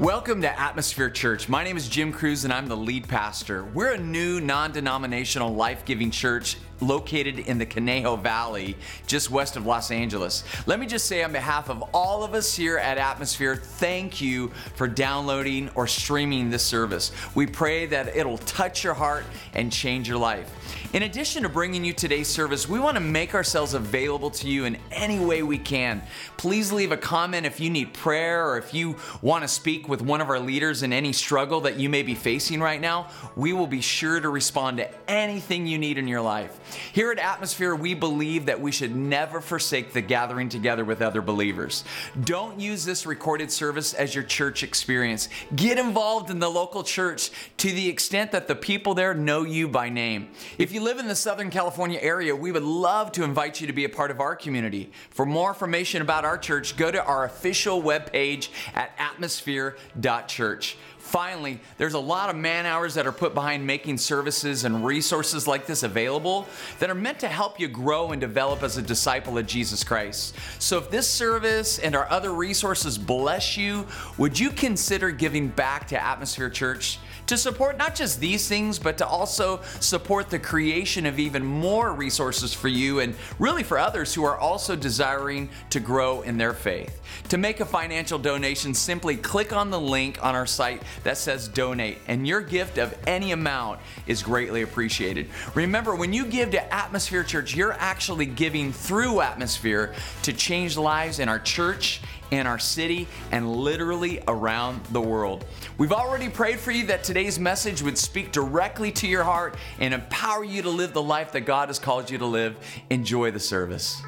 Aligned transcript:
Welcome 0.00 0.42
to 0.42 0.60
Atmosphere 0.60 1.10
Church. 1.10 1.48
My 1.48 1.64
name 1.64 1.76
is 1.76 1.88
Jim 1.88 2.12
Cruz 2.12 2.44
and 2.44 2.52
I'm 2.52 2.68
the 2.68 2.76
lead 2.76 3.08
pastor. 3.08 3.64
We're 3.64 3.94
a 3.94 3.98
new 3.98 4.40
non 4.40 4.70
denominational 4.70 5.52
life 5.52 5.84
giving 5.84 6.12
church 6.12 6.56
located 6.80 7.40
in 7.40 7.58
the 7.58 7.66
Conejo 7.66 8.16
Valley, 8.16 8.76
just 9.06 9.30
west 9.30 9.56
of 9.56 9.66
Los 9.66 9.90
Angeles. 9.90 10.44
Let 10.66 10.80
me 10.80 10.86
just 10.86 11.06
say, 11.06 11.22
on 11.22 11.32
behalf 11.32 11.68
of 11.68 11.82
all 11.92 12.22
of 12.22 12.34
us 12.34 12.54
here 12.54 12.78
at 12.78 12.98
Atmosphere, 12.98 13.56
thank 13.56 14.20
you 14.20 14.48
for 14.74 14.88
downloading 14.88 15.70
or 15.74 15.86
streaming 15.86 16.50
this 16.50 16.64
service. 16.64 17.12
We 17.34 17.46
pray 17.46 17.86
that 17.86 18.16
it'll 18.16 18.38
touch 18.38 18.84
your 18.84 18.94
heart 18.94 19.24
and 19.54 19.72
change 19.72 20.08
your 20.08 20.18
life. 20.18 20.50
In 20.94 21.02
addition 21.02 21.42
to 21.42 21.50
bringing 21.50 21.84
you 21.84 21.92
today's 21.92 22.28
service, 22.28 22.66
we 22.66 22.80
want 22.80 22.96
to 22.96 23.00
make 23.00 23.34
ourselves 23.34 23.74
available 23.74 24.30
to 24.30 24.48
you 24.48 24.64
in 24.64 24.78
any 24.90 25.18
way 25.18 25.42
we 25.42 25.58
can. 25.58 26.02
Please 26.38 26.72
leave 26.72 26.92
a 26.92 26.96
comment 26.96 27.44
if 27.44 27.60
you 27.60 27.68
need 27.68 27.92
prayer 27.92 28.48
or 28.48 28.56
if 28.56 28.72
you 28.72 28.96
want 29.20 29.42
to 29.42 29.48
speak 29.48 29.86
with 29.88 30.00
one 30.00 30.22
of 30.22 30.30
our 30.30 30.40
leaders 30.40 30.82
in 30.82 30.92
any 30.92 31.12
struggle 31.12 31.60
that 31.60 31.76
you 31.76 31.90
may 31.90 32.02
be 32.02 32.14
facing 32.14 32.60
right 32.60 32.80
now. 32.80 33.10
We 33.36 33.52
will 33.52 33.66
be 33.66 33.82
sure 33.82 34.18
to 34.18 34.28
respond 34.30 34.78
to 34.78 34.88
anything 35.10 35.66
you 35.66 35.76
need 35.76 35.98
in 35.98 36.08
your 36.08 36.22
life. 36.22 36.58
Here 36.92 37.10
at 37.10 37.18
Atmosphere, 37.18 37.74
we 37.74 37.94
believe 37.94 38.46
that 38.46 38.60
we 38.60 38.72
should 38.72 38.94
never 38.94 39.40
forsake 39.40 39.92
the 39.92 40.00
gathering 40.00 40.48
together 40.48 40.84
with 40.84 41.02
other 41.02 41.22
believers. 41.22 41.84
Don't 42.24 42.58
use 42.60 42.84
this 42.84 43.06
recorded 43.06 43.50
service 43.50 43.94
as 43.94 44.14
your 44.14 44.24
church 44.24 44.62
experience. 44.62 45.28
Get 45.54 45.78
involved 45.78 46.30
in 46.30 46.38
the 46.38 46.50
local 46.50 46.82
church 46.82 47.30
to 47.58 47.70
the 47.70 47.88
extent 47.88 48.32
that 48.32 48.48
the 48.48 48.54
people 48.54 48.94
there 48.94 49.14
know 49.14 49.44
you 49.44 49.68
by 49.68 49.88
name. 49.88 50.28
If 50.58 50.72
you 50.72 50.80
live 50.80 50.98
in 50.98 51.08
the 51.08 51.14
Southern 51.14 51.50
California 51.50 51.98
area, 52.00 52.34
we 52.34 52.52
would 52.52 52.62
love 52.62 53.12
to 53.12 53.24
invite 53.24 53.60
you 53.60 53.66
to 53.66 53.72
be 53.72 53.84
a 53.84 53.88
part 53.88 54.10
of 54.10 54.20
our 54.20 54.36
community. 54.36 54.90
For 55.10 55.26
more 55.26 55.50
information 55.50 56.02
about 56.02 56.24
our 56.24 56.38
church, 56.38 56.76
go 56.76 56.90
to 56.90 57.02
our 57.02 57.24
official 57.24 57.82
webpage 57.82 58.48
at 58.74 58.92
atmosphere.church. 58.98 60.76
Finally, 61.08 61.58
there's 61.78 61.94
a 61.94 61.98
lot 61.98 62.28
of 62.28 62.36
man 62.36 62.66
hours 62.66 62.92
that 62.92 63.06
are 63.06 63.12
put 63.12 63.32
behind 63.32 63.66
making 63.66 63.96
services 63.96 64.64
and 64.64 64.84
resources 64.84 65.46
like 65.46 65.64
this 65.64 65.82
available 65.82 66.46
that 66.80 66.90
are 66.90 66.94
meant 66.94 67.18
to 67.18 67.28
help 67.28 67.58
you 67.58 67.66
grow 67.66 68.12
and 68.12 68.20
develop 68.20 68.62
as 68.62 68.76
a 68.76 68.82
disciple 68.82 69.38
of 69.38 69.46
Jesus 69.46 69.82
Christ. 69.82 70.34
So 70.58 70.76
if 70.76 70.90
this 70.90 71.08
service 71.08 71.78
and 71.78 71.96
our 71.96 72.06
other 72.10 72.34
resources 72.34 72.98
bless 72.98 73.56
you, 73.56 73.86
would 74.18 74.38
you 74.38 74.50
consider 74.50 75.10
giving 75.10 75.48
back 75.48 75.88
to 75.88 76.02
Atmosphere 76.02 76.50
Church? 76.50 76.98
to 77.28 77.36
support 77.36 77.76
not 77.76 77.94
just 77.94 78.20
these 78.20 78.48
things, 78.48 78.78
but 78.78 78.98
to 78.98 79.06
also 79.06 79.60
support 79.80 80.30
the 80.30 80.38
creation 80.38 81.04
of 81.04 81.18
even 81.18 81.44
more 81.44 81.92
resources 81.92 82.54
for 82.54 82.68
you 82.68 83.00
and 83.00 83.14
really 83.38 83.62
for 83.62 83.78
others 83.78 84.14
who 84.14 84.24
are 84.24 84.38
also 84.38 84.74
desiring 84.74 85.48
to 85.68 85.78
grow 85.78 86.22
in 86.22 86.38
their 86.38 86.54
faith. 86.54 87.00
To 87.28 87.36
make 87.36 87.60
a 87.60 87.66
financial 87.66 88.18
donation, 88.18 88.72
simply 88.72 89.14
click 89.16 89.52
on 89.52 89.70
the 89.70 89.78
link 89.78 90.24
on 90.24 90.34
our 90.34 90.46
site 90.46 90.82
that 91.04 91.16
says 91.16 91.48
donate, 91.48 91.98
and 92.06 92.26
your 92.26 92.40
gift 92.40 92.78
of 92.78 92.96
any 93.06 93.32
amount 93.32 93.80
is 94.06 94.22
greatly 94.22 94.62
appreciated. 94.62 95.28
Remember, 95.54 95.94
when 95.94 96.12
you 96.12 96.24
give 96.24 96.50
to 96.50 96.74
Atmosphere 96.74 97.24
Church, 97.24 97.54
you're 97.54 97.72
actually 97.72 98.26
giving 98.26 98.72
through 98.72 99.20
Atmosphere 99.20 99.94
to 100.22 100.32
change 100.32 100.76
lives 100.76 101.18
in 101.18 101.28
our 101.28 101.38
church 101.38 102.00
in 102.30 102.46
our 102.46 102.58
city 102.58 103.06
and 103.32 103.50
literally 103.50 104.22
around 104.28 104.84
the 104.86 105.00
world. 105.00 105.44
We've 105.78 105.92
already 105.92 106.28
prayed 106.28 106.58
for 106.58 106.70
you 106.70 106.86
that 106.86 107.04
today's 107.04 107.38
message 107.38 107.82
would 107.82 107.98
speak 107.98 108.32
directly 108.32 108.92
to 108.92 109.06
your 109.06 109.24
heart 109.24 109.56
and 109.78 109.94
empower 109.94 110.44
you 110.44 110.62
to 110.62 110.70
live 110.70 110.92
the 110.92 111.02
life 111.02 111.32
that 111.32 111.42
God 111.42 111.68
has 111.68 111.78
called 111.78 112.10
you 112.10 112.18
to 112.18 112.26
live. 112.26 112.56
Enjoy 112.90 113.30
the 113.30 113.40
service. 113.40 114.00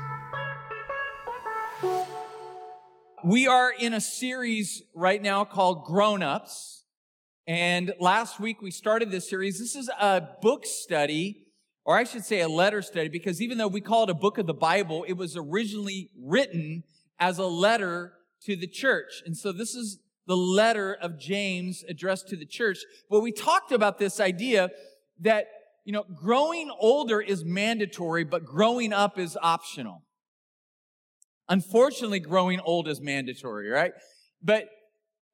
We 3.23 3.47
are 3.47 3.71
in 3.71 3.93
a 3.93 4.01
series 4.01 4.83
right 4.95 5.21
now 5.21 5.45
called 5.45 5.85
Grown 5.85 6.23
Ups. 6.23 6.80
And 7.51 7.93
last 7.99 8.39
week 8.39 8.63
we 8.63 8.71
started 8.71 9.11
this 9.11 9.29
series. 9.29 9.59
This 9.59 9.75
is 9.75 9.91
a 10.01 10.23
book 10.41 10.65
study, 10.65 11.49
or 11.85 11.99
I 11.99 12.05
should 12.05 12.25
say 12.25 12.43
a 12.43 12.49
letter 12.49 12.81
study, 12.81 13.09
because 13.09 13.43
even 13.43 13.59
though 13.59 13.67
we 13.67 13.81
call 13.81 14.05
it 14.05 14.11
a 14.11 14.15
book 14.15 14.39
of 14.39 14.47
the 14.47 14.55
Bible, 14.55 15.05
it 15.09 15.15
was 15.15 15.37
originally 15.37 16.11
written 16.17 16.85
as 17.19 17.39
a 17.39 17.47
letter 17.47 18.13
to 18.45 18.55
the 18.55 18.69
church. 18.69 19.21
And 19.27 19.37
so 19.37 19.51
this 19.51 19.75
is 19.75 19.99
the 20.29 20.37
letter 20.37 20.95
of 20.95 21.19
James 21.19 21.83
addressed 21.89 22.29
to 22.29 22.37
the 22.37 22.47
church. 22.47 22.79
But 23.11 23.19
we 23.19 23.33
talked 23.33 23.73
about 23.73 23.99
this 23.99 24.21
idea 24.21 24.71
that, 25.19 25.47
you 25.85 25.93
know, 25.93 26.05
growing 26.05 26.71
older 26.79 27.21
is 27.21 27.45
mandatory, 27.45 28.23
but 28.23 28.45
growing 28.45 28.93
up 28.93 29.19
is 29.19 29.37
optional. 29.43 30.05
Unfortunately, 31.49 32.21
growing 32.21 32.61
old 32.61 32.87
is 32.87 33.01
mandatory, 33.01 33.71
right? 33.71 33.91
But, 34.41 34.69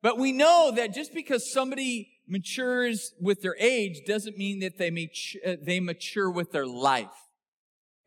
but 0.03 0.19
we 0.19 0.33
know 0.33 0.73
that 0.75 0.95
just 0.95 1.15
because 1.15 1.51
somebody 1.51 2.13
matures 2.29 3.13
with 3.21 3.43
their 3.43 3.57
age 3.59 4.03
doesn't 4.07 4.37
mean 4.37 4.61
that 4.61 4.79
they, 4.79 4.91
mature, 4.91 5.41
uh, 5.47 5.57
they 5.63 5.81
mature 5.81 6.31
with 6.31 6.53
their 6.53 6.67
life. 6.67 7.11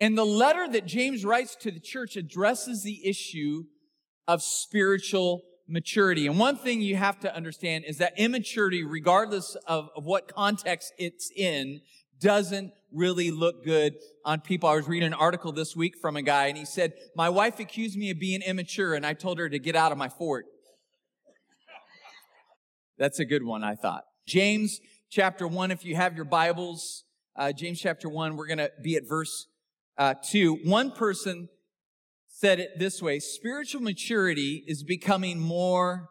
And 0.01 0.17
the 0.17 0.25
letter 0.25 0.67
that 0.67 0.85
James 0.85 1.25
writes 1.25 1.55
to 1.57 1.71
the 1.71 1.79
church 1.79 2.15
addresses 2.15 2.83
the 2.83 3.05
issue 3.07 3.63
of 4.27 4.41
spiritual 4.41 5.43
maturity. 5.67 6.27
And 6.27 6.39
one 6.39 6.57
thing 6.57 6.81
you 6.81 6.95
have 6.95 7.19
to 7.21 7.35
understand 7.35 7.85
is 7.85 7.97
that 7.97 8.13
immaturity, 8.17 8.83
regardless 8.83 9.55
of, 9.67 9.89
of 9.95 10.05
what 10.05 10.33
context 10.33 10.93
it's 10.97 11.31
in, 11.35 11.81
doesn't 12.19 12.71
really 12.91 13.31
look 13.31 13.63
good 13.63 13.95
on 14.25 14.41
people. 14.41 14.67
I 14.67 14.75
was 14.75 14.87
reading 14.87 15.07
an 15.07 15.13
article 15.13 15.51
this 15.51 15.75
week 15.75 15.97
from 16.01 16.15
a 16.15 16.21
guy 16.21 16.47
and 16.47 16.57
he 16.57 16.65
said, 16.65 16.93
my 17.15 17.29
wife 17.29 17.59
accused 17.59 17.97
me 17.97 18.09
of 18.09 18.19
being 18.19 18.41
immature 18.41 18.93
and 18.93 19.05
I 19.05 19.13
told 19.13 19.37
her 19.37 19.47
to 19.47 19.59
get 19.59 19.75
out 19.75 19.91
of 19.91 19.97
my 19.97 20.09
fort. 20.09 20.45
That's 22.99 23.19
a 23.19 23.25
good 23.25 23.43
one, 23.43 23.63
I 23.63 23.75
thought. 23.75 24.03
James 24.27 24.81
chapter 25.09 25.47
one, 25.47 25.71
if 25.71 25.85
you 25.85 25.95
have 25.95 26.17
your 26.17 26.25
Bibles, 26.25 27.05
uh, 27.37 27.53
James 27.53 27.79
chapter 27.79 28.09
one, 28.09 28.35
we're 28.35 28.45
going 28.45 28.57
to 28.57 28.71
be 28.83 28.97
at 28.97 29.07
verse 29.07 29.47
uh, 29.97 30.15
2, 30.29 30.59
one 30.65 30.91
person 30.91 31.47
said 32.27 32.59
it 32.59 32.77
this 32.77 33.01
way 33.01 33.19
spiritual 33.19 33.81
maturity 33.81 34.63
is 34.67 34.83
becoming 34.83 35.39
more 35.39 36.09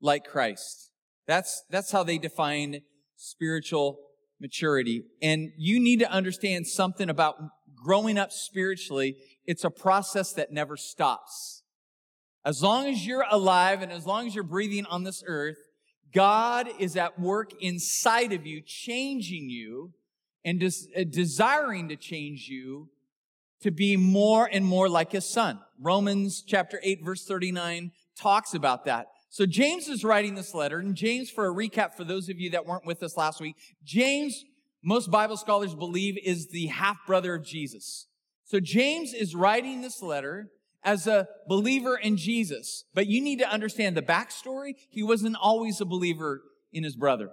like 0.00 0.24
Christ. 0.24 0.90
That's, 1.26 1.64
that's 1.68 1.90
how 1.90 2.04
they 2.04 2.18
define 2.18 2.82
spiritual 3.16 3.98
maturity. 4.40 5.04
And 5.20 5.50
you 5.58 5.80
need 5.80 5.98
to 5.98 6.10
understand 6.10 6.66
something 6.66 7.10
about 7.10 7.36
growing 7.84 8.18
up 8.18 8.30
spiritually. 8.30 9.16
It's 9.46 9.64
a 9.64 9.70
process 9.70 10.32
that 10.34 10.52
never 10.52 10.76
stops. 10.76 11.62
As 12.44 12.62
long 12.62 12.86
as 12.86 13.04
you're 13.06 13.26
alive 13.30 13.82
and 13.82 13.92
as 13.92 14.06
long 14.06 14.26
as 14.26 14.34
you're 14.34 14.44
breathing 14.44 14.86
on 14.86 15.02
this 15.04 15.22
earth, 15.26 15.58
God 16.12 16.68
is 16.78 16.96
at 16.96 17.18
work 17.18 17.52
inside 17.60 18.32
of 18.32 18.46
you, 18.46 18.60
changing 18.60 19.48
you 19.50 19.92
and 20.44 20.60
des- 20.60 20.88
uh, 20.96 21.04
desiring 21.08 21.88
to 21.88 21.96
change 21.96 22.48
you 22.48 22.88
to 23.60 23.70
be 23.70 23.96
more 23.96 24.48
and 24.50 24.64
more 24.64 24.88
like 24.88 25.12
his 25.12 25.28
son. 25.28 25.60
Romans 25.78 26.42
chapter 26.46 26.80
8 26.82 27.04
verse 27.04 27.24
39 27.24 27.92
talks 28.18 28.54
about 28.54 28.84
that. 28.86 29.08
So 29.28 29.46
James 29.46 29.88
is 29.88 30.02
writing 30.02 30.34
this 30.34 30.54
letter, 30.54 30.80
and 30.80 30.96
James, 30.96 31.30
for 31.30 31.46
a 31.46 31.54
recap 31.54 31.94
for 31.94 32.02
those 32.02 32.28
of 32.28 32.40
you 32.40 32.50
that 32.50 32.66
weren't 32.66 32.86
with 32.86 33.02
us 33.02 33.16
last 33.16 33.40
week, 33.40 33.54
James, 33.84 34.44
most 34.82 35.10
Bible 35.10 35.36
scholars 35.36 35.74
believe, 35.74 36.18
is 36.24 36.48
the 36.48 36.66
half 36.66 36.96
brother 37.06 37.34
of 37.34 37.44
Jesus. 37.44 38.08
So 38.44 38.58
James 38.58 39.12
is 39.14 39.36
writing 39.36 39.82
this 39.82 40.02
letter 40.02 40.48
as 40.82 41.06
a 41.06 41.28
believer 41.46 41.96
in 41.96 42.16
Jesus. 42.16 42.84
But 42.94 43.06
you 43.06 43.20
need 43.20 43.38
to 43.40 43.50
understand 43.50 43.96
the 43.96 44.02
backstory. 44.02 44.74
He 44.88 45.02
wasn't 45.02 45.36
always 45.40 45.80
a 45.80 45.84
believer 45.84 46.42
in 46.72 46.84
his 46.84 46.96
brother. 46.96 47.30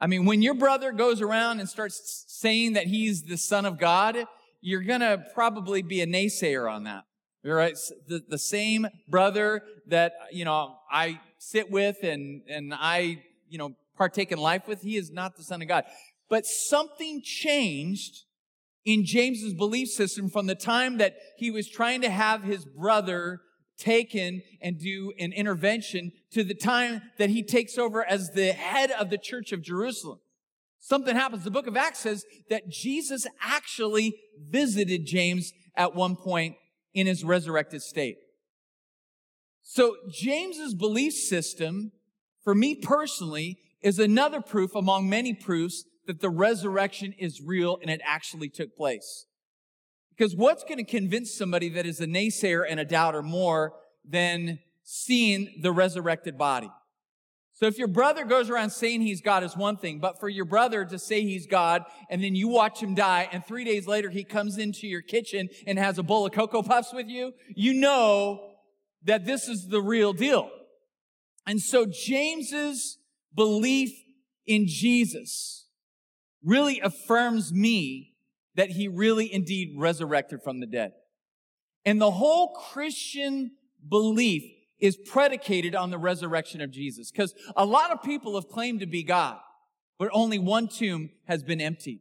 I 0.00 0.06
mean, 0.06 0.24
when 0.24 0.40
your 0.40 0.54
brother 0.54 0.92
goes 0.92 1.20
around 1.20 1.60
and 1.60 1.68
starts 1.68 2.24
saying 2.28 2.72
that 2.72 2.86
he's 2.86 3.24
the 3.24 3.36
son 3.36 3.66
of 3.66 3.78
God, 3.78 4.24
you're 4.62 4.82
going 4.82 5.00
to 5.00 5.22
probably 5.34 5.82
be 5.82 6.00
a 6.00 6.06
naysayer 6.06 6.70
on 6.70 6.84
that. 6.84 7.04
Right? 7.44 7.76
The, 8.06 8.22
the 8.28 8.38
same 8.38 8.86
brother 9.08 9.62
that, 9.88 10.12
you 10.30 10.44
know, 10.44 10.76
I 10.90 11.20
sit 11.38 11.70
with 11.70 12.02
and, 12.02 12.42
and 12.48 12.72
I, 12.74 13.22
you 13.48 13.58
know, 13.58 13.74
partake 13.96 14.32
in 14.32 14.38
life 14.38 14.66
with, 14.66 14.82
he 14.82 14.96
is 14.96 15.10
not 15.10 15.36
the 15.36 15.42
son 15.42 15.62
of 15.62 15.68
God. 15.68 15.84
But 16.28 16.46
something 16.46 17.22
changed 17.22 18.24
in 18.84 19.04
James's 19.04 19.54
belief 19.54 19.88
system 19.88 20.28
from 20.28 20.46
the 20.46 20.54
time 20.54 20.98
that 20.98 21.16
he 21.36 21.50
was 21.50 21.68
trying 21.68 22.00
to 22.00 22.10
have 22.10 22.42
his 22.42 22.64
brother 22.64 23.40
taken 23.78 24.42
and 24.60 24.78
do 24.78 25.12
an 25.18 25.32
intervention 25.32 26.12
to 26.32 26.44
the 26.44 26.54
time 26.54 27.02
that 27.18 27.30
he 27.30 27.42
takes 27.42 27.78
over 27.78 28.04
as 28.04 28.30
the 28.30 28.52
head 28.52 28.90
of 28.90 29.10
the 29.10 29.18
church 29.18 29.52
of 29.52 29.62
Jerusalem. 29.62 30.20
Something 30.78 31.16
happens. 31.16 31.44
The 31.44 31.50
book 31.50 31.66
of 31.66 31.76
Acts 31.76 32.00
says 32.00 32.24
that 32.48 32.68
Jesus 32.68 33.26
actually 33.42 34.14
visited 34.38 35.06
James 35.06 35.52
at 35.76 35.94
one 35.94 36.16
point 36.16 36.56
in 36.94 37.06
his 37.06 37.22
resurrected 37.22 37.82
state. 37.82 38.16
So 39.62 39.96
James's 40.10 40.74
belief 40.74 41.12
system, 41.12 41.92
for 42.42 42.54
me 42.54 42.74
personally, 42.74 43.58
is 43.82 43.98
another 43.98 44.40
proof 44.40 44.74
among 44.74 45.08
many 45.08 45.34
proofs 45.34 45.84
that 46.10 46.20
the 46.20 46.28
resurrection 46.28 47.14
is 47.16 47.40
real 47.40 47.78
and 47.80 47.88
it 47.88 48.00
actually 48.04 48.48
took 48.48 48.74
place. 48.76 49.26
Because 50.10 50.34
what's 50.34 50.64
going 50.64 50.78
to 50.78 50.84
convince 50.84 51.32
somebody 51.32 51.68
that 51.68 51.86
is 51.86 52.00
a 52.00 52.06
naysayer 52.06 52.64
and 52.68 52.80
a 52.80 52.84
doubter 52.84 53.22
more 53.22 53.74
than 54.04 54.58
seeing 54.82 55.60
the 55.62 55.70
resurrected 55.70 56.36
body? 56.36 56.68
So 57.52 57.66
if 57.66 57.78
your 57.78 57.86
brother 57.86 58.24
goes 58.24 58.50
around 58.50 58.70
saying 58.70 59.02
he's 59.02 59.20
God 59.20 59.44
is 59.44 59.56
one 59.56 59.76
thing, 59.76 60.00
but 60.00 60.18
for 60.18 60.28
your 60.28 60.46
brother 60.46 60.84
to 60.84 60.98
say 60.98 61.22
he's 61.22 61.46
God 61.46 61.84
and 62.10 62.24
then 62.24 62.34
you 62.34 62.48
watch 62.48 62.82
him 62.82 62.96
die 62.96 63.28
and 63.30 63.46
three 63.46 63.64
days 63.64 63.86
later 63.86 64.10
he 64.10 64.24
comes 64.24 64.58
into 64.58 64.88
your 64.88 65.02
kitchen 65.02 65.48
and 65.64 65.78
has 65.78 65.96
a 65.96 66.02
bowl 66.02 66.26
of 66.26 66.32
Cocoa 66.32 66.62
Puffs 66.62 66.92
with 66.92 67.06
you, 67.06 67.34
you 67.54 67.74
know 67.74 68.40
that 69.04 69.26
this 69.26 69.46
is 69.46 69.68
the 69.68 69.80
real 69.80 70.12
deal. 70.12 70.50
And 71.46 71.60
so 71.60 71.86
James's 71.86 72.98
belief 73.32 73.92
in 74.44 74.64
Jesus 74.66 75.60
really 76.44 76.80
affirms 76.80 77.52
me 77.52 78.14
that 78.54 78.70
he 78.70 78.88
really 78.88 79.32
indeed 79.32 79.74
resurrected 79.76 80.42
from 80.42 80.60
the 80.60 80.66
dead. 80.66 80.92
And 81.84 82.00
the 82.00 82.10
whole 82.10 82.54
Christian 82.54 83.52
belief 83.88 84.42
is 84.78 84.96
predicated 84.96 85.74
on 85.74 85.90
the 85.90 85.98
resurrection 85.98 86.60
of 86.60 86.70
Jesus. 86.70 87.10
Because 87.10 87.34
a 87.56 87.64
lot 87.64 87.90
of 87.90 88.02
people 88.02 88.34
have 88.34 88.48
claimed 88.48 88.80
to 88.80 88.86
be 88.86 89.02
God, 89.02 89.38
but 89.98 90.10
only 90.12 90.38
one 90.38 90.68
tomb 90.68 91.10
has 91.26 91.42
been 91.42 91.60
emptied. 91.60 92.00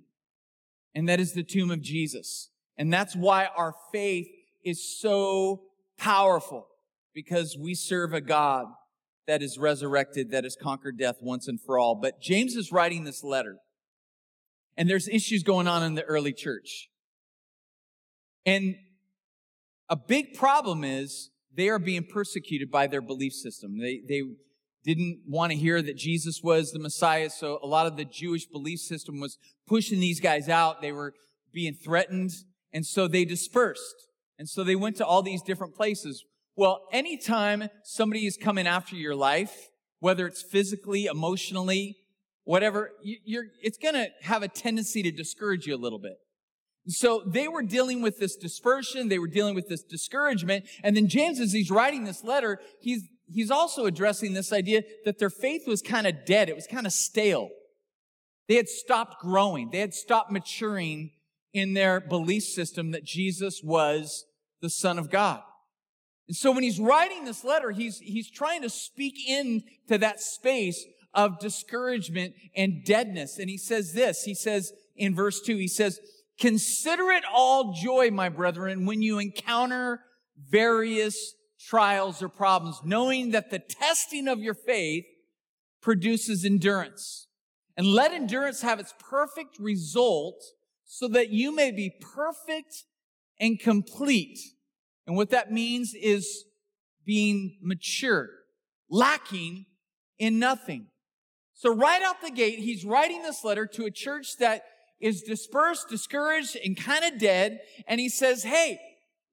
And 0.95 1.07
that 1.07 1.19
is 1.19 1.33
the 1.33 1.43
tomb 1.43 1.71
of 1.71 1.81
Jesus. 1.81 2.49
And 2.77 2.91
that's 2.91 3.15
why 3.15 3.47
our 3.55 3.73
faith 3.91 4.27
is 4.63 4.99
so 4.99 5.63
powerful 5.97 6.67
because 7.13 7.57
we 7.57 7.75
serve 7.75 8.13
a 8.13 8.21
God 8.21 8.67
that 9.27 9.41
is 9.43 9.59
resurrected, 9.59 10.31
that 10.31 10.43
has 10.43 10.55
conquered 10.55 10.97
death 10.97 11.17
once 11.21 11.47
and 11.47 11.61
for 11.61 11.77
all. 11.77 11.95
But 11.95 12.21
James 12.21 12.55
is 12.55 12.71
writing 12.71 13.03
this 13.03 13.23
letter 13.23 13.57
and 14.79 14.89
there's 14.89 15.09
issues 15.09 15.43
going 15.43 15.67
on 15.67 15.83
in 15.83 15.95
the 15.95 16.03
early 16.03 16.31
church. 16.31 16.89
And 18.45 18.75
a 19.89 19.97
big 19.97 20.33
problem 20.33 20.85
is 20.85 21.31
they 21.53 21.67
are 21.67 21.79
being 21.79 22.05
persecuted 22.05 22.71
by 22.71 22.87
their 22.87 23.01
belief 23.01 23.33
system. 23.33 23.77
They, 23.77 24.01
they 24.07 24.21
didn't 24.85 25.23
want 25.27 25.51
to 25.51 25.57
hear 25.57 25.81
that 25.81 25.97
Jesus 25.97 26.39
was 26.41 26.71
the 26.71 26.79
Messiah, 26.79 27.29
so 27.29 27.59
a 27.61 27.67
lot 27.67 27.87
of 27.87 27.97
the 27.97 28.05
Jewish 28.05 28.45
belief 28.45 28.79
system 28.79 29.19
was 29.19 29.37
pushing 29.67 29.99
these 29.99 30.21
guys 30.21 30.47
out. 30.47 30.81
They 30.81 30.93
were 30.93 31.13
being 31.51 31.73
threatened, 31.73 32.31
and 32.71 32.85
so 32.85 33.09
they 33.09 33.25
dispersed. 33.25 34.07
And 34.37 34.47
so 34.47 34.63
they 34.63 34.77
went 34.77 34.95
to 34.95 35.05
all 35.05 35.21
these 35.21 35.41
different 35.41 35.75
places. 35.75 36.23
Well, 36.55 36.87
anytime 36.93 37.67
somebody 37.83 38.25
is 38.25 38.37
coming 38.37 38.65
after 38.65 38.95
your 38.95 39.15
life, 39.15 39.71
whether 39.99 40.25
it's 40.25 40.41
physically, 40.41 41.05
emotionally, 41.07 41.97
whatever, 42.43 42.91
you're, 43.03 43.45
it's 43.61 43.77
going 43.77 43.95
to 43.95 44.07
have 44.21 44.43
a 44.43 44.47
tendency 44.47 45.03
to 45.03 45.11
discourage 45.11 45.65
you 45.67 45.75
a 45.75 45.77
little 45.77 45.99
bit. 45.99 46.17
So 46.87 47.21
they 47.25 47.47
were 47.47 47.61
dealing 47.61 48.01
with 48.01 48.19
this 48.19 48.35
dispersion. 48.35 49.09
They 49.09 49.19
were 49.19 49.27
dealing 49.27 49.53
with 49.53 49.67
this 49.67 49.83
discouragement. 49.83 50.65
And 50.83 50.95
then 50.95 51.07
James, 51.07 51.39
as 51.39 51.51
he's 51.51 51.69
writing 51.69 52.03
this 52.03 52.23
letter, 52.23 52.59
he's, 52.81 53.03
he's 53.27 53.51
also 53.51 53.85
addressing 53.85 54.33
this 54.33 54.51
idea 54.51 54.81
that 55.05 55.19
their 55.19 55.29
faith 55.29 55.67
was 55.67 55.81
kind 55.81 56.07
of 56.07 56.25
dead. 56.25 56.49
It 56.49 56.55
was 56.55 56.67
kind 56.67 56.87
of 56.87 56.93
stale. 56.93 57.49
They 58.47 58.55
had 58.55 58.67
stopped 58.67 59.21
growing. 59.21 59.69
They 59.69 59.79
had 59.79 59.93
stopped 59.93 60.31
maturing 60.31 61.11
in 61.53 61.73
their 61.73 61.99
belief 61.99 62.43
system 62.43 62.91
that 62.91 63.03
Jesus 63.03 63.61
was 63.63 64.25
the 64.61 64.69
son 64.69 64.97
of 64.97 65.11
God. 65.11 65.41
And 66.27 66.35
so 66.35 66.51
when 66.51 66.63
he's 66.63 66.79
writing 66.79 67.25
this 67.25 67.43
letter, 67.43 67.71
he's, 67.71 67.99
he's 67.99 68.29
trying 68.29 68.61
to 68.61 68.69
speak 68.69 69.15
into 69.27 69.97
that 69.97 70.19
space 70.19 70.83
of 71.13 71.39
discouragement 71.39 72.33
and 72.55 72.83
deadness. 72.85 73.39
And 73.39 73.49
he 73.49 73.57
says 73.57 73.93
this, 73.93 74.23
he 74.23 74.35
says 74.35 74.71
in 74.95 75.15
verse 75.15 75.41
two, 75.41 75.57
he 75.57 75.67
says, 75.67 75.99
Consider 76.39 77.11
it 77.11 77.23
all 77.31 77.73
joy, 77.73 78.11
my 78.11 78.29
brethren, 78.29 78.85
when 78.85 79.01
you 79.01 79.19
encounter 79.19 80.01
various 80.49 81.33
trials 81.59 82.23
or 82.23 82.29
problems, 82.29 82.79
knowing 82.85 83.31
that 83.31 83.49
the 83.49 83.59
testing 83.59 84.27
of 84.27 84.39
your 84.39 84.53
faith 84.53 85.03
produces 85.81 86.45
endurance. 86.45 87.27
And 87.75 87.87
let 87.87 88.11
endurance 88.11 88.61
have 88.61 88.79
its 88.79 88.93
perfect 88.99 89.57
result 89.59 90.41
so 90.85 91.07
that 91.09 91.29
you 91.29 91.53
may 91.53 91.71
be 91.71 91.91
perfect 92.01 92.83
and 93.39 93.59
complete. 93.59 94.39
And 95.07 95.15
what 95.15 95.29
that 95.29 95.51
means 95.51 95.93
is 95.93 96.45
being 97.05 97.57
mature, 97.61 98.29
lacking 98.89 99.65
in 100.17 100.39
nothing. 100.39 100.87
So 101.59 101.75
right 101.75 102.01
out 102.01 102.21
the 102.21 102.31
gate, 102.31 102.59
he's 102.59 102.85
writing 102.85 103.21
this 103.21 103.43
letter 103.43 103.65
to 103.65 103.83
a 103.83 103.91
church 103.91 104.37
that 104.37 104.63
is 105.01 105.23
dispersed, 105.23 105.89
discouraged, 105.89 106.55
and 106.55 106.77
kind 106.77 107.03
of 107.03 107.19
dead. 107.19 107.59
And 107.85 107.99
he 107.99 108.07
says, 108.07 108.43
Hey, 108.43 108.79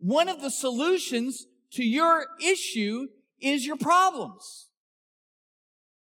one 0.00 0.28
of 0.28 0.40
the 0.40 0.50
solutions 0.50 1.46
to 1.74 1.84
your 1.84 2.26
issue 2.42 3.06
is 3.40 3.64
your 3.64 3.76
problems. 3.76 4.66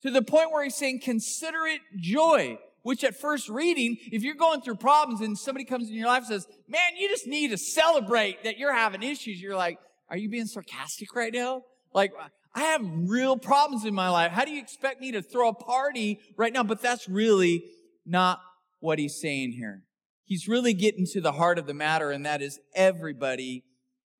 To 0.01 0.11
the 0.11 0.21
point 0.21 0.51
where 0.51 0.61
he's 0.61 0.75
saying, 0.75 0.99
consider 1.05 1.65
it 1.65 1.79
joy, 1.95 2.59
which 2.81 3.05
at 3.05 3.15
first 3.15 3.47
reading, 3.47 3.95
if 4.11 4.21
you're 4.21 4.35
going 4.35 4.59
through 4.59 4.75
problems 4.75 5.21
and 5.21 5.37
somebody 5.37 5.63
comes 5.63 5.87
in 5.87 5.95
your 5.95 6.07
life 6.07 6.23
and 6.29 6.41
says, 6.41 6.47
man, 6.67 6.97
you 6.97 7.07
just 7.07 7.27
need 7.27 7.51
to 7.51 7.57
celebrate 7.57 8.43
that 8.43 8.57
you're 8.57 8.73
having 8.73 9.03
issues. 9.03 9.41
You're 9.41 9.55
like, 9.55 9.79
are 10.09 10.17
you 10.17 10.27
being 10.27 10.47
sarcastic 10.47 11.15
right 11.15 11.33
now? 11.33 11.63
Like, 11.93 12.11
I 12.53 12.61
have 12.61 12.81
real 12.83 13.37
problems 13.37 13.85
in 13.85 13.93
my 13.93 14.09
life. 14.09 14.31
How 14.31 14.45
do 14.45 14.51
you 14.51 14.61
expect 14.61 15.01
me 15.01 15.11
to 15.11 15.21
throw 15.21 15.49
a 15.49 15.53
party 15.53 16.19
right 16.37 16.51
now? 16.51 16.63
But 16.63 16.81
that's 16.81 17.07
really 17.07 17.63
not 18.05 18.39
what 18.79 18.99
he's 18.99 19.19
saying 19.19 19.53
here. 19.53 19.83
He's 20.23 20.47
really 20.47 20.73
getting 20.73 21.05
to 21.13 21.21
the 21.21 21.33
heart 21.33 21.57
of 21.57 21.65
the 21.65 21.73
matter, 21.73 22.11
and 22.11 22.25
that 22.25 22.41
is 22.41 22.59
everybody 22.75 23.63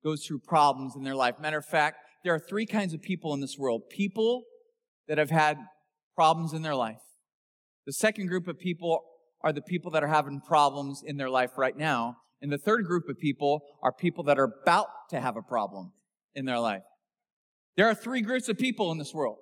goes 0.02 0.24
through 0.24 0.40
problems 0.40 0.96
in 0.96 1.04
their 1.04 1.14
life. 1.14 1.36
Matter 1.40 1.58
of 1.58 1.66
fact, 1.66 1.98
there 2.24 2.34
are 2.34 2.40
three 2.40 2.66
kinds 2.66 2.94
of 2.94 3.02
people 3.02 3.34
in 3.34 3.40
this 3.40 3.56
world 3.58 3.82
people 3.90 4.42
that 5.08 5.18
have 5.18 5.30
had 5.30 5.58
problems 6.14 6.52
in 6.52 6.62
their 6.62 6.74
life. 6.74 7.00
The 7.86 7.92
second 7.92 8.26
group 8.26 8.46
of 8.46 8.58
people 8.58 9.02
are 9.42 9.52
the 9.52 9.62
people 9.62 9.90
that 9.92 10.02
are 10.02 10.08
having 10.08 10.40
problems 10.40 11.02
in 11.04 11.16
their 11.16 11.30
life 11.30 11.52
right 11.56 11.76
now. 11.76 12.16
And 12.42 12.52
the 12.52 12.58
third 12.58 12.84
group 12.86 13.08
of 13.08 13.18
people 13.18 13.62
are 13.82 13.92
people 13.92 14.24
that 14.24 14.38
are 14.38 14.52
about 14.62 14.88
to 15.10 15.20
have 15.20 15.36
a 15.36 15.42
problem 15.42 15.92
in 16.34 16.44
their 16.44 16.58
life. 16.58 16.82
There 17.80 17.88
are 17.88 17.94
three 17.94 18.20
groups 18.20 18.50
of 18.50 18.58
people 18.58 18.92
in 18.92 18.98
this 18.98 19.14
world. 19.14 19.38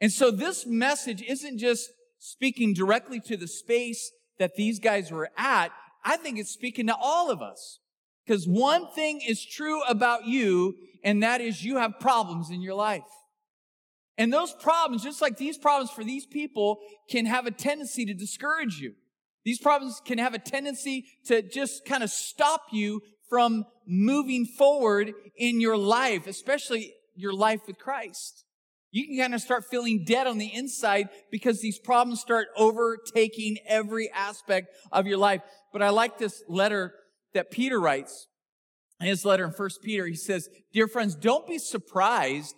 And 0.00 0.10
so 0.10 0.30
this 0.30 0.64
message 0.64 1.20
isn't 1.20 1.58
just 1.58 1.90
speaking 2.18 2.72
directly 2.72 3.20
to 3.26 3.36
the 3.36 3.46
space 3.46 4.12
that 4.38 4.54
these 4.54 4.78
guys 4.78 5.10
were 5.10 5.28
at, 5.36 5.68
I 6.02 6.16
think 6.16 6.38
it's 6.38 6.52
speaking 6.52 6.86
to 6.86 6.96
all 6.96 7.30
of 7.30 7.42
us. 7.42 7.80
Because 8.24 8.48
one 8.48 8.90
thing 8.94 9.20
is 9.20 9.44
true 9.44 9.82
about 9.82 10.24
you, 10.24 10.74
and 11.04 11.22
that 11.22 11.42
is 11.42 11.62
you 11.62 11.76
have 11.76 12.00
problems 12.00 12.48
in 12.48 12.62
your 12.62 12.72
life. 12.72 13.02
And 14.16 14.32
those 14.32 14.54
problems, 14.54 15.02
just 15.02 15.20
like 15.20 15.36
these 15.36 15.58
problems 15.58 15.90
for 15.90 16.02
these 16.02 16.24
people, 16.24 16.78
can 17.10 17.26
have 17.26 17.44
a 17.44 17.50
tendency 17.50 18.06
to 18.06 18.14
discourage 18.14 18.78
you. 18.78 18.94
These 19.44 19.58
problems 19.58 20.00
can 20.02 20.16
have 20.16 20.32
a 20.32 20.38
tendency 20.38 21.04
to 21.26 21.42
just 21.42 21.84
kind 21.84 22.02
of 22.02 22.08
stop 22.08 22.62
you 22.72 23.02
from 23.28 23.66
moving 23.86 24.46
forward 24.46 25.12
in 25.36 25.60
your 25.60 25.76
life, 25.76 26.26
especially 26.26 26.94
your 27.20 27.32
life 27.32 27.60
with 27.66 27.78
Christ 27.78 28.44
you 28.92 29.06
can 29.06 29.16
kind 29.16 29.34
of 29.34 29.40
start 29.40 29.64
feeling 29.70 30.04
dead 30.04 30.26
on 30.26 30.38
the 30.38 30.52
inside 30.52 31.08
because 31.30 31.60
these 31.60 31.78
problems 31.78 32.20
start 32.20 32.48
overtaking 32.56 33.58
every 33.66 34.10
aspect 34.10 34.74
of 34.90 35.06
your 35.06 35.18
life. 35.18 35.42
But 35.72 35.82
I 35.82 35.90
like 35.90 36.18
this 36.18 36.42
letter 36.48 36.94
that 37.34 37.50
Peter 37.50 37.80
writes. 37.80 38.26
In 39.00 39.06
his 39.06 39.24
letter 39.24 39.44
in 39.44 39.52
First 39.52 39.82
Peter, 39.82 40.06
he 40.06 40.16
says, 40.16 40.48
Dear 40.72 40.86
friends, 40.88 41.14
don't 41.14 41.46
be 41.46 41.58
surprised 41.58 42.54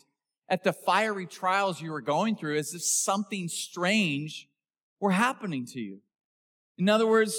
at 0.49 0.65
the 0.65 0.73
fiery 0.73 1.27
trials 1.27 1.81
you 1.81 1.93
are 1.95 2.01
going 2.01 2.35
through 2.35 2.57
as 2.57 2.75
if 2.75 2.83
something 2.83 3.47
strange 3.49 4.49
were 5.01 5.13
happening 5.13 5.67
to 5.67 5.81
you. 5.81 6.01
In 6.79 6.89
other 6.89 7.07
words, 7.07 7.39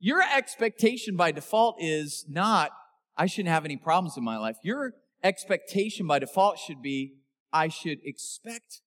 your 0.00 0.22
expectation 0.22 1.16
by 1.16 1.30
default 1.30 1.76
is 1.78 2.24
not, 2.28 2.72
I 3.16 3.26
shouldn't 3.26 3.52
have 3.52 3.64
any 3.64 3.76
problems 3.76 4.16
in 4.16 4.24
my 4.24 4.38
life. 4.38 4.56
Your 4.64 4.94
expectation 5.22 6.06
by 6.06 6.18
default 6.18 6.58
should 6.58 6.82
be, 6.82 7.14
I 7.52 7.68
should 7.68 7.98
expect 8.04 8.80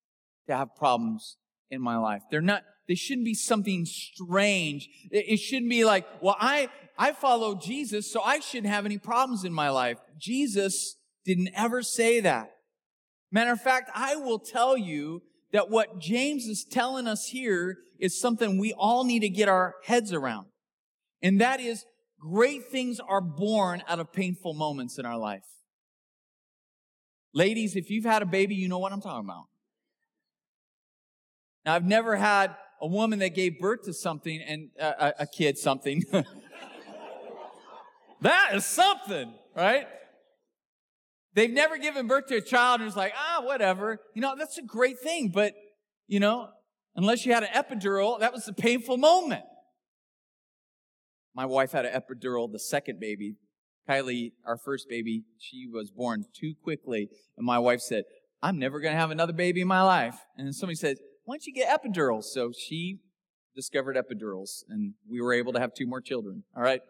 to 0.46 0.56
have 0.56 0.74
problems 0.76 1.36
in 1.70 1.80
my 1.80 1.96
life. 1.96 2.22
They're 2.30 2.40
not, 2.40 2.62
they 2.88 2.94
shouldn't 2.94 3.24
be 3.24 3.34
something 3.34 3.84
strange. 3.84 4.88
It 5.10 5.38
shouldn't 5.38 5.70
be 5.70 5.84
like, 5.84 6.06
well, 6.20 6.36
I, 6.38 6.68
I 6.98 7.12
follow 7.12 7.54
Jesus, 7.54 8.10
so 8.10 8.22
I 8.22 8.40
shouldn't 8.40 8.72
have 8.72 8.86
any 8.86 8.98
problems 8.98 9.44
in 9.44 9.52
my 9.52 9.70
life. 9.70 9.98
Jesus 10.18 10.96
didn't 11.24 11.50
ever 11.54 11.82
say 11.82 12.20
that. 12.20 12.50
Matter 13.32 13.52
of 13.52 13.60
fact, 13.60 13.90
I 13.94 14.16
will 14.16 14.38
tell 14.38 14.76
you 14.76 15.22
that 15.52 15.70
what 15.70 15.98
James 15.98 16.46
is 16.46 16.64
telling 16.64 17.06
us 17.06 17.26
here 17.26 17.78
is 17.98 18.20
something 18.20 18.58
we 18.58 18.72
all 18.72 19.04
need 19.04 19.20
to 19.20 19.28
get 19.28 19.48
our 19.48 19.74
heads 19.84 20.12
around. 20.12 20.46
And 21.22 21.40
that 21.40 21.60
is 21.60 21.84
great 22.20 22.68
things 22.70 23.00
are 23.00 23.20
born 23.20 23.82
out 23.88 23.98
of 23.98 24.12
painful 24.12 24.54
moments 24.54 24.98
in 24.98 25.06
our 25.06 25.18
life. 25.18 25.44
Ladies, 27.32 27.76
if 27.76 27.90
you've 27.90 28.04
had 28.04 28.22
a 28.22 28.26
baby, 28.26 28.54
you 28.54 28.68
know 28.68 28.78
what 28.78 28.92
I'm 28.92 29.00
talking 29.00 29.24
about. 29.24 29.46
Now, 31.64 31.74
I've 31.74 31.84
never 31.84 32.16
had 32.16 32.54
a 32.80 32.86
woman 32.86 33.18
that 33.20 33.34
gave 33.34 33.58
birth 33.58 33.82
to 33.84 33.92
something 33.92 34.40
and 34.40 34.70
uh, 34.80 35.12
a, 35.18 35.22
a 35.22 35.26
kid 35.26 35.58
something. 35.58 36.04
that 38.20 38.54
is 38.54 38.64
something, 38.64 39.32
right? 39.54 39.86
They've 41.34 41.50
never 41.50 41.76
given 41.76 42.06
birth 42.06 42.26
to 42.28 42.36
a 42.36 42.40
child 42.40 42.80
and 42.80 42.88
it's 42.88 42.96
like, 42.96 43.12
ah, 43.16 43.42
whatever. 43.42 43.98
You 44.14 44.22
know, 44.22 44.34
that's 44.38 44.58
a 44.58 44.62
great 44.62 45.00
thing, 45.00 45.28
but 45.28 45.54
you 46.06 46.20
know, 46.20 46.48
unless 46.94 47.26
you 47.26 47.34
had 47.34 47.42
an 47.42 47.50
epidural, 47.54 48.20
that 48.20 48.32
was 48.32 48.48
a 48.48 48.52
painful 48.52 48.96
moment. 48.96 49.44
My 51.34 51.44
wife 51.44 51.72
had 51.72 51.84
an 51.84 52.00
epidural, 52.00 52.50
the 52.50 52.58
second 52.58 53.00
baby. 53.00 53.36
Kylie, 53.88 54.32
our 54.44 54.58
first 54.58 54.88
baby, 54.88 55.24
she 55.38 55.66
was 55.66 55.90
born 55.90 56.24
too 56.38 56.54
quickly. 56.62 57.08
And 57.36 57.46
my 57.46 57.58
wife 57.58 57.80
said, 57.80 58.04
I'm 58.42 58.58
never 58.58 58.80
going 58.80 58.92
to 58.92 59.00
have 59.00 59.10
another 59.10 59.32
baby 59.32 59.60
in 59.60 59.68
my 59.68 59.82
life. 59.82 60.16
And 60.36 60.54
somebody 60.54 60.76
said, 60.76 60.96
why 61.24 61.34
don't 61.34 61.46
you 61.46 61.54
get 61.54 61.68
epidurals? 61.68 62.24
So 62.24 62.52
she 62.56 62.98
discovered 63.54 63.96
epidurals 63.96 64.62
and 64.68 64.94
we 65.10 65.20
were 65.20 65.32
able 65.32 65.52
to 65.54 65.60
have 65.60 65.72
two 65.74 65.86
more 65.86 66.00
children. 66.00 66.44
All 66.56 66.62
right. 66.62 66.80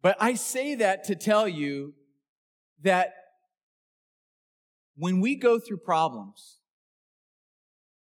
But 0.00 0.16
I 0.20 0.34
say 0.34 0.76
that 0.76 1.04
to 1.04 1.16
tell 1.16 1.48
you 1.48 1.94
that 2.82 3.10
when 4.96 5.20
we 5.20 5.36
go 5.36 5.58
through 5.58 5.78
problems, 5.78 6.58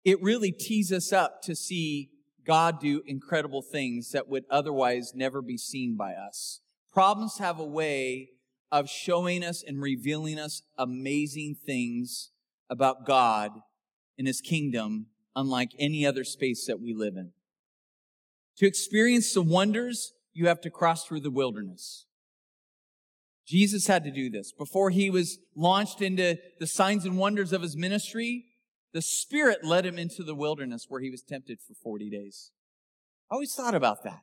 it 0.04 0.22
really 0.22 0.52
tees 0.52 0.92
us 0.92 1.12
up 1.12 1.42
to 1.42 1.56
see 1.56 2.10
God 2.50 2.80
do 2.80 3.00
incredible 3.06 3.62
things 3.62 4.10
that 4.10 4.28
would 4.28 4.42
otherwise 4.50 5.12
never 5.14 5.40
be 5.40 5.56
seen 5.56 5.96
by 5.96 6.14
us. 6.14 6.62
Problems 6.92 7.38
have 7.38 7.60
a 7.60 7.64
way 7.64 8.30
of 8.72 8.90
showing 8.90 9.44
us 9.44 9.62
and 9.64 9.80
revealing 9.80 10.36
us 10.36 10.62
amazing 10.76 11.54
things 11.64 12.30
about 12.68 13.06
God 13.06 13.52
and 14.18 14.26
His 14.26 14.40
kingdom, 14.40 15.06
unlike 15.36 15.70
any 15.78 16.04
other 16.04 16.24
space 16.24 16.66
that 16.66 16.80
we 16.80 16.92
live 16.92 17.14
in. 17.14 17.30
To 18.56 18.66
experience 18.66 19.32
the 19.32 19.42
wonders, 19.42 20.12
you 20.32 20.48
have 20.48 20.60
to 20.62 20.70
cross 20.70 21.04
through 21.04 21.20
the 21.20 21.30
wilderness. 21.30 22.06
Jesus 23.46 23.86
had 23.86 24.02
to 24.02 24.10
do 24.10 24.28
this. 24.28 24.50
Before 24.50 24.90
he 24.90 25.08
was 25.08 25.38
launched 25.54 26.02
into 26.02 26.36
the 26.58 26.66
signs 26.66 27.04
and 27.04 27.16
wonders 27.16 27.52
of 27.52 27.62
his 27.62 27.76
ministry, 27.76 28.46
the 28.92 29.02
Spirit 29.02 29.64
led 29.64 29.86
him 29.86 29.98
into 29.98 30.22
the 30.22 30.34
wilderness 30.34 30.86
where 30.88 31.00
he 31.00 31.10
was 31.10 31.22
tempted 31.22 31.58
for 31.60 31.74
40 31.74 32.10
days. 32.10 32.50
I 33.30 33.34
always 33.34 33.54
thought 33.54 33.74
about 33.74 34.02
that. 34.04 34.22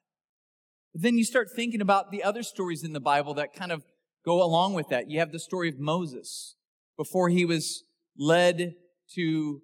But 0.94 1.02
then 1.04 1.18
you 1.18 1.24
start 1.24 1.50
thinking 1.56 1.82
about 1.82 2.12
the 2.12 2.24
other 2.24 2.44
stories 2.44 2.84
in 2.84 2.94
the 2.94 3.00
Bible 3.00 3.34
that 3.36 3.54
kind 3.54 3.72
of 3.72 3.86
go 4.26 4.44
along 4.44 4.74
with 4.74 4.90
that. 4.90 5.10
You 5.10 5.20
have 5.20 5.32
the 5.32 5.40
story 5.40 5.70
of 5.70 5.80
Moses 5.80 6.56
before 6.98 7.30
he 7.30 7.46
was 7.46 7.84
led 8.18 8.74
to 9.16 9.62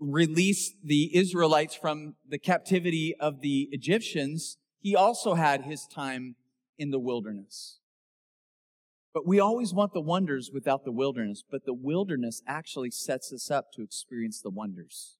release 0.00 0.72
the 0.82 1.14
Israelites 1.16 1.74
from 1.74 2.14
the 2.26 2.38
captivity 2.38 3.14
of 3.18 3.40
the 3.40 3.68
Egyptians. 3.72 4.56
He 4.80 4.94
also 4.96 5.34
had 5.34 5.62
his 5.62 5.86
time 5.86 6.36
in 6.78 6.90
the 6.90 7.00
wilderness. 7.00 7.80
But 9.14 9.26
we 9.26 9.40
always 9.40 9.72
want 9.72 9.92
the 9.92 10.00
wonders 10.00 10.50
without 10.52 10.84
the 10.84 10.92
wilderness, 10.92 11.42
but 11.50 11.64
the 11.64 11.74
wilderness 11.74 12.42
actually 12.46 12.90
sets 12.90 13.32
us 13.32 13.50
up 13.50 13.72
to 13.72 13.82
experience 13.82 14.40
the 14.40 14.50
wonders. 14.50 15.16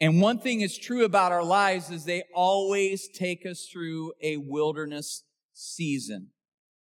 And 0.00 0.20
one 0.20 0.38
thing 0.38 0.60
is 0.60 0.76
true 0.76 1.04
about 1.04 1.32
our 1.32 1.44
lives 1.44 1.90
is 1.90 2.04
they 2.04 2.24
always 2.34 3.08
take 3.08 3.46
us 3.46 3.66
through 3.72 4.12
a 4.22 4.36
wilderness 4.36 5.24
season. 5.54 6.28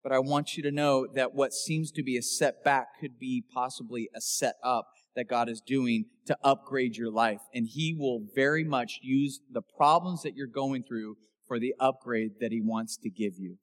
But 0.01 0.11
I 0.11 0.19
want 0.19 0.57
you 0.57 0.63
to 0.63 0.71
know 0.71 1.05
that 1.13 1.35
what 1.35 1.53
seems 1.53 1.91
to 1.91 2.01
be 2.01 2.17
a 2.17 2.23
setback 2.23 2.99
could 2.99 3.19
be 3.19 3.43
possibly 3.53 4.09
a 4.15 4.21
set 4.21 4.55
up 4.63 4.87
that 5.15 5.27
God 5.27 5.49
is 5.49 5.61
doing 5.61 6.05
to 6.25 6.37
upgrade 6.43 6.95
your 6.95 7.11
life. 7.11 7.41
And 7.53 7.67
He 7.67 7.93
will 7.93 8.21
very 8.33 8.63
much 8.63 8.99
use 9.03 9.41
the 9.51 9.61
problems 9.61 10.23
that 10.23 10.35
you're 10.35 10.47
going 10.47 10.83
through 10.83 11.17
for 11.47 11.59
the 11.59 11.75
upgrade 11.79 12.39
that 12.39 12.51
He 12.51 12.61
wants 12.61 12.97
to 12.97 13.09
give 13.09 13.33
you. 13.37 13.57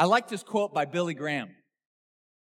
I 0.00 0.04
like 0.04 0.28
this 0.28 0.42
quote 0.42 0.72
by 0.72 0.86
Billy 0.86 1.12
Graham. 1.12 1.50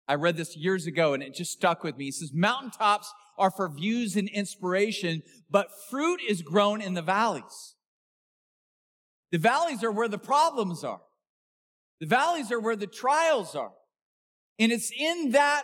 I 0.08 0.14
read 0.14 0.38
this 0.38 0.56
years 0.56 0.86
ago 0.86 1.16
and 1.16 1.24
it 1.24 1.34
just 1.34 1.54
stuck 1.54 1.84
with 1.84 1.98
me. 1.98 2.06
He 2.06 2.12
says, 2.12 2.30
mountaintops 2.32 3.12
are 3.36 3.50
for 3.50 3.68
views 3.68 4.16
and 4.16 4.30
inspiration, 4.30 5.24
but 5.50 5.70
fruit 5.90 6.22
is 6.30 6.44
grown 6.44 6.82
in 6.82 6.94
the 6.94 7.02
valleys. 7.02 7.74
The 9.32 9.40
valleys 9.40 9.84
are 9.84 9.92
where 9.92 10.08
the 10.08 10.20
problems 10.20 10.84
are. 10.84 11.02
The 12.00 12.06
valleys 12.06 12.52
are 12.52 12.60
where 12.60 12.76
the 12.76 12.86
trials 12.86 13.56
are. 13.56 13.72
And 14.60 14.72
it's 14.72 14.92
in 14.96 15.32
that 15.32 15.64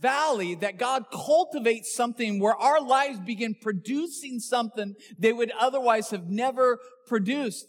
valley 0.00 0.54
that 0.54 0.78
God 0.78 1.10
cultivates 1.12 1.94
something 1.94 2.40
where 2.40 2.56
our 2.56 2.80
lives 2.80 3.20
begin 3.20 3.54
producing 3.60 4.38
something 4.40 4.94
they 5.18 5.34
would 5.34 5.52
otherwise 5.60 6.08
have 6.08 6.26
never 6.26 6.78
produced. 7.06 7.66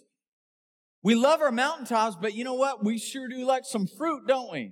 We 1.06 1.14
love 1.14 1.40
our 1.40 1.52
mountaintops, 1.52 2.18
but 2.20 2.34
you 2.34 2.44
know 2.44 2.56
what? 2.56 2.84
We 2.84 2.98
sure 2.98 3.28
do 3.28 3.46
like 3.46 3.64
some 3.64 3.86
fruit, 3.86 4.24
don't 4.28 4.52
we? 4.52 4.72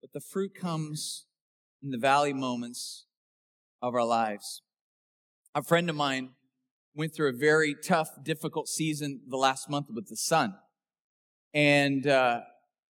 But 0.00 0.12
the 0.12 0.18
fruit 0.18 0.56
comes 0.60 1.26
in 1.80 1.92
the 1.92 1.98
valley 1.98 2.32
moments 2.32 3.06
of 3.80 3.94
our 3.94 4.04
lives. 4.04 4.62
A 5.54 5.62
friend 5.62 5.88
of 5.88 5.94
mine 5.94 6.30
went 6.96 7.14
through 7.14 7.28
a 7.28 7.32
very 7.32 7.76
tough, 7.76 8.08
difficult 8.24 8.66
season 8.66 9.20
the 9.28 9.36
last 9.36 9.70
month 9.70 9.86
with 9.88 10.08
the 10.08 10.16
son. 10.16 10.56
And 11.54 12.08
uh, 12.08 12.40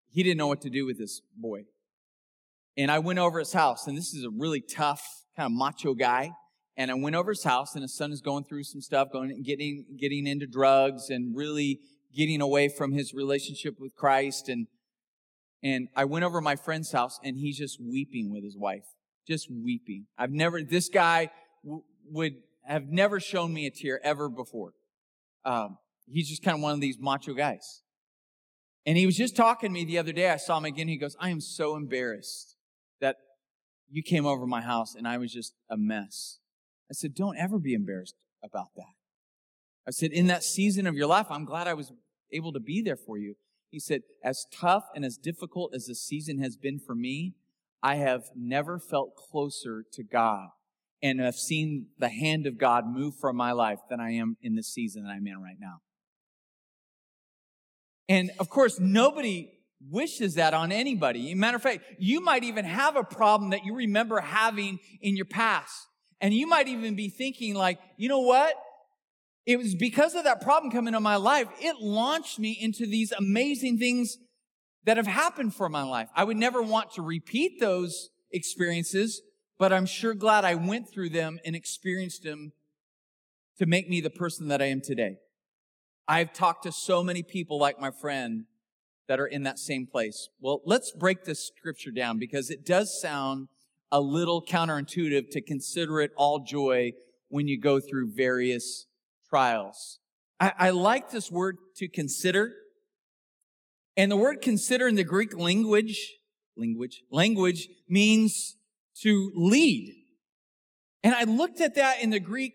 he 0.08 0.22
didn't 0.22 0.38
know 0.38 0.46
what 0.46 0.62
to 0.62 0.70
do 0.70 0.86
with 0.86 0.96
this 0.96 1.20
boy. 1.36 1.64
And 2.74 2.90
I 2.90 3.00
went 3.00 3.18
over 3.18 3.38
his 3.38 3.52
house, 3.52 3.86
and 3.86 3.98
this 3.98 4.14
is 4.14 4.24
a 4.24 4.30
really 4.30 4.62
tough, 4.62 5.06
kind 5.36 5.44
of 5.44 5.52
macho 5.52 5.92
guy. 5.92 6.30
And 6.78 6.90
I 6.90 6.94
went 6.94 7.16
over 7.16 7.32
his 7.32 7.44
house, 7.44 7.74
and 7.74 7.82
his 7.82 7.94
son 7.94 8.12
is 8.12 8.22
going 8.22 8.44
through 8.44 8.64
some 8.64 8.80
stuff, 8.80 9.08
going 9.12 9.42
getting 9.42 9.84
getting 10.00 10.26
into 10.26 10.46
drugs, 10.46 11.10
and 11.10 11.36
really 11.36 11.80
getting 12.16 12.40
away 12.40 12.68
from 12.68 12.92
his 12.92 13.12
relationship 13.12 13.78
with 13.78 13.94
Christ. 13.94 14.48
And, 14.48 14.66
and 15.62 15.88
I 15.94 16.04
went 16.04 16.24
over 16.24 16.40
my 16.40 16.56
friend's 16.56 16.90
house 16.92 17.20
and 17.22 17.36
he's 17.36 17.58
just 17.58 17.78
weeping 17.80 18.32
with 18.32 18.42
his 18.42 18.56
wife, 18.56 18.84
just 19.28 19.48
weeping. 19.50 20.06
I've 20.16 20.32
never, 20.32 20.62
this 20.62 20.88
guy 20.88 21.30
w- 21.62 21.82
would 22.10 22.34
have 22.64 22.88
never 22.88 23.20
shown 23.20 23.52
me 23.52 23.66
a 23.66 23.70
tear 23.70 24.00
ever 24.02 24.28
before. 24.28 24.72
Um, 25.44 25.78
he's 26.06 26.28
just 26.28 26.42
kind 26.42 26.56
of 26.56 26.62
one 26.62 26.72
of 26.72 26.80
these 26.80 26.96
macho 26.98 27.34
guys. 27.34 27.82
And 28.86 28.96
he 28.96 29.04
was 29.04 29.16
just 29.16 29.36
talking 29.36 29.70
to 29.70 29.74
me 29.74 29.84
the 29.84 29.98
other 29.98 30.12
day. 30.12 30.30
I 30.30 30.36
saw 30.36 30.58
him 30.58 30.64
again. 30.64 30.88
He 30.88 30.96
goes, 30.96 31.16
I 31.20 31.30
am 31.30 31.40
so 31.40 31.76
embarrassed 31.76 32.56
that 33.00 33.16
you 33.90 34.02
came 34.02 34.26
over 34.26 34.46
my 34.46 34.62
house 34.62 34.94
and 34.94 35.06
I 35.06 35.18
was 35.18 35.32
just 35.32 35.54
a 35.68 35.76
mess. 35.76 36.38
I 36.90 36.94
said, 36.94 37.14
don't 37.14 37.36
ever 37.36 37.58
be 37.58 37.74
embarrassed 37.74 38.14
about 38.42 38.68
that. 38.76 38.94
I 39.88 39.90
said, 39.90 40.12
in 40.12 40.28
that 40.28 40.42
season 40.42 40.86
of 40.86 40.94
your 40.94 41.06
life, 41.06 41.26
I'm 41.30 41.44
glad 41.44 41.68
I 41.68 41.74
was 41.74 41.92
able 42.32 42.52
to 42.52 42.60
be 42.60 42.82
there 42.82 42.96
for 42.96 43.18
you. 43.18 43.34
He 43.70 43.80
said, 43.80 44.02
as 44.22 44.46
tough 44.52 44.84
and 44.94 45.04
as 45.04 45.16
difficult 45.16 45.74
as 45.74 45.86
the 45.86 45.94
season 45.94 46.38
has 46.38 46.56
been 46.56 46.78
for 46.78 46.94
me, 46.94 47.34
I 47.82 47.96
have 47.96 48.22
never 48.34 48.78
felt 48.78 49.16
closer 49.16 49.84
to 49.92 50.02
God 50.02 50.48
and 51.02 51.20
have 51.20 51.34
seen 51.34 51.88
the 51.98 52.08
hand 52.08 52.46
of 52.46 52.58
God 52.58 52.86
move 52.86 53.14
from 53.20 53.36
my 53.36 53.52
life 53.52 53.80
than 53.90 54.00
I 54.00 54.12
am 54.12 54.36
in 54.42 54.54
the 54.54 54.62
season 54.62 55.04
that 55.04 55.10
I'm 55.10 55.26
in 55.26 55.40
right 55.40 55.58
now. 55.60 55.80
And 58.08 58.30
of 58.38 58.48
course, 58.48 58.78
nobody 58.80 59.50
wishes 59.90 60.34
that 60.34 60.54
on 60.54 60.72
anybody. 60.72 61.34
Matter 61.34 61.56
of 61.56 61.62
fact, 61.62 61.84
you 61.98 62.20
might 62.20 62.44
even 62.44 62.64
have 62.64 62.96
a 62.96 63.04
problem 63.04 63.50
that 63.50 63.64
you 63.64 63.74
remember 63.74 64.20
having 64.20 64.78
in 65.00 65.16
your 65.16 65.26
past. 65.26 65.86
And 66.20 66.32
you 66.32 66.46
might 66.46 66.66
even 66.68 66.96
be 66.96 67.10
thinking 67.10 67.54
like, 67.54 67.78
you 67.98 68.08
know 68.08 68.20
what? 68.20 68.54
It 69.46 69.58
was 69.58 69.76
because 69.76 70.16
of 70.16 70.24
that 70.24 70.40
problem 70.40 70.72
coming 70.72 70.88
into 70.88 71.00
my 71.00 71.16
life, 71.16 71.46
it 71.60 71.76
launched 71.80 72.38
me 72.38 72.58
into 72.60 72.84
these 72.84 73.12
amazing 73.12 73.78
things 73.78 74.18
that 74.84 74.96
have 74.96 75.06
happened 75.06 75.54
for 75.54 75.68
my 75.68 75.84
life. 75.84 76.08
I 76.14 76.24
would 76.24 76.36
never 76.36 76.60
want 76.60 76.92
to 76.92 77.02
repeat 77.02 77.60
those 77.60 78.10
experiences, 78.32 79.22
but 79.58 79.72
I'm 79.72 79.86
sure 79.86 80.14
glad 80.14 80.44
I 80.44 80.56
went 80.56 80.90
through 80.90 81.10
them 81.10 81.38
and 81.44 81.54
experienced 81.54 82.24
them 82.24 82.52
to 83.58 83.66
make 83.66 83.88
me 83.88 84.00
the 84.00 84.10
person 84.10 84.48
that 84.48 84.60
I 84.60 84.66
am 84.66 84.80
today. 84.80 85.16
I've 86.08 86.32
talked 86.32 86.64
to 86.64 86.72
so 86.72 87.02
many 87.02 87.22
people 87.22 87.58
like 87.58 87.80
my 87.80 87.90
friend 87.90 88.44
that 89.08 89.20
are 89.20 89.26
in 89.26 89.44
that 89.44 89.58
same 89.58 89.86
place. 89.86 90.28
Well, 90.40 90.60
let's 90.64 90.92
break 90.92 91.24
this 91.24 91.46
scripture 91.46 91.90
down 91.92 92.18
because 92.18 92.50
it 92.50 92.66
does 92.66 93.00
sound 93.00 93.48
a 93.92 94.00
little 94.00 94.42
counterintuitive 94.42 95.30
to 95.30 95.40
consider 95.40 96.00
it 96.00 96.10
all 96.16 96.40
joy 96.40 96.92
when 97.28 97.46
you 97.48 97.58
go 97.58 97.80
through 97.80 98.12
various 98.12 98.86
trials. 99.28 99.98
I, 100.38 100.52
I 100.58 100.70
like 100.70 101.10
this 101.10 101.30
word 101.30 101.56
to 101.76 101.88
consider. 101.88 102.52
And 103.96 104.10
the 104.10 104.16
word 104.16 104.42
consider 104.42 104.86
in 104.86 104.94
the 104.94 105.04
Greek 105.04 105.36
language, 105.36 106.14
language, 106.56 107.02
language 107.10 107.68
means 107.88 108.56
to 109.02 109.32
lead. 109.34 109.94
And 111.02 111.14
I 111.14 111.24
looked 111.24 111.60
at 111.60 111.76
that 111.76 112.02
in 112.02 112.10
the 112.10 112.20
Greek 112.20 112.54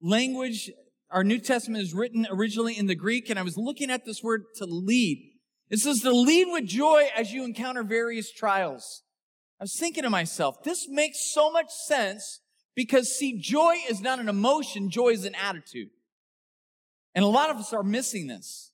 language. 0.00 0.70
Our 1.10 1.24
New 1.24 1.38
Testament 1.38 1.82
is 1.82 1.94
written 1.94 2.26
originally 2.30 2.76
in 2.76 2.86
the 2.86 2.94
Greek, 2.94 3.30
and 3.30 3.38
I 3.38 3.42
was 3.42 3.56
looking 3.56 3.90
at 3.90 4.04
this 4.04 4.22
word 4.22 4.44
to 4.56 4.66
lead. 4.66 5.32
It 5.70 5.78
says 5.78 6.00
to 6.00 6.12
lead 6.12 6.46
with 6.50 6.66
joy 6.66 7.08
as 7.16 7.32
you 7.32 7.44
encounter 7.44 7.82
various 7.82 8.30
trials. 8.30 9.02
I 9.60 9.64
was 9.64 9.76
thinking 9.78 10.02
to 10.02 10.10
myself, 10.10 10.62
this 10.62 10.86
makes 10.88 11.32
so 11.32 11.50
much 11.50 11.70
sense 11.70 12.40
because 12.74 13.16
see, 13.16 13.38
joy 13.38 13.76
is 13.88 14.00
not 14.00 14.18
an 14.18 14.28
emotion, 14.28 14.90
joy 14.90 15.08
is 15.08 15.24
an 15.24 15.34
attitude. 15.34 15.88
And 17.16 17.24
a 17.24 17.28
lot 17.28 17.48
of 17.48 17.56
us 17.56 17.72
are 17.72 17.82
missing 17.82 18.26
this. 18.26 18.70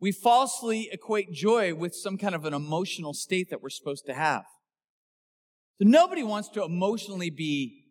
We 0.00 0.12
falsely 0.12 0.88
equate 0.92 1.32
joy 1.32 1.74
with 1.74 1.94
some 1.94 2.16
kind 2.16 2.34
of 2.34 2.44
an 2.44 2.54
emotional 2.54 3.12
state 3.12 3.50
that 3.50 3.60
we're 3.60 3.70
supposed 3.70 4.06
to 4.06 4.14
have. 4.14 4.44
So 5.80 5.88
nobody 5.88 6.22
wants 6.22 6.48
to 6.50 6.62
emotionally 6.62 7.28
be 7.28 7.86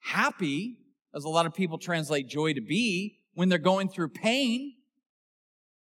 happy, 0.00 0.78
as 1.14 1.24
a 1.24 1.28
lot 1.28 1.44
of 1.44 1.54
people 1.54 1.76
translate 1.76 2.28
joy 2.28 2.54
to 2.54 2.62
be, 2.62 3.20
when 3.34 3.50
they're 3.50 3.58
going 3.58 3.90
through 3.90 4.08
pain. 4.08 4.72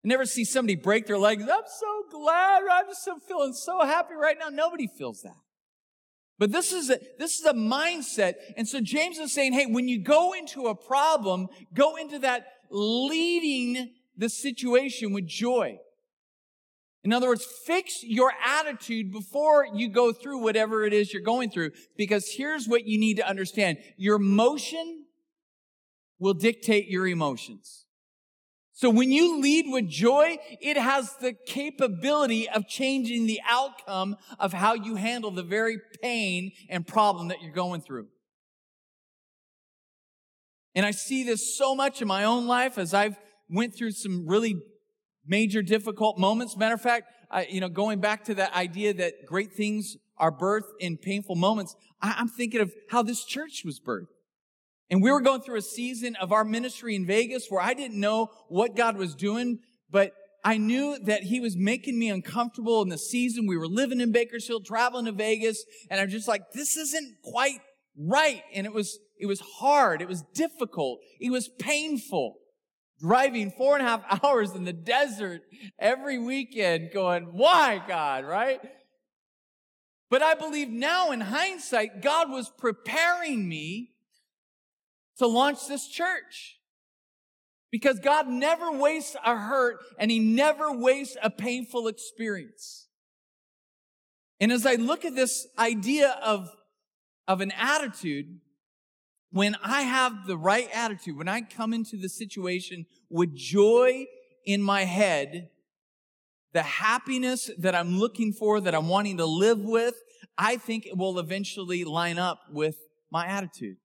I 0.03 0.09
never 0.09 0.25
see 0.25 0.43
somebody 0.43 0.75
break 0.75 1.05
their 1.05 1.17
legs. 1.17 1.43
I'm 1.43 1.63
so 1.65 2.03
glad. 2.11 2.63
I'm 2.69 2.87
just 2.87 3.05
so 3.05 3.17
feeling 3.27 3.53
so 3.53 3.85
happy 3.85 4.13
right 4.13 4.37
now. 4.37 4.49
Nobody 4.49 4.87
feels 4.87 5.21
that. 5.21 5.37
But 6.39 6.51
this 6.51 6.71
is 6.71 6.89
a, 6.89 6.99
this 7.17 7.39
is 7.39 7.45
a 7.45 7.53
mindset. 7.53 8.35
And 8.55 8.67
so 8.67 8.79
James 8.79 9.17
is 9.17 9.33
saying, 9.33 9.53
hey, 9.53 9.65
when 9.65 9.87
you 9.87 9.99
go 10.03 10.33
into 10.33 10.67
a 10.67 10.75
problem, 10.75 11.47
go 11.73 11.95
into 11.95 12.19
that 12.19 12.45
leading 12.69 13.91
the 14.15 14.29
situation 14.29 15.13
with 15.13 15.27
joy. 15.27 15.79
In 17.03 17.13
other 17.13 17.27
words, 17.27 17.45
fix 17.65 18.03
your 18.03 18.33
attitude 18.45 19.11
before 19.11 19.65
you 19.65 19.87
go 19.87 20.11
through 20.11 20.39
whatever 20.39 20.83
it 20.83 20.93
is 20.93 21.13
you're 21.13 21.21
going 21.21 21.49
through. 21.49 21.71
Because 21.95 22.29
here's 22.29 22.67
what 22.67 22.85
you 22.85 22.99
need 22.99 23.17
to 23.17 23.27
understand. 23.27 23.77
Your 23.95 24.19
motion 24.19 25.05
will 26.19 26.33
dictate 26.33 26.89
your 26.89 27.07
emotions. 27.07 27.85
So 28.73 28.89
when 28.89 29.11
you 29.11 29.41
lead 29.41 29.65
with 29.69 29.87
joy, 29.87 30.37
it 30.61 30.77
has 30.77 31.15
the 31.15 31.33
capability 31.33 32.49
of 32.49 32.67
changing 32.67 33.25
the 33.25 33.39
outcome 33.47 34.17
of 34.37 34.53
how 34.53 34.73
you 34.73 34.95
handle 34.95 35.31
the 35.31 35.43
very 35.43 35.79
pain 36.01 36.51
and 36.69 36.85
problem 36.85 37.29
that 37.29 37.41
you're 37.41 37.53
going 37.53 37.81
through. 37.81 38.07
And 40.77 40.85
I 40.85 40.91
see 40.91 41.23
this 41.23 41.57
so 41.57 41.73
much 41.73 42.03
in 42.03 42.07
my 42.07 42.23
own 42.23 42.45
life 42.45 42.77
as 42.77 42.93
I've 42.93 43.17
went 43.49 43.75
through 43.75 43.93
some 43.93 44.27
really 44.27 44.61
major 45.25 45.63
difficult 45.63 46.19
moments. 46.19 46.55
Matter 46.55 46.75
of 46.75 46.81
fact, 46.81 47.11
I, 47.31 47.47
you 47.49 47.59
know, 47.59 47.67
going 47.67 47.99
back 47.99 48.25
to 48.25 48.35
that 48.35 48.53
idea 48.53 48.93
that 48.93 49.25
great 49.25 49.53
things 49.53 49.97
are 50.19 50.31
birthed 50.31 50.69
in 50.79 50.97
painful 50.97 51.35
moments, 51.35 51.75
I, 51.99 52.13
I'm 52.19 52.27
thinking 52.27 52.61
of 52.61 52.71
how 52.91 53.01
this 53.01 53.25
church 53.25 53.63
was 53.65 53.79
birthed. 53.79 54.05
And 54.91 55.01
we 55.01 55.11
were 55.11 55.19
going 55.19 55.41
through 55.41 55.57
a 55.57 55.63
season 55.63 56.15
of 56.17 56.31
our 56.31 56.45
ministry 56.45 56.95
in 56.95 57.07
Vegas 57.07 57.47
where 57.49 57.61
I 57.61 57.73
didn't 57.73 57.99
know 57.99 58.29
what 58.47 58.75
God 58.75 58.97
was 58.97 59.15
doing, 59.15 59.57
but 59.89 60.11
I 60.45 60.57
knew 60.59 60.99
that 61.05 61.23
He 61.23 61.39
was 61.39 61.57
making 61.57 61.97
me 61.97 62.11
uncomfortable 62.11 62.83
in 62.83 62.89
the 62.89 62.99
season. 62.99 63.47
We 63.47 63.57
were 63.57 63.67
living 63.67 63.99
in 63.99 64.11
Bakersfield, 64.11 64.63
traveling 64.63 65.05
to 65.05 65.11
Vegas, 65.11 65.65
and 65.89 65.99
I'm 65.99 66.09
just 66.09 66.27
like, 66.27 66.51
this 66.53 66.77
isn't 66.77 67.15
quite 67.23 67.61
right. 67.97 68.43
And 68.53 68.67
it 68.67 68.73
was, 68.75 68.99
it 69.19 69.25
was 69.25 69.39
hard. 69.39 70.01
It 70.01 70.07
was 70.07 70.23
difficult. 70.33 70.99
It 71.19 71.31
was 71.31 71.47
painful. 71.47 72.37
Driving 72.99 73.51
four 73.51 73.77
and 73.77 73.85
a 73.85 73.89
half 73.89 74.23
hours 74.23 74.53
in 74.53 74.63
the 74.63 74.73
desert 74.73 75.41
every 75.79 76.17
weekend 76.17 76.91
going, 76.93 77.25
why 77.33 77.81
God, 77.87 78.25
right? 78.25 78.59
But 80.09 80.21
I 80.21 80.35
believe 80.35 80.69
now 80.69 81.11
in 81.11 81.21
hindsight, 81.21 82.01
God 82.01 82.29
was 82.29 82.49
preparing 82.57 83.47
me 83.47 83.91
to 85.17 85.27
launch 85.27 85.67
this 85.67 85.87
church. 85.87 86.55
Because 87.69 87.99
God 87.99 88.29
never 88.29 88.71
wastes 88.71 89.17
a 89.25 89.35
hurt 89.35 89.79
and 89.99 90.09
He 90.09 90.19
never 90.19 90.71
wastes 90.71 91.17
a 91.21 91.29
painful 91.29 91.87
experience. 91.87 92.87
And 94.39 94.51
as 94.51 94.65
I 94.65 94.75
look 94.75 95.03
at 95.03 95.15
this 95.15 95.47
idea 95.57 96.17
of, 96.23 96.49
of 97.27 97.41
an 97.41 97.51
attitude, 97.51 98.39
when 99.31 99.55
I 99.63 99.81
have 99.81 100.25
the 100.25 100.37
right 100.37 100.69
attitude, 100.73 101.17
when 101.17 101.27
I 101.27 101.41
come 101.41 101.73
into 101.73 101.97
the 101.97 102.09
situation 102.09 102.85
with 103.09 103.35
joy 103.35 104.05
in 104.45 104.61
my 104.61 104.85
head, 104.85 105.49
the 106.53 106.63
happiness 106.63 107.51
that 107.57 107.75
I'm 107.75 107.99
looking 107.99 108.31
for, 108.33 108.61
that 108.61 108.73
I'm 108.73 108.87
wanting 108.87 109.17
to 109.17 109.25
live 109.25 109.59
with, 109.59 109.95
I 110.37 110.57
think 110.57 110.85
it 110.85 110.97
will 110.97 111.19
eventually 111.19 111.83
line 111.83 112.17
up 112.17 112.39
with 112.51 112.77
my 113.11 113.25
attitude. 113.25 113.77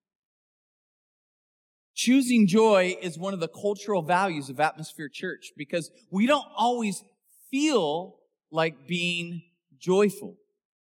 Choosing 1.94 2.46
joy 2.46 2.96
is 3.02 3.18
one 3.18 3.35
of 3.35 3.40
the 3.40 3.48
cultural 3.48 4.02
values 4.02 4.48
of 4.48 4.61
Atmosphere 4.61 5.11
Church 5.12 5.52
because 5.57 5.90
we 6.11 6.26
don't 6.26 6.46
always 6.57 7.05
feel 7.50 8.16
like 8.50 8.87
being 8.87 9.42
joyful. 9.78 10.37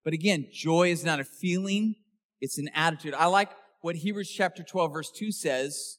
But 0.04 0.12
again, 0.12 0.48
joy 0.52 0.90
is 0.90 1.04
not 1.04 1.20
a 1.20 1.24
feeling, 1.24 1.94
it's 2.40 2.58
an 2.58 2.70
attitude. 2.74 3.14
I 3.14 3.26
like 3.26 3.50
what 3.80 3.96
Hebrews 3.96 4.30
chapter 4.30 4.62
12 4.62 4.92
verse 4.92 5.10
2 5.10 5.32
says, 5.32 5.98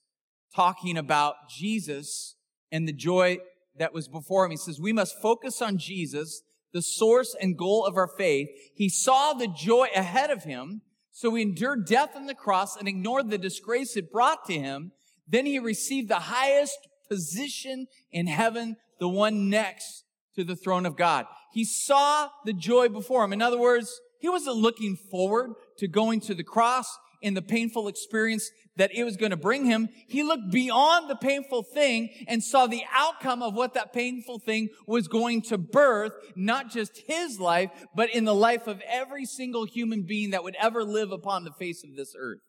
talking 0.56 0.98
about 0.98 1.36
Jesus 1.50 2.36
and 2.72 2.88
the 2.88 2.94
joy 2.94 3.38
that 3.78 3.94
was 3.94 4.08
before 4.08 4.46
him. 4.46 4.52
He 4.52 4.58
says, 4.58 4.80
we 4.80 4.94
must 4.94 5.22
focus 5.22 5.62
on 5.62 5.78
Jesus, 5.78 6.42
the 6.74 6.82
source 6.82 7.36
and 7.39 7.58
goal 7.58 7.86
of 7.86 7.96
our 7.96 8.10
faith. 8.18 8.50
He 8.76 8.89
saw 8.89 9.34
the 9.34 9.48
joy 9.48 9.88
ahead 9.96 10.30
of 10.30 10.44
him 10.44 10.82
so 11.20 11.36
he 11.36 11.42
endured 11.42 11.86
death 11.86 12.15
on 12.15 12.28
the 12.28 12.34
cross 12.34 12.78
and 12.78 12.88
ignored 12.88 13.30
the 13.30 13.38
disgrace 13.38 13.98
it 13.98 14.10
brought 14.10 14.46
to 14.46 14.54
him. 14.54 14.94
Then 15.28 15.46
he 15.46 15.60
received 15.60 16.08
the 16.08 16.15
highest 16.15 16.78
position 17.10 17.88
in 18.10 18.28
heaven, 18.28 18.78
the 19.02 19.10
one 19.10 19.50
next 19.50 20.06
to 20.36 20.46
the 20.46 20.56
throne 20.56 20.86
of 20.86 20.96
God. 20.96 21.26
He 21.52 21.65
saw 21.65 22.30
the 22.46 22.54
joy 22.54 22.88
before 22.88 23.26
him. 23.26 23.34
In 23.34 23.42
other 23.42 23.60
words, 23.60 24.00
he 24.22 24.30
wasn't 24.30 24.56
looking 24.56 24.96
forward 24.96 25.56
to 25.80 25.89
going 25.89 26.22
to 26.22 26.34
the 26.34 26.44
cross 26.46 26.98
in 27.22 27.34
the 27.34 27.42
painful 27.42 27.88
experience 27.88 28.50
that 28.78 28.94
it 28.96 29.04
was 29.04 29.18
going 29.18 29.32
to 29.32 29.38
bring 29.38 29.66
him. 29.66 29.90
He 30.08 30.24
looked 30.24 30.52
beyond 30.52 31.10
the 31.10 31.16
painful 31.16 31.64
thing 31.64 32.10
and 32.28 32.44
saw 32.44 32.66
the 32.66 32.84
outcome 32.94 33.42
of 33.42 33.54
what 33.54 33.74
that 33.74 33.94
painful 33.94 34.40
thing 34.40 34.70
was 34.88 35.08
going 35.08 35.42
to 35.44 35.58
birth, 35.58 36.14
not 36.36 36.70
just 36.70 37.02
his 37.08 37.40
life, 37.40 37.72
but 37.96 38.10
in 38.10 38.24
the 38.24 38.36
life 38.36 38.68
of 38.68 38.82
every 38.88 39.26
single 39.26 39.66
human 39.66 40.04
being 40.04 40.32
that 40.32 40.44
would 40.44 40.56
ever 40.60 40.84
live 40.84 41.12
upon 41.12 41.44
the 41.44 41.52
face 41.52 41.84
of 41.84 41.96
this 41.96 42.14
earth. 42.18 42.40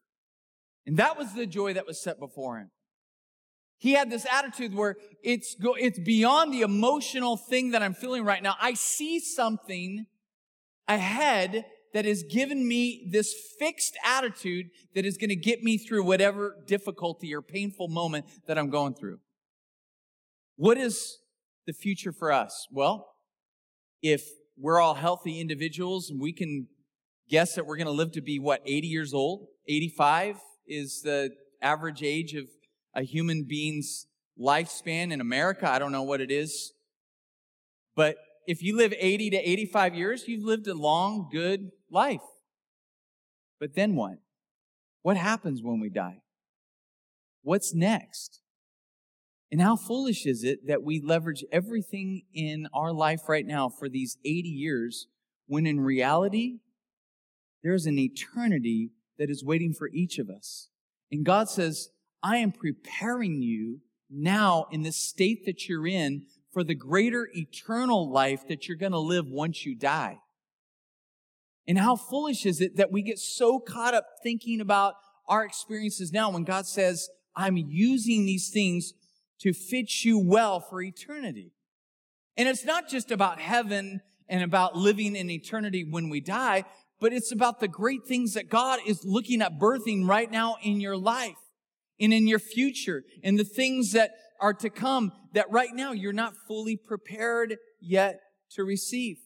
And 0.87 0.97
that 0.99 1.19
was 1.19 1.35
the 1.35 1.47
joy 1.47 1.75
that 1.75 1.87
was 1.87 2.03
set 2.03 2.19
before 2.19 2.59
him. 2.59 2.71
He 3.79 3.93
had 3.93 4.11
this 4.11 4.27
attitude 4.31 4.75
where 4.75 4.97
it's 5.23 5.57
go, 5.61 5.75
it's 5.75 5.99
beyond 5.99 6.53
the 6.53 6.61
emotional 6.61 7.37
thing 7.37 7.71
that 7.71 7.83
I'm 7.83 7.95
feeling 7.95 8.25
right 8.25 8.43
now. 8.43 8.55
I 8.61 8.75
see 8.75 9.21
something 9.21 10.05
ahead 10.87 11.65
that 11.93 12.05
has 12.05 12.23
given 12.23 12.67
me 12.67 13.09
this 13.11 13.35
fixed 13.59 13.97
attitude 14.05 14.67
that 14.95 15.05
is 15.05 15.17
going 15.17 15.31
to 15.31 15.37
get 15.37 15.63
me 15.63 15.77
through 15.77 16.05
whatever 16.05 16.57
difficulty 16.67 17.35
or 17.35 17.43
painful 17.43 17.89
moment 17.89 18.27
that 18.47 18.59
I'm 18.59 18.71
going 18.71 18.95
through. 18.95 19.19
What 20.57 20.79
is 20.79 21.19
the 21.67 21.73
future 21.73 22.13
for 22.13 22.31
us? 22.33 22.67
Well, 22.71 23.15
if 24.03 24.29
we're 24.57 24.81
all 24.81 24.95
healthy 24.95 25.41
individuals 25.41 26.11
and 26.11 26.21
we 26.21 26.33
can 26.33 26.69
guess 27.29 27.55
that 27.55 27.67
we're 27.67 27.77
going 27.77 27.87
to 27.87 27.93
live 27.93 28.13
to 28.13 28.21
be 28.21 28.39
what, 28.39 28.61
80 28.67 28.87
years 28.89 29.15
old? 29.15 29.47
85 29.69 30.39
is 30.67 31.03
the 31.03 31.31
average 31.63 32.03
age 32.03 32.35
of 32.35 32.47
a 32.95 33.03
human 33.03 33.45
being's 33.49 34.07
lifespan 34.39 35.13
in 35.13 35.21
America. 35.21 35.71
I 35.71 35.79
don't 35.79 35.93
know 35.93 36.03
what 36.03 36.21
it 36.21 36.31
is. 36.31 36.73
But 37.95 38.17
if 38.47 38.63
you 38.63 38.77
live 38.77 38.93
80 38.99 39.31
to 39.31 39.37
85 39.37 39.95
years, 39.95 40.29
you've 40.29 40.45
lived 40.45 40.67
a 40.67 40.75
long, 40.75 41.29
good 41.31 41.71
life. 41.91 42.21
But 43.59 43.75
then 43.75 43.95
what? 43.95 44.19
What 45.03 45.17
happens 45.17 45.63
when 45.63 45.81
we 45.81 45.91
die? 45.91 46.23
What's 47.43 47.75
next? 47.75 48.41
And 49.51 49.61
how 49.61 49.77
foolish 49.77 50.27
is 50.27 50.45
it 50.45 50.67
that 50.67 50.83
we 50.83 51.01
leverage 51.01 51.45
everything 51.51 52.23
in 52.33 52.69
our 52.73 52.93
life 52.93 53.29
right 53.29 53.47
now 53.47 53.69
for 53.69 53.89
these 53.89 54.17
80 54.25 54.49
years 54.49 55.09
when 55.47 55.67
in 55.67 55.81
reality, 55.81 56.59
there's 57.63 57.87
an 57.87 57.99
eternity 57.99 58.91
that 59.19 59.31
is 59.31 59.45
waiting 59.45 59.75
for 59.75 59.89
each 59.89 60.19
of 60.19 60.31
us. 60.31 60.69
And 61.11 61.25
God 61.25 61.49
says, 61.49 61.89
I 62.23 62.37
am 62.37 62.53
preparing 62.53 63.43
you 63.43 63.81
now 64.09 64.67
in 64.71 64.83
the 64.83 64.93
state 64.93 65.45
that 65.47 65.69
you're 65.69 65.87
in 65.87 66.27
for 66.53 66.63
the 66.63 66.75
greater 66.75 67.29
eternal 67.35 68.11
life 68.11 68.47
that 68.49 68.69
you're 68.69 68.77
going 68.77 68.93
to 68.93 68.99
live 68.99 69.27
once 69.27 69.67
you 69.67 69.75
die. 69.75 70.19
And 71.71 71.79
how 71.79 71.95
foolish 71.95 72.47
is 72.47 72.61
it 72.61 72.79
that 72.79 72.91
we 72.91 73.01
get 73.01 73.21
so 73.21 73.61
caught 73.61 73.95
up 73.95 74.05
thinking 74.25 74.61
about 74.61 74.95
our 75.29 75.45
experiences 75.45 76.13
now 76.13 76.29
when 76.29 76.43
God 76.43 76.67
says, 76.67 77.09
I'm 77.37 77.57
using 77.57 78.27
these 78.27 78.51
things 78.51 78.93
to 79.43 79.53
fit 79.53 80.05
you 80.05 80.19
well 80.19 80.59
for 80.59 80.83
eternity. 80.83 81.53
And 82.37 82.49
it's 82.49 82.65
not 82.65 82.89
just 82.89 83.13
about 83.13 83.39
heaven 83.39 84.01
and 84.29 84.43
about 84.43 84.75
living 84.75 85.15
in 85.15 85.31
eternity 85.31 85.87
when 85.89 86.09
we 86.09 86.21
die, 86.21 86.65
but 86.99 87.13
it's 87.13 87.31
about 87.31 87.61
the 87.61 87.69
great 87.69 88.05
things 88.05 88.35
that 88.35 88.49
God 88.49 88.81
is 88.85 89.05
looking 89.05 89.41
at 89.41 89.61
birthing 89.61 90.09
right 90.09 90.29
now 90.29 90.57
in 90.65 90.81
your 90.81 90.97
life 90.97 91.39
and 92.01 92.13
in 92.13 92.27
your 92.27 92.41
future 92.41 93.05
and 93.23 93.39
the 93.39 93.45
things 93.45 93.93
that 93.93 94.11
are 94.41 94.55
to 94.55 94.71
come 94.71 95.13
that 95.35 95.49
right 95.53 95.73
now 95.73 95.93
you're 95.93 96.13
not 96.13 96.35
fully 96.49 96.77
prepared 96.77 97.59
yet 97.81 98.19
to 98.57 98.65
receive. 98.65 99.19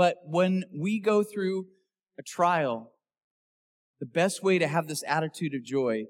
But 0.00 0.16
when 0.24 0.64
we 0.74 0.98
go 0.98 1.22
through 1.22 1.66
a 2.18 2.22
trial, 2.22 2.90
the 4.00 4.06
best 4.06 4.42
way 4.42 4.58
to 4.58 4.66
have 4.66 4.86
this 4.86 5.04
attitude 5.06 5.52
of 5.52 5.62
joy 5.62 6.04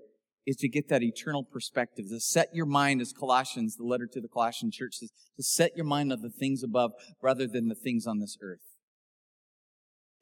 is 0.46 0.54
to 0.58 0.68
get 0.68 0.88
that 0.90 1.02
eternal 1.02 1.42
perspective, 1.42 2.04
to 2.08 2.20
set 2.20 2.54
your 2.54 2.66
mind, 2.66 3.00
as 3.00 3.12
Colossians, 3.12 3.74
the 3.74 3.82
letter 3.82 4.06
to 4.12 4.20
the 4.20 4.28
Colossian 4.28 4.70
church 4.70 4.94
says, 4.98 5.10
to 5.36 5.42
set 5.42 5.72
your 5.74 5.86
mind 5.86 6.12
on 6.12 6.22
the 6.22 6.30
things 6.30 6.62
above 6.62 6.92
rather 7.20 7.48
than 7.48 7.66
the 7.66 7.74
things 7.74 8.06
on 8.06 8.20
this 8.20 8.38
earth. 8.40 8.60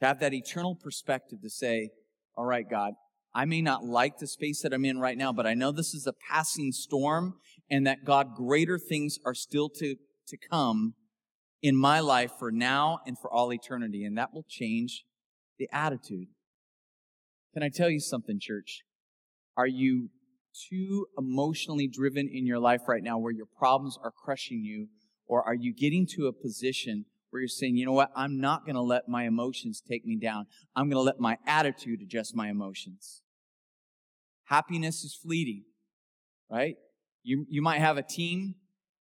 To 0.00 0.06
have 0.06 0.20
that 0.20 0.32
eternal 0.32 0.74
perspective 0.74 1.42
to 1.42 1.50
say, 1.50 1.90
all 2.38 2.46
right, 2.46 2.64
God, 2.66 2.94
I 3.34 3.44
may 3.44 3.60
not 3.60 3.84
like 3.84 4.16
the 4.16 4.26
space 4.26 4.62
that 4.62 4.72
I'm 4.72 4.86
in 4.86 4.98
right 4.98 5.18
now, 5.18 5.34
but 5.34 5.46
I 5.46 5.52
know 5.52 5.72
this 5.72 5.92
is 5.92 6.06
a 6.06 6.14
passing 6.30 6.72
storm 6.72 7.34
and 7.70 7.86
that 7.86 8.06
God, 8.06 8.34
greater 8.34 8.78
things 8.78 9.18
are 9.26 9.34
still 9.34 9.68
to, 9.68 9.96
to 10.28 10.38
come 10.50 10.94
in 11.62 11.76
my 11.76 12.00
life 12.00 12.32
for 12.38 12.50
now 12.50 13.00
and 13.06 13.18
for 13.18 13.32
all 13.32 13.52
eternity. 13.52 14.04
And 14.04 14.16
that 14.18 14.32
will 14.32 14.44
change 14.48 15.04
the 15.58 15.68
attitude. 15.72 16.28
Can 17.54 17.62
I 17.62 17.68
tell 17.68 17.90
you 17.90 18.00
something, 18.00 18.38
church? 18.40 18.82
Are 19.56 19.66
you 19.66 20.10
too 20.70 21.06
emotionally 21.16 21.88
driven 21.88 22.28
in 22.28 22.46
your 22.46 22.58
life 22.58 22.82
right 22.88 23.02
now 23.02 23.18
where 23.18 23.32
your 23.32 23.46
problems 23.46 23.98
are 24.02 24.12
crushing 24.12 24.62
you? 24.62 24.88
Or 25.26 25.42
are 25.42 25.54
you 25.54 25.74
getting 25.74 26.06
to 26.16 26.26
a 26.26 26.32
position 26.32 27.04
where 27.30 27.40
you're 27.40 27.48
saying, 27.48 27.76
you 27.76 27.84
know 27.84 27.92
what? 27.92 28.10
I'm 28.16 28.40
not 28.40 28.64
going 28.64 28.76
to 28.76 28.82
let 28.82 29.08
my 29.08 29.24
emotions 29.24 29.82
take 29.86 30.06
me 30.06 30.16
down. 30.16 30.46
I'm 30.74 30.86
going 30.88 30.96
to 30.96 31.02
let 31.02 31.20
my 31.20 31.36
attitude 31.46 32.00
adjust 32.00 32.34
my 32.34 32.48
emotions. 32.48 33.22
Happiness 34.44 35.04
is 35.04 35.14
fleeting, 35.14 35.64
right? 36.50 36.76
You, 37.22 37.44
you 37.50 37.60
might 37.60 37.80
have 37.80 37.98
a 37.98 38.02
team 38.02 38.54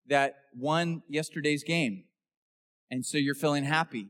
that 0.08 0.34
won 0.54 1.02
yesterday's 1.08 1.64
game. 1.64 2.04
And 2.90 3.04
so 3.04 3.18
you're 3.18 3.34
feeling 3.34 3.64
happy. 3.64 4.08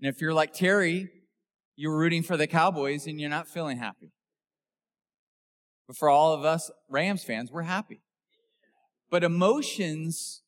And 0.00 0.08
if 0.08 0.20
you're 0.20 0.34
like 0.34 0.52
Terry, 0.52 1.10
you're 1.76 1.96
rooting 1.96 2.22
for 2.22 2.36
the 2.36 2.46
Cowboys 2.46 3.06
and 3.06 3.20
you're 3.20 3.30
not 3.30 3.48
feeling 3.48 3.78
happy. 3.78 4.12
But 5.86 5.96
for 5.96 6.08
all 6.08 6.32
of 6.32 6.44
us 6.44 6.70
Rams 6.88 7.24
fans, 7.24 7.50
we're 7.50 7.62
happy. 7.62 8.00
But 9.10 9.24
emotions 9.24 10.42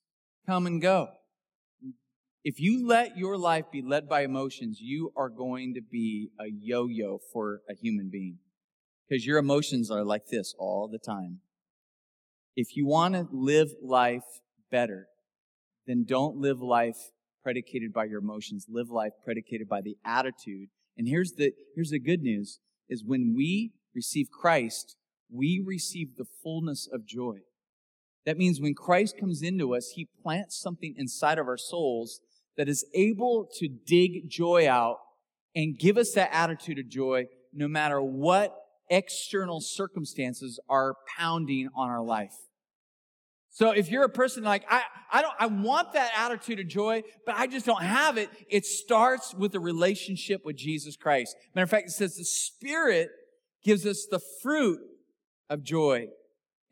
come 0.46 0.66
and 0.66 0.80
go. 0.80 1.08
If 2.44 2.60
you 2.60 2.86
let 2.86 3.16
your 3.16 3.38
life 3.38 3.64
be 3.72 3.82
led 3.82 4.08
by 4.08 4.22
emotions, 4.22 4.78
you 4.80 5.12
are 5.16 5.30
going 5.30 5.74
to 5.74 5.80
be 5.80 6.30
a 6.38 6.44
yo-yo 6.48 7.18
for 7.32 7.62
a 7.68 7.74
human 7.74 8.10
being. 8.10 8.38
Because 9.08 9.26
your 9.26 9.38
emotions 9.38 9.90
are 9.90 10.04
like 10.04 10.26
this 10.26 10.54
all 10.58 10.88
the 10.88 10.98
time. 10.98 11.40
If 12.56 12.76
you 12.76 12.86
want 12.86 13.14
to 13.14 13.28
live 13.32 13.68
life 13.82 14.24
better, 14.70 15.08
then 15.86 16.04
don't 16.06 16.36
live 16.36 16.60
life 16.60 17.10
predicated 17.44 17.92
by 17.92 18.06
your 18.06 18.18
emotions. 18.18 18.66
Live 18.68 18.90
life 18.90 19.12
predicated 19.22 19.68
by 19.68 19.82
the 19.82 19.96
attitude. 20.04 20.70
And 20.96 21.06
here's 21.06 21.32
the, 21.32 21.52
here's 21.76 21.90
the 21.90 22.00
good 22.00 22.22
news 22.22 22.58
is 22.88 23.04
when 23.04 23.34
we 23.36 23.72
receive 23.94 24.28
Christ, 24.30 24.96
we 25.30 25.62
receive 25.64 26.16
the 26.16 26.26
fullness 26.42 26.88
of 26.92 27.06
joy. 27.06 27.38
That 28.26 28.38
means 28.38 28.60
when 28.60 28.74
Christ 28.74 29.16
comes 29.20 29.42
into 29.42 29.74
us, 29.74 29.92
he 29.94 30.08
plants 30.22 30.60
something 30.60 30.94
inside 30.96 31.38
of 31.38 31.46
our 31.46 31.58
souls 31.58 32.20
that 32.56 32.68
is 32.68 32.86
able 32.94 33.46
to 33.58 33.68
dig 33.68 34.28
joy 34.28 34.68
out 34.68 34.98
and 35.54 35.78
give 35.78 35.98
us 35.98 36.12
that 36.12 36.30
attitude 36.32 36.78
of 36.78 36.88
joy 36.88 37.26
no 37.52 37.68
matter 37.68 38.00
what 38.00 38.54
external 38.90 39.60
circumstances 39.60 40.58
are 40.68 40.94
pounding 41.18 41.68
on 41.76 41.90
our 41.90 42.02
life. 42.02 42.34
So 43.54 43.70
if 43.70 43.88
you're 43.88 44.02
a 44.02 44.08
person 44.08 44.42
like, 44.42 44.64
I, 44.68 44.82
I 45.12 45.22
don't, 45.22 45.34
I 45.38 45.46
want 45.46 45.92
that 45.92 46.10
attitude 46.18 46.58
of 46.58 46.66
joy, 46.66 47.04
but 47.24 47.36
I 47.36 47.46
just 47.46 47.64
don't 47.64 47.84
have 47.84 48.18
it, 48.18 48.28
it 48.50 48.66
starts 48.66 49.32
with 49.32 49.54
a 49.54 49.60
relationship 49.60 50.44
with 50.44 50.56
Jesus 50.56 50.96
Christ. 50.96 51.36
Matter 51.54 51.62
of 51.62 51.70
fact, 51.70 51.86
it 51.86 51.92
says 51.92 52.16
the 52.16 52.24
Spirit 52.24 53.10
gives 53.62 53.86
us 53.86 54.08
the 54.10 54.20
fruit 54.42 54.80
of 55.48 55.62
joy. 55.62 56.08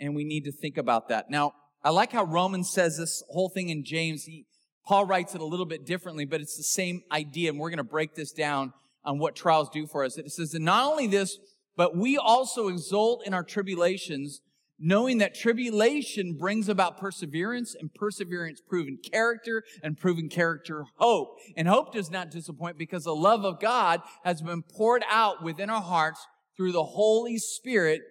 And 0.01 0.17
we 0.17 0.25
need 0.25 0.43
to 0.43 0.51
think 0.51 0.77
about 0.77 1.09
that. 1.11 1.31
Now, 1.31 1.53
I 1.85 1.91
like 1.91 2.11
how 2.11 2.25
Romans 2.25 2.73
says 2.73 2.99
this 2.99 3.23
whole 3.31 3.49
thing 3.49 3.69
in 3.69 3.85
James. 3.85 4.25
He, 4.25 4.47
Paul 4.85 5.07
writes 5.07 5.37
it 5.37 5.41
a 5.41 5.47
little 5.47 5.67
bit 5.67 5.87
differently, 5.87 6.25
but 6.25 6.41
it's 6.41 6.57
the 6.57 6.65
same 6.65 7.03
idea. 7.13 7.51
And 7.51 7.61
we're 7.61 7.71
going 7.71 7.77
to 7.77 7.85
break 7.85 8.17
this 8.17 8.33
down 8.33 8.73
on 9.05 9.21
what 9.21 9.37
trials 9.37 9.71
do 9.71 9.87
for 9.87 10.05
us. 10.05 10.19
It 10.19 10.33
says 10.33 10.53
not 10.55 10.91
only 10.91 11.07
this, 11.07 11.39
but 11.77 11.97
we 11.97 12.17
also 12.17 12.67
exult 12.67 13.25
in 13.25 13.35
our 13.35 13.45
tribulations, 13.45 14.41
knowing 14.83 15.19
that 15.19 15.35
tribulation 15.35 16.35
brings 16.35 16.69
about 16.69 16.99
perseverance 16.99 17.77
and 17.79 17.95
perseverance 17.95 18.61
proven 18.61 18.99
character 18.99 19.63
and 19.83 19.97
proven 19.97 20.29
character 20.29 20.85
hope. 20.97 21.39
And 21.57 21.69
hope 21.69 21.93
does 21.93 22.11
not 22.11 22.33
disappoint 22.33 22.77
because 22.77 23.05
the 23.05 23.15
love 23.15 23.45
of 23.45 23.61
God 23.61 24.01
has 24.25 24.43
been 24.43 24.63
poured 24.63 25.05
out 25.09 25.43
within 25.43 25.71
our 25.71 25.81
hearts 25.81 26.27
through 26.57 26.73
the 26.73 26.83
Holy 26.83 27.39
Spirit 27.39 28.03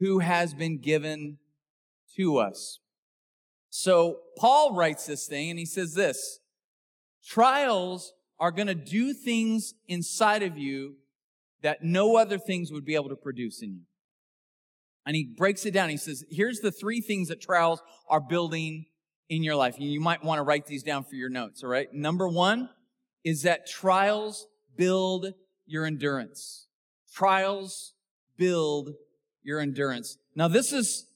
who 0.00 0.20
has 0.20 0.54
been 0.54 0.78
given 0.80 1.36
to 2.16 2.38
us. 2.38 2.80
So 3.68 4.20
Paul 4.38 4.74
writes 4.74 5.04
this 5.06 5.26
thing 5.26 5.50
and 5.50 5.58
he 5.58 5.66
says 5.66 5.92
this, 5.92 6.40
trials 7.22 8.14
are 8.40 8.50
going 8.50 8.68
to 8.68 8.74
do 8.74 9.12
things 9.12 9.74
inside 9.86 10.42
of 10.42 10.56
you 10.56 10.94
that 11.62 11.82
no 11.82 12.16
other 12.16 12.38
things 12.38 12.72
would 12.72 12.86
be 12.86 12.94
able 12.94 13.10
to 13.10 13.16
produce 13.16 13.62
in 13.62 13.74
you. 13.74 13.80
And 15.06 15.14
he 15.14 15.24
breaks 15.24 15.64
it 15.64 15.70
down. 15.70 15.88
He 15.88 15.96
says, 15.96 16.24
here's 16.30 16.58
the 16.58 16.72
three 16.72 17.00
things 17.00 17.28
that 17.28 17.40
trials 17.40 17.80
are 18.08 18.20
building 18.20 18.86
in 19.28 19.44
your 19.44 19.54
life. 19.54 19.76
You 19.78 20.00
might 20.00 20.24
want 20.24 20.40
to 20.40 20.42
write 20.42 20.66
these 20.66 20.82
down 20.82 21.04
for 21.04 21.14
your 21.14 21.28
notes, 21.28 21.62
all 21.62 21.70
right? 21.70 21.86
Number 21.92 22.28
one 22.28 22.70
is 23.24 23.42
that 23.42 23.68
trials 23.68 24.46
build 24.76 25.32
your 25.64 25.86
endurance. 25.86 26.66
Trials 27.14 27.94
build 28.36 28.90
your 29.42 29.60
endurance. 29.60 30.18
Now, 30.34 30.48
this 30.48 30.72
is 30.72 31.06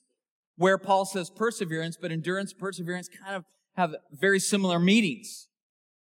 where 0.56 0.78
Paul 0.78 1.04
says 1.04 1.30
perseverance, 1.30 1.96
but 2.00 2.12
endurance, 2.12 2.52
perseverance 2.52 3.08
kind 3.08 3.36
of 3.36 3.44
have 3.76 3.94
very 4.12 4.38
similar 4.38 4.78
meanings, 4.78 5.48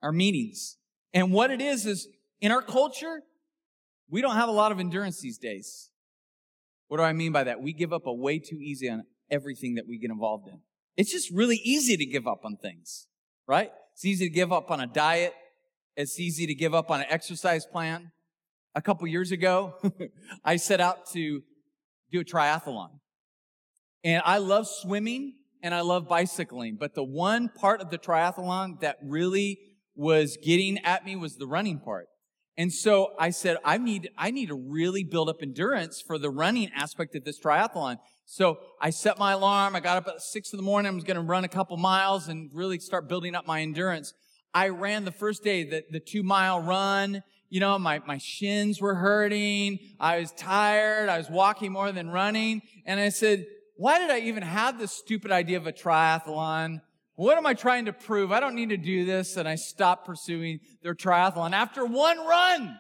our 0.01 0.11
meanings. 0.11 0.77
And 1.13 1.31
what 1.31 1.51
it 1.51 1.61
is, 1.61 1.85
is 1.85 2.07
in 2.41 2.51
our 2.51 2.61
culture, 2.61 3.23
we 4.09 4.21
don't 4.21 4.35
have 4.35 4.49
a 4.49 4.53
lot 4.53 4.71
of 4.71 4.79
endurance 4.79 5.19
these 5.19 5.37
days. 5.37 5.89
What 6.87 6.97
do 6.97 7.03
I 7.03 7.13
mean 7.13 7.31
by 7.31 7.43
that? 7.45 7.61
We 7.61 7.73
give 7.73 7.93
up 7.93 8.05
a 8.05 8.13
way 8.13 8.39
too 8.39 8.57
easy 8.61 8.89
on 8.89 9.03
everything 9.29 9.75
that 9.75 9.87
we 9.87 9.97
get 9.97 10.09
involved 10.09 10.47
in. 10.47 10.59
It's 10.95 11.11
just 11.11 11.31
really 11.31 11.57
easy 11.57 11.97
to 11.97 12.05
give 12.05 12.27
up 12.27 12.41
on 12.43 12.57
things, 12.57 13.07
right? 13.47 13.71
It's 13.93 14.05
easy 14.05 14.29
to 14.29 14.33
give 14.33 14.51
up 14.51 14.71
on 14.71 14.79
a 14.79 14.87
diet. 14.87 15.33
It's 15.95 16.19
easy 16.19 16.47
to 16.47 16.55
give 16.55 16.73
up 16.73 16.89
on 16.89 17.01
an 17.01 17.07
exercise 17.09 17.65
plan. 17.65 18.11
A 18.75 18.81
couple 18.81 19.07
years 19.07 19.31
ago, 19.31 19.73
I 20.45 20.57
set 20.57 20.79
out 20.79 21.09
to 21.13 21.41
do 22.11 22.19
a 22.19 22.23
triathlon. 22.23 22.89
And 24.03 24.21
I 24.25 24.37
love 24.37 24.67
swimming 24.67 25.33
and 25.61 25.73
I 25.73 25.81
love 25.81 26.07
bicycling, 26.07 26.77
but 26.79 26.93
the 26.93 27.03
one 27.03 27.49
part 27.49 27.81
of 27.81 27.89
the 27.89 27.97
triathlon 27.97 28.79
that 28.81 28.97
really 29.03 29.59
was 29.95 30.37
getting 30.41 30.77
at 30.85 31.03
me 31.03 31.15
was 31.15 31.35
the 31.35 31.47
running 31.47 31.79
part. 31.79 32.07
And 32.57 32.73
so 32.73 33.13
I 33.19 33.29
said, 33.29 33.57
I 33.63 33.77
need, 33.77 34.09
I 34.17 34.31
need 34.31 34.47
to 34.47 34.55
really 34.55 35.03
build 35.03 35.29
up 35.29 35.43
endurance 35.43 36.01
for 36.01 36.17
the 36.17 36.31
running 36.31 36.71
aspect 36.75 37.15
of 37.15 37.23
this 37.23 37.39
triathlon. 37.39 37.97
So 38.25 38.57
I 38.81 38.89
set 38.89 39.19
my 39.19 39.33
alarm. 39.33 39.75
I 39.75 39.79
got 39.79 39.97
up 39.97 40.07
at 40.07 40.21
six 40.21 40.51
in 40.53 40.57
the 40.57 40.63
morning. 40.63 40.91
I 40.91 40.95
was 40.95 41.03
going 41.03 41.17
to 41.17 41.23
run 41.23 41.43
a 41.43 41.47
couple 41.49 41.77
miles 41.77 42.27
and 42.27 42.49
really 42.51 42.79
start 42.79 43.07
building 43.07 43.35
up 43.35 43.45
my 43.45 43.61
endurance. 43.61 44.13
I 44.55 44.69
ran 44.69 45.05
the 45.05 45.11
first 45.11 45.43
day, 45.43 45.63
the, 45.63 45.83
the 45.91 45.99
two 45.99 46.23
mile 46.23 46.59
run. 46.59 47.21
You 47.49 47.59
know, 47.59 47.77
my, 47.77 48.01
my 48.07 48.17
shins 48.17 48.81
were 48.81 48.95
hurting. 48.95 49.77
I 49.99 50.19
was 50.19 50.31
tired. 50.31 51.09
I 51.09 51.17
was 51.19 51.29
walking 51.29 51.71
more 51.71 51.91
than 51.91 52.09
running. 52.09 52.63
And 52.85 52.99
I 52.99 53.09
said, 53.09 53.45
why 53.75 53.99
did 53.99 54.09
I 54.09 54.19
even 54.21 54.41
have 54.41 54.79
this 54.79 54.91
stupid 54.91 55.31
idea 55.31 55.57
of 55.57 55.67
a 55.67 55.71
triathlon? 55.71 56.81
What 57.17 57.35
am 57.35 57.47
I 57.47 57.55
trying 57.55 57.85
to 57.85 57.93
prove? 57.93 58.31
I 58.31 58.39
don't 58.39 58.53
need 58.53 58.69
to 58.69 58.77
do 58.77 59.03
this. 59.03 59.37
And 59.37 59.49
I 59.49 59.55
stopped 59.55 60.05
pursuing 60.05 60.59
their 60.83 60.93
triathlon 60.93 61.51
after 61.51 61.83
one 61.83 62.19
run. 62.19 62.77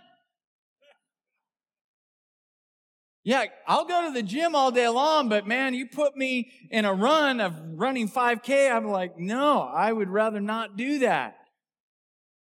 Yeah, 3.23 3.45
I'll 3.67 3.85
go 3.85 4.07
to 4.07 4.13
the 4.13 4.21
gym 4.23 4.55
all 4.55 4.71
day 4.71 4.87
long, 4.87 5.27
but 5.27 5.47
man, 5.47 5.73
you 5.73 5.87
put 5.87 6.15
me 6.15 6.51
in 6.69 6.85
a 6.85 6.93
run 6.93 7.41
of 7.41 7.53
running 7.73 8.07
5K. 8.07 8.71
I'm 8.71 8.87
like, 8.87 9.17
no, 9.17 9.63
I 9.63 9.91
would 9.91 10.07
rather 10.07 10.39
not 10.39 10.77
do 10.77 10.99
that. 10.99 11.35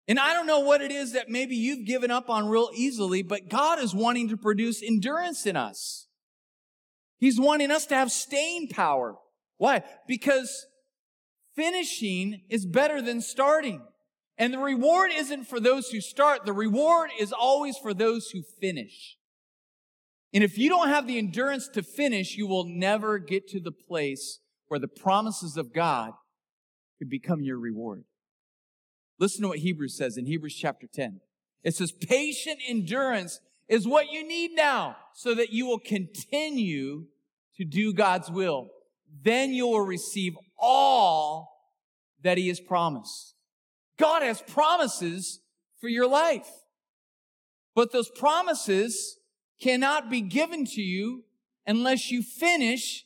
And 0.07 0.19
I 0.19 0.33
don't 0.33 0.47
know 0.47 0.61
what 0.61 0.81
it 0.81 0.91
is 0.91 1.13
that 1.13 1.29
maybe 1.29 1.55
you've 1.55 1.85
given 1.85 2.11
up 2.11 2.29
on 2.29 2.49
real 2.49 2.69
easily, 2.73 3.21
but 3.21 3.49
God 3.49 3.79
is 3.79 3.93
wanting 3.93 4.29
to 4.29 4.35
produce 4.35 4.81
endurance 4.81 5.45
in 5.45 5.55
us. 5.55 6.07
He's 7.19 7.39
wanting 7.39 7.71
us 7.71 7.85
to 7.85 7.95
have 7.95 8.11
staying 8.11 8.69
power. 8.69 9.15
Why? 9.57 9.83
Because 10.07 10.65
finishing 11.55 12.41
is 12.49 12.65
better 12.65 13.01
than 13.01 13.21
starting. 13.21 13.81
And 14.37 14.53
the 14.53 14.59
reward 14.59 15.11
isn't 15.13 15.45
for 15.45 15.59
those 15.59 15.89
who 15.89 16.01
start. 16.01 16.45
The 16.45 16.53
reward 16.53 17.11
is 17.19 17.31
always 17.31 17.77
for 17.77 17.93
those 17.93 18.29
who 18.31 18.41
finish. 18.41 19.17
And 20.33 20.43
if 20.43 20.57
you 20.57 20.69
don't 20.69 20.89
have 20.89 21.05
the 21.05 21.19
endurance 21.19 21.67
to 21.69 21.83
finish, 21.83 22.35
you 22.35 22.47
will 22.47 22.65
never 22.65 23.19
get 23.19 23.47
to 23.49 23.59
the 23.59 23.71
place 23.71 24.39
where 24.67 24.79
the 24.79 24.87
promises 24.87 25.57
of 25.57 25.73
God 25.73 26.13
could 26.97 27.09
become 27.09 27.41
your 27.43 27.59
reward. 27.59 28.05
Listen 29.19 29.43
to 29.43 29.49
what 29.49 29.59
Hebrews 29.59 29.95
says 29.95 30.17
in 30.17 30.25
Hebrews 30.25 30.55
chapter 30.55 30.87
10. 30.91 31.21
It 31.63 31.75
says, 31.75 31.91
patient 31.91 32.59
endurance 32.67 33.39
is 33.69 33.87
what 33.87 34.11
you 34.11 34.27
need 34.27 34.51
now 34.55 34.97
so 35.13 35.35
that 35.35 35.53
you 35.53 35.67
will 35.67 35.79
continue 35.79 37.05
to 37.57 37.63
do 37.63 37.93
God's 37.93 38.31
will 38.31 38.69
then 39.23 39.53
you 39.53 39.67
will 39.67 39.81
receive 39.81 40.35
all 40.57 41.49
that 42.23 42.37
he 42.37 42.49
has 42.49 42.59
promised. 42.59 43.35
God 43.97 44.23
has 44.23 44.41
promises 44.41 45.41
for 45.79 45.87
your 45.87 46.07
life. 46.07 46.47
But 47.75 47.91
those 47.91 48.09
promises 48.09 49.17
cannot 49.61 50.09
be 50.09 50.21
given 50.21 50.65
to 50.65 50.81
you 50.81 51.23
unless 51.65 52.11
you 52.11 52.21
finish 52.21 53.05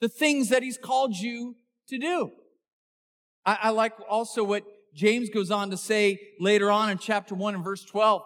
the 0.00 0.08
things 0.08 0.48
that 0.48 0.62
he's 0.62 0.78
called 0.78 1.16
you 1.16 1.56
to 1.88 1.98
do. 1.98 2.30
I, 3.44 3.58
I 3.64 3.70
like 3.70 3.94
also 4.08 4.44
what 4.44 4.64
James 4.94 5.28
goes 5.28 5.50
on 5.50 5.70
to 5.70 5.76
say 5.76 6.18
later 6.40 6.70
on 6.70 6.90
in 6.90 6.98
chapter 6.98 7.34
1 7.34 7.54
and 7.54 7.64
verse 7.64 7.84
12. 7.84 8.22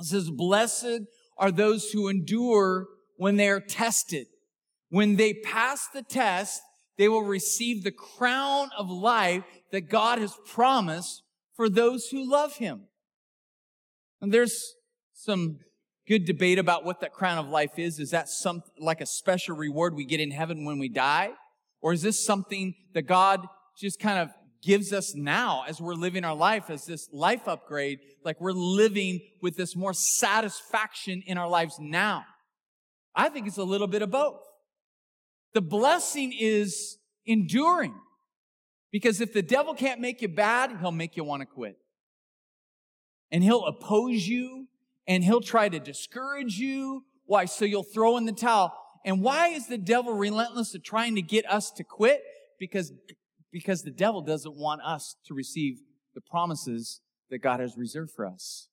It 0.00 0.04
says, 0.06 0.30
Blessed 0.30 1.02
are 1.36 1.50
those 1.50 1.90
who 1.90 2.08
endure 2.08 2.86
when 3.16 3.36
they 3.36 3.48
are 3.48 3.60
tested. 3.60 4.26
When 4.92 5.16
they 5.16 5.32
pass 5.32 5.88
the 5.88 6.02
test, 6.02 6.60
they 6.98 7.08
will 7.08 7.22
receive 7.22 7.82
the 7.82 7.90
crown 7.90 8.68
of 8.76 8.90
life 8.90 9.42
that 9.70 9.88
God 9.88 10.18
has 10.18 10.36
promised 10.46 11.22
for 11.56 11.70
those 11.70 12.08
who 12.08 12.30
love 12.30 12.56
him. 12.56 12.82
And 14.20 14.34
there's 14.34 14.74
some 15.14 15.60
good 16.06 16.26
debate 16.26 16.58
about 16.58 16.84
what 16.84 17.00
that 17.00 17.14
crown 17.14 17.38
of 17.38 17.48
life 17.48 17.78
is. 17.78 17.98
Is 17.98 18.10
that 18.10 18.28
some, 18.28 18.64
like 18.78 19.00
a 19.00 19.06
special 19.06 19.56
reward 19.56 19.94
we 19.94 20.04
get 20.04 20.20
in 20.20 20.30
heaven 20.30 20.66
when 20.66 20.78
we 20.78 20.90
die? 20.90 21.30
Or 21.80 21.94
is 21.94 22.02
this 22.02 22.22
something 22.22 22.74
that 22.92 23.06
God 23.06 23.46
just 23.78 23.98
kind 23.98 24.18
of 24.18 24.28
gives 24.62 24.92
us 24.92 25.14
now 25.14 25.64
as 25.66 25.80
we're 25.80 25.94
living 25.94 26.22
our 26.22 26.36
life 26.36 26.68
as 26.68 26.84
this 26.84 27.08
life 27.14 27.48
upgrade? 27.48 28.00
Like 28.26 28.42
we're 28.42 28.52
living 28.52 29.20
with 29.40 29.56
this 29.56 29.74
more 29.74 29.94
satisfaction 29.94 31.22
in 31.24 31.38
our 31.38 31.48
lives 31.48 31.78
now. 31.80 32.24
I 33.14 33.30
think 33.30 33.46
it's 33.46 33.56
a 33.56 33.64
little 33.64 33.86
bit 33.86 34.02
of 34.02 34.10
both. 34.10 34.42
The 35.54 35.60
blessing 35.60 36.32
is 36.38 36.98
enduring. 37.26 37.94
Because 38.90 39.20
if 39.20 39.32
the 39.32 39.42
devil 39.42 39.74
can't 39.74 40.00
make 40.00 40.20
you 40.20 40.28
bad, 40.28 40.76
he'll 40.80 40.92
make 40.92 41.16
you 41.16 41.24
want 41.24 41.40
to 41.40 41.46
quit. 41.46 41.78
And 43.30 43.42
he'll 43.42 43.64
oppose 43.64 44.28
you 44.28 44.68
and 45.06 45.24
he'll 45.24 45.40
try 45.40 45.68
to 45.68 45.80
discourage 45.80 46.58
you. 46.58 47.04
Why? 47.24 47.46
So 47.46 47.64
you'll 47.64 47.82
throw 47.82 48.18
in 48.18 48.26
the 48.26 48.32
towel. 48.32 48.74
And 49.04 49.22
why 49.22 49.48
is 49.48 49.66
the 49.66 49.78
devil 49.78 50.12
relentless 50.12 50.74
at 50.74 50.84
trying 50.84 51.14
to 51.16 51.22
get 51.22 51.50
us 51.50 51.70
to 51.72 51.84
quit? 51.84 52.22
Because, 52.58 52.92
because 53.50 53.82
the 53.82 53.90
devil 53.90 54.20
doesn't 54.20 54.54
want 54.54 54.82
us 54.82 55.16
to 55.26 55.34
receive 55.34 55.78
the 56.14 56.20
promises 56.20 57.00
that 57.30 57.38
God 57.38 57.60
has 57.60 57.76
reserved 57.76 58.12
for 58.14 58.26
us. 58.26 58.68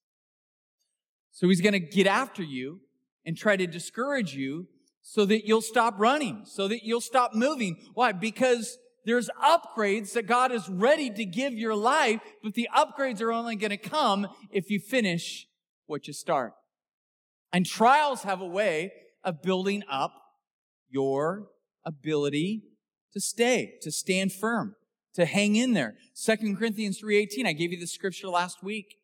So 1.32 1.48
he's 1.48 1.62
going 1.62 1.72
to 1.72 1.80
get 1.80 2.06
after 2.06 2.42
you 2.42 2.80
and 3.24 3.36
try 3.36 3.56
to 3.56 3.66
discourage 3.66 4.34
you 4.34 4.68
so 5.02 5.24
that 5.24 5.46
you'll 5.46 5.62
stop 5.62 5.94
running, 5.98 6.42
so 6.44 6.68
that 6.68 6.84
you'll 6.84 7.00
stop 7.00 7.34
moving. 7.34 7.76
Why? 7.94 8.12
Because 8.12 8.78
there's 9.04 9.30
upgrades 9.42 10.12
that 10.12 10.26
God 10.26 10.52
is 10.52 10.68
ready 10.68 11.10
to 11.10 11.24
give 11.24 11.54
your 11.54 11.74
life, 11.74 12.20
but 12.42 12.54
the 12.54 12.68
upgrades 12.74 13.20
are 13.20 13.32
only 13.32 13.56
going 13.56 13.70
to 13.70 13.76
come 13.76 14.28
if 14.50 14.70
you 14.70 14.78
finish 14.78 15.46
what 15.86 16.06
you 16.06 16.12
start. 16.12 16.52
And 17.52 17.66
trials 17.66 18.22
have 18.22 18.40
a 18.40 18.46
way 18.46 18.92
of 19.24 19.42
building 19.42 19.82
up 19.90 20.12
your 20.88 21.48
ability 21.84 22.62
to 23.12 23.20
stay, 23.20 23.74
to 23.82 23.90
stand 23.90 24.32
firm, 24.32 24.76
to 25.14 25.24
hang 25.24 25.56
in 25.56 25.72
there. 25.72 25.96
Second 26.14 26.56
Corinthians 26.58 27.00
3.18, 27.02 27.46
I 27.46 27.52
gave 27.52 27.72
you 27.72 27.80
the 27.80 27.86
scripture 27.86 28.28
last 28.28 28.62
week. 28.62 28.96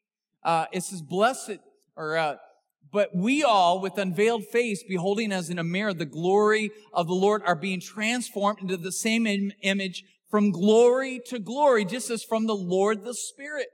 Uh, 0.45 0.67
it 0.73 0.85
says, 0.85 1.03
blessed, 1.03 1.59
or 1.97 2.17
uh, 2.17 2.37
but 2.93 3.11
we 3.15 3.43
all, 3.43 3.81
with 3.81 3.99
unveiled 3.99 4.45
face, 4.47 4.83
beholding 4.89 5.33
as 5.33 5.51
in 5.51 5.59
a 5.59 5.65
mirror 5.65 5.93
the 5.93 6.07
glory 6.07 6.71
of 6.93 7.07
the 7.07 7.15
Lord, 7.15 7.43
are 7.45 7.57
being 7.57 7.81
transformed 7.81 8.61
into 8.61 8.77
the 8.77 8.93
same 8.93 9.27
Im- 9.27 9.53
image 9.63 10.05
from 10.31 10.51
glory 10.51 11.21
to 11.27 11.39
glory, 11.39 11.85
just 11.85 12.11
as 12.11 12.23
from 12.23 12.47
the 12.47 12.55
Lord 12.55 13.05
the 13.05 13.15
Spirit. 13.15 13.69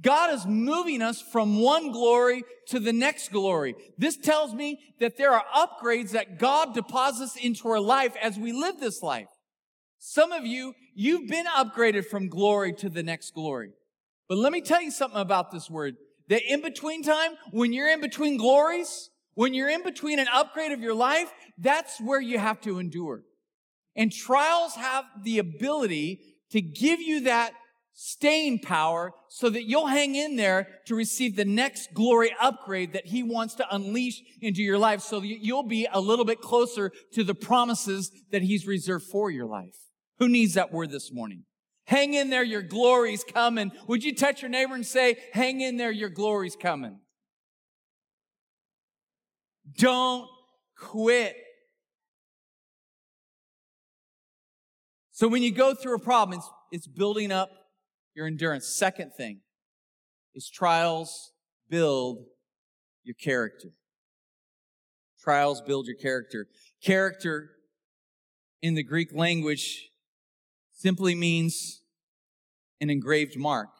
God 0.00 0.32
is 0.32 0.46
moving 0.46 1.02
us 1.02 1.20
from 1.20 1.60
one 1.60 1.90
glory 1.90 2.44
to 2.68 2.78
the 2.78 2.92
next 2.92 3.32
glory. 3.32 3.74
This 3.96 4.16
tells 4.16 4.54
me 4.54 4.78
that 5.00 5.16
there 5.16 5.32
are 5.32 5.44
upgrades 5.54 6.10
that 6.10 6.38
God 6.38 6.74
deposits 6.74 7.36
into 7.36 7.68
our 7.68 7.80
life 7.80 8.14
as 8.22 8.38
we 8.38 8.52
live 8.52 8.78
this 8.78 9.02
life. 9.02 9.28
Some 9.98 10.30
of 10.30 10.46
you, 10.46 10.74
you've 10.94 11.28
been 11.28 11.46
upgraded 11.46 12.06
from 12.06 12.28
glory 12.28 12.72
to 12.74 12.88
the 12.88 13.02
next 13.02 13.34
glory. 13.34 13.70
But 14.28 14.38
let 14.38 14.52
me 14.52 14.60
tell 14.60 14.80
you 14.80 14.92
something 14.92 15.20
about 15.20 15.50
this 15.50 15.68
word. 15.68 15.96
The 16.28 16.40
in 16.46 16.60
between 16.60 17.02
time, 17.02 17.32
when 17.50 17.72
you're 17.72 17.90
in 17.90 18.00
between 18.00 18.36
glories, 18.36 19.10
when 19.34 19.54
you're 19.54 19.70
in 19.70 19.82
between 19.82 20.18
an 20.18 20.28
upgrade 20.32 20.72
of 20.72 20.80
your 20.80 20.94
life, 20.94 21.32
that's 21.58 22.00
where 22.00 22.20
you 22.20 22.38
have 22.38 22.60
to 22.62 22.78
endure. 22.78 23.22
And 23.96 24.12
trials 24.12 24.74
have 24.74 25.04
the 25.22 25.38
ability 25.38 26.20
to 26.50 26.60
give 26.60 27.00
you 27.00 27.20
that 27.20 27.52
staying 27.94 28.60
power 28.60 29.12
so 29.28 29.50
that 29.50 29.64
you'll 29.64 29.88
hang 29.88 30.14
in 30.14 30.36
there 30.36 30.68
to 30.86 30.94
receive 30.94 31.34
the 31.34 31.44
next 31.44 31.92
glory 31.94 32.30
upgrade 32.40 32.92
that 32.92 33.06
he 33.06 33.24
wants 33.24 33.54
to 33.56 33.66
unleash 33.74 34.22
into 34.40 34.62
your 34.62 34.78
life 34.78 35.00
so 35.00 35.20
you'll 35.22 35.64
be 35.64 35.88
a 35.92 36.00
little 36.00 36.24
bit 36.24 36.40
closer 36.40 36.92
to 37.12 37.24
the 37.24 37.34
promises 37.34 38.12
that 38.30 38.42
he's 38.42 38.68
reserved 38.68 39.06
for 39.10 39.32
your 39.32 39.46
life. 39.46 39.74
Who 40.18 40.28
needs 40.28 40.54
that 40.54 40.72
word 40.72 40.90
this 40.92 41.12
morning? 41.12 41.44
Hang 41.88 42.12
in 42.12 42.28
there, 42.28 42.44
your 42.44 42.60
glory's 42.60 43.24
coming. 43.24 43.72
Would 43.86 44.04
you 44.04 44.14
touch 44.14 44.42
your 44.42 44.50
neighbor 44.50 44.74
and 44.74 44.86
say, 44.86 45.16
hang 45.32 45.62
in 45.62 45.78
there, 45.78 45.90
your 45.90 46.10
glory's 46.10 46.54
coming? 46.54 46.98
Don't 49.78 50.28
quit. 50.76 51.34
So 55.12 55.28
when 55.28 55.42
you 55.42 55.50
go 55.50 55.74
through 55.74 55.94
a 55.94 55.98
problem, 55.98 56.38
it's, 56.38 56.50
it's 56.72 56.86
building 56.86 57.32
up 57.32 57.48
your 58.14 58.26
endurance. 58.26 58.68
Second 58.68 59.12
thing 59.16 59.40
is 60.34 60.50
trials 60.50 61.32
build 61.70 62.18
your 63.02 63.14
character. 63.14 63.68
Trials 65.18 65.62
build 65.62 65.86
your 65.86 65.96
character. 65.96 66.48
Character 66.84 67.48
in 68.60 68.74
the 68.74 68.82
Greek 68.82 69.08
language 69.14 69.88
simply 70.78 71.14
means 71.14 71.77
an 72.80 72.90
engraved 72.90 73.36
mark. 73.36 73.70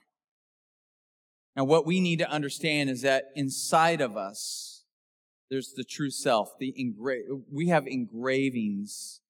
Now, 1.56 1.64
what 1.64 1.87
we 1.87 2.00
need 2.00 2.20
to 2.20 2.30
understand 2.30 2.88
is 2.88 3.02
that 3.02 3.24
inside 3.34 4.00
of 4.00 4.16
us, 4.16 4.84
there's 5.50 5.72
the 5.72 5.84
true 5.84 6.11
self. 6.11 6.50
The 6.58 6.72
engra- 6.78 7.42
we 7.50 7.68
have 7.68 7.87
engravings 7.87 9.20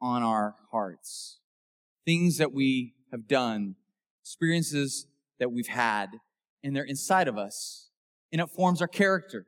on 0.00 0.22
our 0.22 0.56
hearts. 0.72 1.38
Things 2.04 2.38
that 2.38 2.52
we 2.52 2.94
have 3.12 3.28
done, 3.28 3.76
experiences 4.22 5.06
that 5.38 5.52
we've 5.52 5.68
had, 5.68 6.08
and 6.64 6.74
they're 6.74 6.84
inside 6.84 7.28
of 7.28 7.38
us. 7.38 7.90
And 8.32 8.40
it 8.40 8.50
forms 8.50 8.80
our 8.80 8.88
character. 8.88 9.46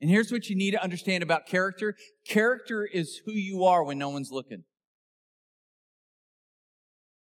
And 0.00 0.10
here's 0.10 0.32
what 0.32 0.48
you 0.48 0.56
need 0.56 0.72
to 0.72 0.82
understand 0.82 1.22
about 1.22 1.46
character. 1.46 1.94
Character 2.26 2.84
is 2.84 3.20
who 3.24 3.32
you 3.32 3.64
are 3.64 3.84
when 3.84 3.98
no 3.98 4.08
one's 4.08 4.30
looking. 4.32 4.64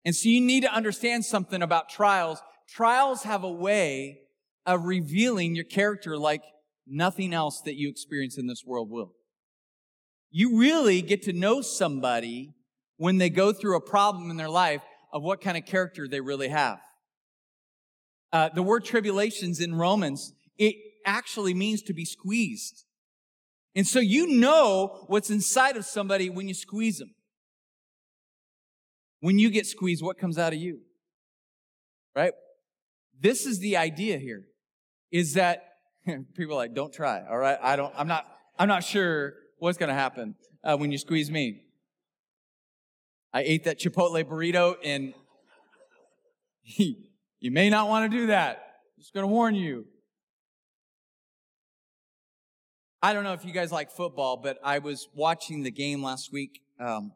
And 0.05 0.15
so 0.15 0.29
you 0.29 0.41
need 0.41 0.63
to 0.63 0.73
understand 0.73 1.25
something 1.25 1.63
about 1.63 1.89
trials. 1.89 2.41
Trials 2.69 3.25
have 3.25 3.45
a 3.45 3.51
way 3.51 4.21
of 4.67 4.85
revealing 4.85 5.55
your 5.55 5.65
character 5.65 6.17
like 6.17 6.43
nothing 6.87 7.35
else 7.35 7.61
that 7.63 7.77
you 7.77 7.89
experience 7.89 8.39
in 8.39 8.47
this 8.47 8.65
world 8.65 8.91
will. 8.91 9.13
You 10.31 10.59
really 10.59 11.03
get 11.03 11.23
to 11.23 11.33
know 11.33 11.63
somebody 11.63 12.55
when 12.97 13.19
they 13.19 13.31
go 13.31 13.53
through 13.53 13.77
a 13.77 13.81
problem 13.81 14.31
in 14.31 14.37
their 14.37 14.49
life 14.49 14.83
of 15.13 15.23
what 15.23 15.41
kind 15.41 15.57
of 15.57 15.65
character 15.65 16.07
they 16.07 16.21
really 16.21 16.49
have. 16.49 16.81
Uh, 18.33 18.51
the 18.55 18.63
word 18.63 18.85
tribulations 18.85 19.61
in 19.61 19.75
Romans, 19.75 20.33
it 20.59 20.75
actually 21.07 21.55
means 21.55 21.83
to 21.83 21.95
be 21.95 22.05
squeezed. 22.05 22.85
And 23.75 23.87
so 23.87 24.01
you 24.01 24.27
know 24.27 25.05
what's 25.07 25.31
inside 25.31 25.77
of 25.77 25.87
somebody 25.87 26.29
when 26.29 26.49
you 26.49 26.55
squeeze 26.55 26.99
them. 26.99 27.15
When 29.21 29.39
you 29.39 29.51
get 29.51 29.67
squeezed, 29.67 30.03
what 30.03 30.19
comes 30.19 30.39
out 30.39 30.53
of 30.53 30.59
you? 30.59 30.81
Right? 32.15 32.33
This 33.21 33.47
is 33.47 33.59
the 33.59 33.77
idea 33.77 34.19
here 34.19 34.45
is 35.11 35.35
that 35.35 35.65
people 36.37 36.57
like, 36.57 36.75
don't 36.75 36.93
try. 36.93 37.23
All 37.29 37.39
right. 37.39 37.59
I 37.63 37.77
don't, 37.77 37.93
I'm 37.97 38.09
not, 38.09 38.27
I'm 38.59 38.69
not 38.69 38.85
sure 38.85 39.35
what's 39.59 39.79
going 39.79 39.89
to 39.89 39.95
happen 39.95 40.35
uh, 40.63 40.77
when 40.77 40.93
you 40.93 40.99
squeeze 40.99 41.31
me. 41.31 41.63
I 43.33 43.43
ate 43.43 43.65
that 43.65 43.79
Chipotle 43.79 44.25
burrito 44.25 44.77
and 44.83 45.15
you 46.77 47.51
may 47.51 47.71
not 47.71 47.89
want 47.89 48.11
to 48.11 48.17
do 48.19 48.27
that. 48.29 48.57
I'm 48.97 49.03
just 49.03 49.13
going 49.13 49.25
to 49.25 49.29
warn 49.29 49.55
you. 49.55 49.85
I 53.01 53.13
don't 53.13 53.23
know 53.23 53.33
if 53.33 53.45
you 53.45 53.53
guys 53.53 53.71
like 53.71 53.93
football, 53.93 54.39
but 54.39 54.59
I 54.65 54.81
was 54.81 55.09
watching 55.15 55.63
the 55.63 55.71
game 55.71 56.03
last 56.03 56.33
week. 56.33 56.61
Um, 56.81 57.13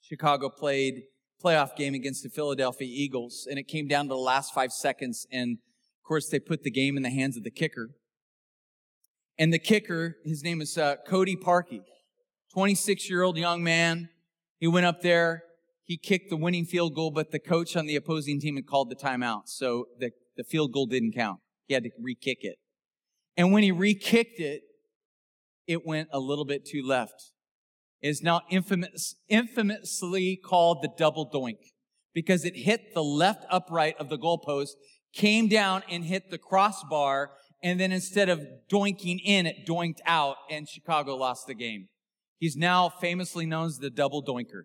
Chicago 0.00 0.48
played 0.48 1.02
playoff 1.42 1.76
game 1.76 1.94
against 1.94 2.22
the 2.22 2.28
Philadelphia 2.28 2.88
Eagles, 2.90 3.46
and 3.48 3.58
it 3.58 3.64
came 3.64 3.88
down 3.88 4.06
to 4.06 4.10
the 4.10 4.16
last 4.16 4.54
five 4.54 4.72
seconds. 4.72 5.26
And 5.32 5.58
of 5.58 6.06
course, 6.06 6.28
they 6.28 6.38
put 6.38 6.62
the 6.62 6.70
game 6.70 6.96
in 6.96 7.02
the 7.02 7.10
hands 7.10 7.36
of 7.36 7.44
the 7.44 7.50
kicker. 7.50 7.90
And 9.38 9.52
the 9.52 9.58
kicker, 9.58 10.16
his 10.24 10.42
name 10.42 10.60
is 10.60 10.76
uh, 10.76 10.96
Cody 11.06 11.36
Parkey, 11.36 11.82
26 12.52 13.08
year 13.08 13.22
old 13.22 13.36
young 13.36 13.62
man. 13.62 14.08
He 14.58 14.66
went 14.66 14.86
up 14.86 15.02
there, 15.02 15.42
he 15.82 15.96
kicked 15.96 16.30
the 16.30 16.36
winning 16.36 16.64
field 16.64 16.94
goal, 16.94 17.10
but 17.10 17.32
the 17.32 17.38
coach 17.38 17.76
on 17.76 17.86
the 17.86 17.96
opposing 17.96 18.40
team 18.40 18.56
had 18.56 18.66
called 18.66 18.90
the 18.90 18.96
timeout. 18.96 19.42
So 19.46 19.86
the, 19.98 20.12
the 20.36 20.44
field 20.44 20.72
goal 20.72 20.86
didn't 20.86 21.12
count. 21.12 21.40
He 21.66 21.74
had 21.74 21.82
to 21.84 21.90
re 22.00 22.14
kick 22.14 22.38
it. 22.42 22.58
And 23.36 23.52
when 23.52 23.62
he 23.62 23.72
re-kicked 23.72 24.40
it, 24.40 24.62
it 25.66 25.86
went 25.86 26.08
a 26.12 26.18
little 26.18 26.44
bit 26.44 26.66
too 26.66 26.82
left. 26.84 27.32
Is 28.02 28.20
now 28.20 28.40
infamous, 28.50 29.14
infamously 29.28 30.36
called 30.36 30.82
the 30.82 30.90
double 30.98 31.30
doink 31.30 31.58
because 32.12 32.44
it 32.44 32.56
hit 32.56 32.94
the 32.94 33.02
left 33.02 33.44
upright 33.48 33.94
of 33.98 34.08
the 34.08 34.18
goalpost, 34.18 34.70
came 35.14 35.48
down 35.48 35.82
and 35.88 36.04
hit 36.04 36.30
the 36.30 36.38
crossbar, 36.38 37.30
and 37.62 37.78
then 37.78 37.92
instead 37.92 38.28
of 38.28 38.44
doinking 38.70 39.20
in, 39.24 39.46
it 39.46 39.66
doinked 39.66 40.00
out, 40.04 40.36
and 40.50 40.68
Chicago 40.68 41.14
lost 41.14 41.46
the 41.46 41.54
game. 41.54 41.88
He's 42.38 42.56
now 42.56 42.88
famously 42.88 43.46
known 43.46 43.66
as 43.66 43.78
the 43.78 43.88
double 43.88 44.24
doinker. 44.24 44.62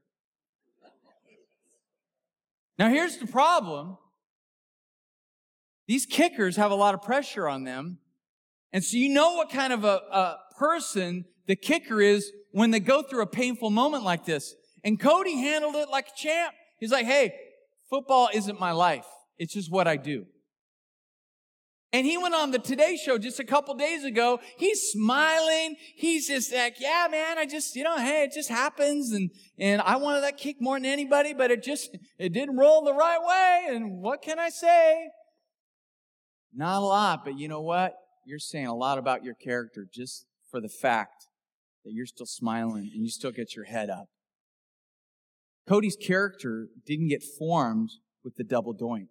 Now 2.80 2.89
here's 2.89 3.17
the 3.17 3.28
problem. 3.28 3.97
These 5.88 6.06
kickers 6.06 6.58
have 6.58 6.71
a 6.71 6.76
lot 6.76 6.93
of 6.93 7.02
pressure 7.02 7.47
on 7.47 7.63
them. 7.63 8.00
And 8.73 8.84
so 8.84 8.97
you 8.97 9.10
know 9.10 9.36
what 9.36 9.50
kind 9.50 9.71
of 9.71 9.84
a, 9.84 10.02
a 10.12 10.38
person 10.58 11.26
the 11.47 11.56
kicker 11.56 12.02
is 12.02 12.32
when 12.51 12.71
they 12.71 12.79
go 12.79 13.01
through 13.01 13.21
a 13.21 13.27
painful 13.27 13.69
moment 13.69 14.03
like 14.03 14.25
this. 14.25 14.55
And 14.83 14.99
Cody 14.99 15.38
handled 15.38 15.75
it 15.75 15.89
like 15.89 16.07
a 16.07 16.17
champ. 16.17 16.53
He's 16.79 16.91
like, 16.91 17.05
hey, 17.05 17.33
football 17.89 18.29
isn't 18.33 18.60
my 18.60 18.71
life. 18.71 19.05
It's 19.38 19.53
just 19.53 19.71
what 19.71 19.88
I 19.88 19.97
do. 19.97 20.25
And 21.93 22.05
he 22.05 22.17
went 22.17 22.36
on 22.36 22.51
the 22.51 22.60
Today 22.60 22.97
Show 22.97 23.17
just 23.17 23.39
a 23.39 23.45
couple 23.45 23.73
days 23.73 24.03
ago. 24.03 24.39
He's 24.57 24.81
smiling. 24.91 25.77
He's 25.95 26.27
just 26.27 26.53
like, 26.53 26.75
yeah, 26.79 27.07
man, 27.10 27.38
I 27.38 27.45
just, 27.45 27.75
you 27.75 27.83
know, 27.83 27.97
hey, 27.97 28.23
it 28.23 28.33
just 28.33 28.49
happens. 28.49 29.13
And, 29.13 29.31
and 29.57 29.81
I 29.81 29.95
wanted 29.95 30.21
that 30.21 30.38
kick 30.38 30.57
more 30.60 30.77
than 30.77 30.86
anybody, 30.86 31.33
but 31.33 31.49
it 31.49 31.63
just, 31.63 31.97
it 32.19 32.33
didn't 32.33 32.57
roll 32.57 32.83
the 32.83 32.93
right 32.93 33.19
way. 33.23 33.75
And 33.75 34.01
what 34.01 34.21
can 34.21 34.38
I 34.38 34.49
say? 34.49 35.07
Not 36.53 36.79
a 36.79 36.86
lot, 36.86 37.23
but 37.23 37.38
you 37.38 37.47
know 37.47 37.62
what? 37.62 37.95
You're 38.25 38.39
saying 38.39 38.67
a 38.67 38.75
lot 38.75 38.97
about 38.97 39.23
your 39.23 39.36
character 39.36 39.88
just 39.89 40.25
for 40.51 40.60
the 40.60 40.69
fact 40.69 41.26
that 41.88 41.93
you're 41.93 42.06
still 42.06 42.26
smiling 42.26 42.91
and 42.93 43.02
you 43.02 43.10
still 43.10 43.32
get 43.32 43.56
your 43.56 43.63
head 43.63 43.89
up. 43.89 44.08
Cody's 45.67 45.95
character 45.95 46.67
didn't 46.86 47.08
get 47.08 47.23
formed 47.23 47.91
with 48.26 48.36
the 48.36 48.43
double 48.43 48.76
doink. 48.76 49.08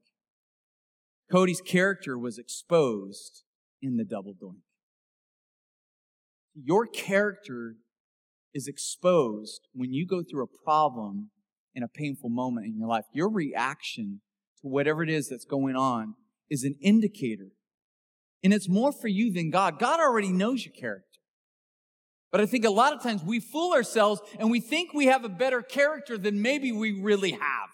Cody's 1.33 1.63
character 1.63 2.19
was 2.19 2.39
exposed 2.39 3.45
in 3.81 3.97
the 3.97 4.05
double 4.05 4.35
doink. 4.35 4.61
Your 6.55 6.87
character 6.87 7.77
is 8.53 8.69
exposed 8.69 9.69
when 9.73 9.93
you 9.93 10.07
go 10.07 10.23
through 10.23 10.45
a 10.45 10.65
problem 10.65 11.31
in 11.75 11.83
a 11.83 11.89
painful 11.89 12.29
moment 12.29 12.67
in 12.67 12.77
your 12.79 12.89
life. 12.89 13.05
Your 13.13 13.31
reaction 13.31 14.21
to 14.61 14.69
whatever 14.69 15.03
it 15.03 15.11
is 15.11 15.31
that's 15.31 15.47
going 15.47 15.77
on 15.77 16.15
is 16.51 16.63
an 16.63 16.77
indicator. 16.83 17.49
And 18.45 18.53
it's 18.53 18.69
more 18.69 18.93
for 18.93 19.09
you 19.09 19.33
than 19.33 19.51
God. 19.51 19.79
God 19.79 19.99
already 19.99 20.31
knows 20.31 20.65
your 20.65 20.75
character. 20.75 21.06
But 22.37 22.43
I 22.43 22.47
think 22.49 22.67
a 22.67 22.71
lot 22.71 22.93
of 22.93 23.03
times 23.03 23.25
we 23.25 23.41
fool 23.41 23.73
ourselves 23.73 24.21
and 24.39 24.51
we 24.51 24.61
think 24.61 24.93
we 24.93 25.07
have 25.07 25.25
a 25.25 25.29
better 25.31 25.63
character 25.63 26.19
than 26.19 26.43
maybe 26.43 26.71
we 26.71 27.01
really 27.01 27.31
have. 27.31 27.71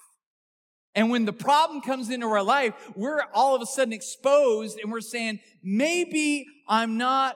And 0.94 1.10
when 1.10 1.24
the 1.24 1.32
problem 1.32 1.80
comes 1.80 2.10
into 2.10 2.28
our 2.28 2.44
life, 2.44 2.72
we're 2.94 3.22
all 3.34 3.56
of 3.56 3.62
a 3.62 3.66
sudden 3.66 3.92
exposed 3.92 4.78
and 4.78 4.92
we're 4.92 5.00
saying, 5.00 5.40
maybe 5.64 6.46
I'm 6.68 6.96
not 6.96 7.34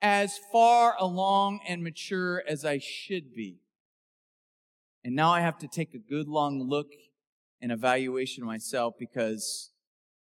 as 0.00 0.40
far 0.50 0.96
along 0.98 1.60
and 1.68 1.84
mature 1.84 2.42
as 2.48 2.64
I 2.64 2.78
should 2.78 3.34
be. 3.34 3.60
And 5.04 5.14
now 5.14 5.30
I 5.30 5.40
have 5.40 5.58
to 5.58 5.68
take 5.68 5.92
a 5.92 5.98
good 5.98 6.28
long 6.28 6.62
look 6.62 6.88
and 7.60 7.70
evaluation 7.70 8.42
of 8.42 8.46
myself 8.46 8.94
because 8.98 9.70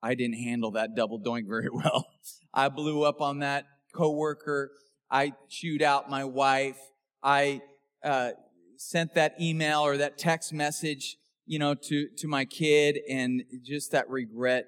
I 0.01 0.15
didn't 0.15 0.39
handle 0.39 0.71
that 0.71 0.95
double 0.95 1.19
doink 1.19 1.49
very 1.49 1.69
well. 1.73 2.07
I 2.55 2.69
blew 2.69 3.03
up 3.03 3.21
on 3.21 3.41
that 3.41 3.65
coworker. 3.93 4.71
I 5.13 5.35
chewed 5.49 5.83
out 5.83 6.11
my 6.11 6.25
wife. 6.25 6.79
I 7.23 7.61
uh, 8.03 8.31
sent 8.77 9.15
that 9.15 9.41
email 9.41 9.83
or 9.83 9.97
that 9.99 10.19
text 10.19 10.53
message 10.53 11.19
you 11.47 11.59
know, 11.59 11.75
to, 11.75 12.09
to 12.17 12.29
my 12.29 12.45
kid 12.45 12.99
and 13.09 13.43
just 13.63 13.93
that 13.93 14.09
regret 14.09 14.65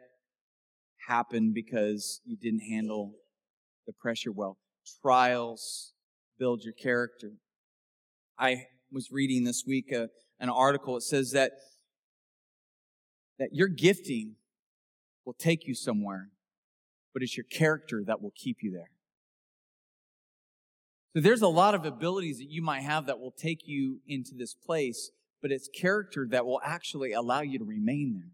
happened 1.09 1.55
because 1.55 2.21
you 2.25 2.37
didn't 2.37 2.61
handle 2.61 3.13
the 3.87 3.93
pressure 3.93 4.33
well. 4.33 4.59
Trials 5.01 5.93
build 6.39 6.63
your 6.63 6.73
character. 6.73 7.33
I 8.39 8.67
was 8.91 9.11
reading 9.11 9.45
this 9.45 9.65
week 9.67 9.93
a, 9.93 10.05
uh, 10.05 10.07
an 10.41 10.51
article. 10.51 10.97
It 10.97 11.03
says 11.03 11.31
that, 11.31 11.53
that 13.39 13.51
your 13.53 13.69
gifting 13.69 14.35
will 15.25 15.35
take 15.35 15.67
you 15.67 15.75
somewhere, 15.75 16.31
but 17.13 17.23
it's 17.23 17.37
your 17.37 17.47
character 17.51 18.03
that 18.07 18.21
will 18.21 18.33
keep 18.35 18.59
you 18.61 18.73
there. 18.73 18.91
So 21.14 21.20
there's 21.20 21.42
a 21.42 21.48
lot 21.48 21.77
of 21.77 21.85
abilities 21.85 22.38
that 22.38 22.50
you 22.50 22.61
might 22.61 22.83
have 22.83 23.07
that 23.07 23.20
will 23.20 23.31
take 23.31 23.68
you 23.68 24.00
into 24.07 24.35
this 24.35 24.53
place, 24.53 25.12
but 25.40 25.53
it's 25.53 25.68
character 25.68 26.27
that 26.31 26.44
will 26.44 26.61
actually 26.64 27.12
allow 27.12 27.40
you 27.40 27.59
to 27.61 27.64
remain 27.64 28.14
there. 28.14 28.33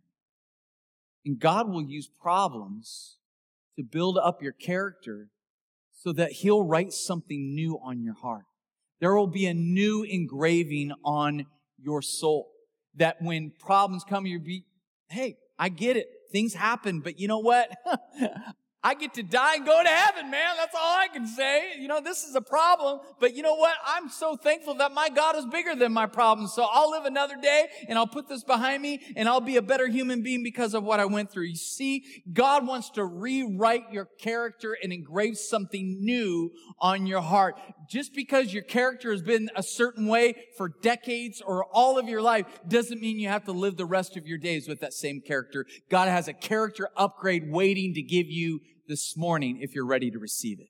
And 1.26 1.38
God 1.38 1.68
will 1.68 1.82
use 1.82 2.08
problems 2.08 3.18
to 3.76 3.84
build 3.84 4.16
up 4.16 4.42
your 4.42 4.52
character 4.52 5.28
so 5.92 6.14
that 6.14 6.32
He'll 6.32 6.62
write 6.62 6.94
something 6.94 7.54
new 7.54 7.78
on 7.84 8.02
your 8.02 8.14
heart. 8.14 8.44
There 8.98 9.14
will 9.14 9.26
be 9.26 9.44
a 9.44 9.52
new 9.54 10.02
engraving 10.02 10.92
on 11.04 11.46
your 11.78 12.00
soul 12.00 12.50
that 12.96 13.20
when 13.20 13.52
problems 13.58 14.04
come, 14.04 14.24
you'll 14.24 14.42
be, 14.42 14.64
hey, 15.10 15.36
I 15.58 15.68
get 15.68 15.98
it. 15.98 16.06
Things 16.32 16.54
happen, 16.54 17.00
but 17.00 17.20
you 17.20 17.28
know 17.28 17.40
what? 17.40 17.70
I 18.82 18.94
get 18.94 19.12
to 19.14 19.22
die 19.22 19.56
and 19.56 19.66
go 19.66 19.82
to 19.82 19.88
heaven, 19.88 20.30
man. 20.30 20.54
That's 20.56 20.74
all 20.74 20.96
I 20.96 21.08
can 21.08 21.26
say. 21.26 21.74
You 21.78 21.86
know, 21.86 22.00
this 22.00 22.24
is 22.24 22.34
a 22.34 22.40
problem, 22.40 23.00
but 23.18 23.36
you 23.36 23.42
know 23.42 23.54
what? 23.54 23.74
I'm 23.84 24.08
so 24.08 24.36
thankful 24.36 24.74
that 24.76 24.92
my 24.92 25.10
God 25.10 25.36
is 25.36 25.44
bigger 25.44 25.76
than 25.76 25.92
my 25.92 26.06
problems. 26.06 26.54
So 26.54 26.66
I'll 26.70 26.90
live 26.90 27.04
another 27.04 27.36
day 27.36 27.66
and 27.88 27.98
I'll 27.98 28.06
put 28.06 28.26
this 28.26 28.42
behind 28.42 28.82
me 28.82 29.02
and 29.16 29.28
I'll 29.28 29.42
be 29.42 29.58
a 29.58 29.62
better 29.62 29.86
human 29.86 30.22
being 30.22 30.42
because 30.42 30.72
of 30.72 30.82
what 30.82 30.98
I 30.98 31.04
went 31.04 31.30
through. 31.30 31.44
You 31.44 31.56
see, 31.56 32.04
God 32.32 32.66
wants 32.66 32.88
to 32.90 33.04
rewrite 33.04 33.92
your 33.92 34.08
character 34.18 34.74
and 34.82 34.94
engrave 34.94 35.36
something 35.36 35.98
new 36.00 36.50
on 36.78 37.06
your 37.06 37.20
heart. 37.20 37.60
Just 37.90 38.14
because 38.14 38.54
your 38.54 38.62
character 38.62 39.10
has 39.10 39.20
been 39.20 39.50
a 39.54 39.62
certain 39.62 40.06
way 40.06 40.36
for 40.56 40.70
decades 40.80 41.42
or 41.44 41.66
all 41.66 41.98
of 41.98 42.08
your 42.08 42.22
life 42.22 42.46
doesn't 42.66 43.00
mean 43.00 43.18
you 43.18 43.28
have 43.28 43.44
to 43.44 43.52
live 43.52 43.76
the 43.76 43.84
rest 43.84 44.16
of 44.16 44.26
your 44.26 44.38
days 44.38 44.66
with 44.66 44.80
that 44.80 44.94
same 44.94 45.20
character. 45.20 45.66
God 45.90 46.08
has 46.08 46.28
a 46.28 46.32
character 46.32 46.88
upgrade 46.96 47.50
waiting 47.50 47.92
to 47.94 48.02
give 48.02 48.26
you 48.26 48.60
this 48.90 49.16
morning 49.16 49.58
if 49.60 49.72
you're 49.72 49.86
ready 49.86 50.10
to 50.10 50.18
receive 50.18 50.58
it. 50.58 50.66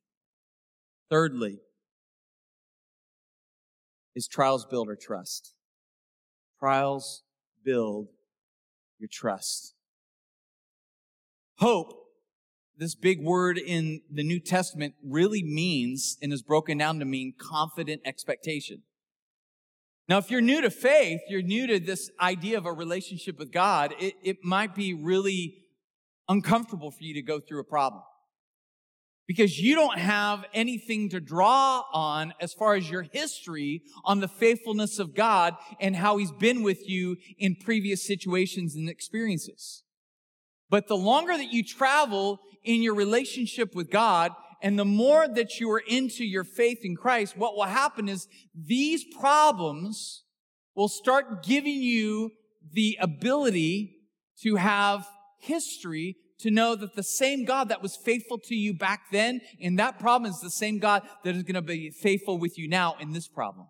Thirdly, 1.08 1.58
is 4.14 4.28
trials 4.28 4.66
build 4.66 4.88
our 4.88 4.96
trust. 4.96 5.54
Trials 6.58 7.22
build 7.64 8.08
your 8.98 9.08
trust. 9.10 9.72
Hope, 11.60 11.94
this 12.76 12.94
big 12.94 13.22
word 13.22 13.56
in 13.56 14.02
the 14.10 14.22
New 14.22 14.38
Testament 14.38 14.94
really 15.02 15.42
means 15.42 16.18
and 16.20 16.30
is 16.30 16.42
broken 16.42 16.76
down 16.76 16.98
to 16.98 17.06
mean 17.06 17.32
confident 17.40 18.02
expectation. 18.04 18.82
Now, 20.10 20.18
if 20.18 20.30
you're 20.30 20.42
new 20.42 20.60
to 20.60 20.70
faith, 20.70 21.20
you're 21.28 21.40
new 21.40 21.66
to 21.68 21.80
this 21.80 22.10
idea 22.20 22.58
of 22.58 22.66
a 22.66 22.72
relationship 22.72 23.38
with 23.38 23.50
God, 23.50 23.94
it, 23.98 24.14
it 24.22 24.38
might 24.44 24.74
be 24.74 24.92
really 24.92 25.54
uncomfortable 26.28 26.90
for 26.90 27.02
you 27.02 27.14
to 27.14 27.22
go 27.22 27.40
through 27.40 27.60
a 27.60 27.64
problem 27.64 28.02
because 29.30 29.60
you 29.60 29.76
don't 29.76 29.96
have 29.96 30.44
anything 30.52 31.08
to 31.08 31.20
draw 31.20 31.84
on 31.92 32.34
as 32.40 32.52
far 32.52 32.74
as 32.74 32.90
your 32.90 33.02
history 33.12 33.80
on 34.04 34.18
the 34.18 34.26
faithfulness 34.26 34.98
of 34.98 35.14
God 35.14 35.54
and 35.78 35.94
how 35.94 36.16
he's 36.16 36.32
been 36.32 36.64
with 36.64 36.88
you 36.88 37.16
in 37.38 37.54
previous 37.54 38.04
situations 38.04 38.74
and 38.74 38.88
experiences. 38.88 39.84
But 40.68 40.88
the 40.88 40.96
longer 40.96 41.36
that 41.36 41.52
you 41.52 41.62
travel 41.62 42.40
in 42.64 42.82
your 42.82 42.96
relationship 42.96 43.72
with 43.72 43.88
God 43.88 44.32
and 44.62 44.76
the 44.76 44.84
more 44.84 45.28
that 45.28 45.60
you 45.60 45.70
are 45.70 45.82
into 45.86 46.24
your 46.24 46.42
faith 46.42 46.80
in 46.82 46.96
Christ, 46.96 47.36
what 47.36 47.54
will 47.54 47.62
happen 47.62 48.08
is 48.08 48.26
these 48.52 49.04
problems 49.16 50.24
will 50.74 50.88
start 50.88 51.44
giving 51.44 51.80
you 51.80 52.32
the 52.72 52.98
ability 53.00 53.94
to 54.42 54.56
have 54.56 55.06
history 55.38 56.16
to 56.42 56.50
know 56.50 56.74
that 56.74 56.94
the 56.94 57.02
same 57.02 57.44
God 57.44 57.68
that 57.68 57.82
was 57.82 57.96
faithful 57.96 58.38
to 58.38 58.54
you 58.54 58.74
back 58.74 59.10
then 59.10 59.40
in 59.58 59.76
that 59.76 59.98
problem 59.98 60.30
is 60.30 60.40
the 60.40 60.50
same 60.50 60.78
God 60.78 61.02
that 61.24 61.36
is 61.36 61.42
going 61.42 61.54
to 61.54 61.62
be 61.62 61.90
faithful 61.90 62.38
with 62.38 62.58
you 62.58 62.68
now 62.68 62.96
in 63.00 63.12
this 63.12 63.28
problem. 63.28 63.66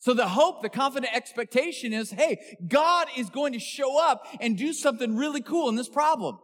So 0.00 0.14
the 0.14 0.28
hope, 0.28 0.62
the 0.62 0.68
confident 0.68 1.14
expectation 1.14 1.92
is, 1.92 2.10
hey, 2.10 2.38
God 2.66 3.08
is 3.16 3.30
going 3.30 3.52
to 3.52 3.58
show 3.58 4.00
up 4.00 4.26
and 4.40 4.56
do 4.56 4.72
something 4.72 5.16
really 5.16 5.42
cool 5.42 5.68
in 5.68 5.74
this 5.74 5.88
problem. 5.88 6.38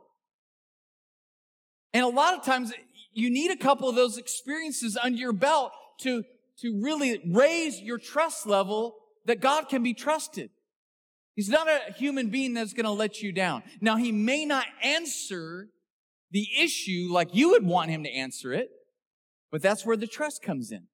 And 1.93 2.05
a 2.05 2.09
lot 2.09 2.35
of 2.35 2.45
times 2.45 2.73
you 3.13 3.31
need 3.31 3.53
a 3.53 3.57
couple 3.57 3.89
of 3.89 3.95
those 3.95 4.19
experiences 4.19 4.99
under 5.01 5.19
your 5.19 5.33
belt 5.33 5.71
to, 6.01 6.25
to 6.59 6.83
really 6.83 7.23
raise 7.31 7.81
your 7.81 7.99
trust 7.99 8.47
level 8.47 8.97
that 9.27 9.41
God 9.41 9.69
can 9.69 9.83
be 9.83 9.95
trusted. 9.95 10.51
He's 11.35 11.49
not 11.49 11.67
a 11.69 11.93
human 11.93 12.31
being 12.31 12.55
that's 12.55 12.73
going 12.73 12.85
to 12.85 12.91
let 12.91 13.21
you 13.21 13.33
down. 13.33 13.65
Now, 13.81 13.97
he 13.97 14.13
may 14.13 14.45
not 14.45 14.67
answer 14.83 15.69
the 16.31 16.47
issue 16.59 17.09
like 17.11 17.35
you 17.35 17.51
would 17.51 17.67
want 17.67 17.91
him 17.91 18.05
to 18.05 18.11
answer 18.11 18.53
it, 18.53 18.69
but 19.51 19.63
that's 19.63 19.85
where 19.85 19.97
the 19.97 20.07
trust 20.07 20.43
comes 20.43 20.71
in. 20.71 20.87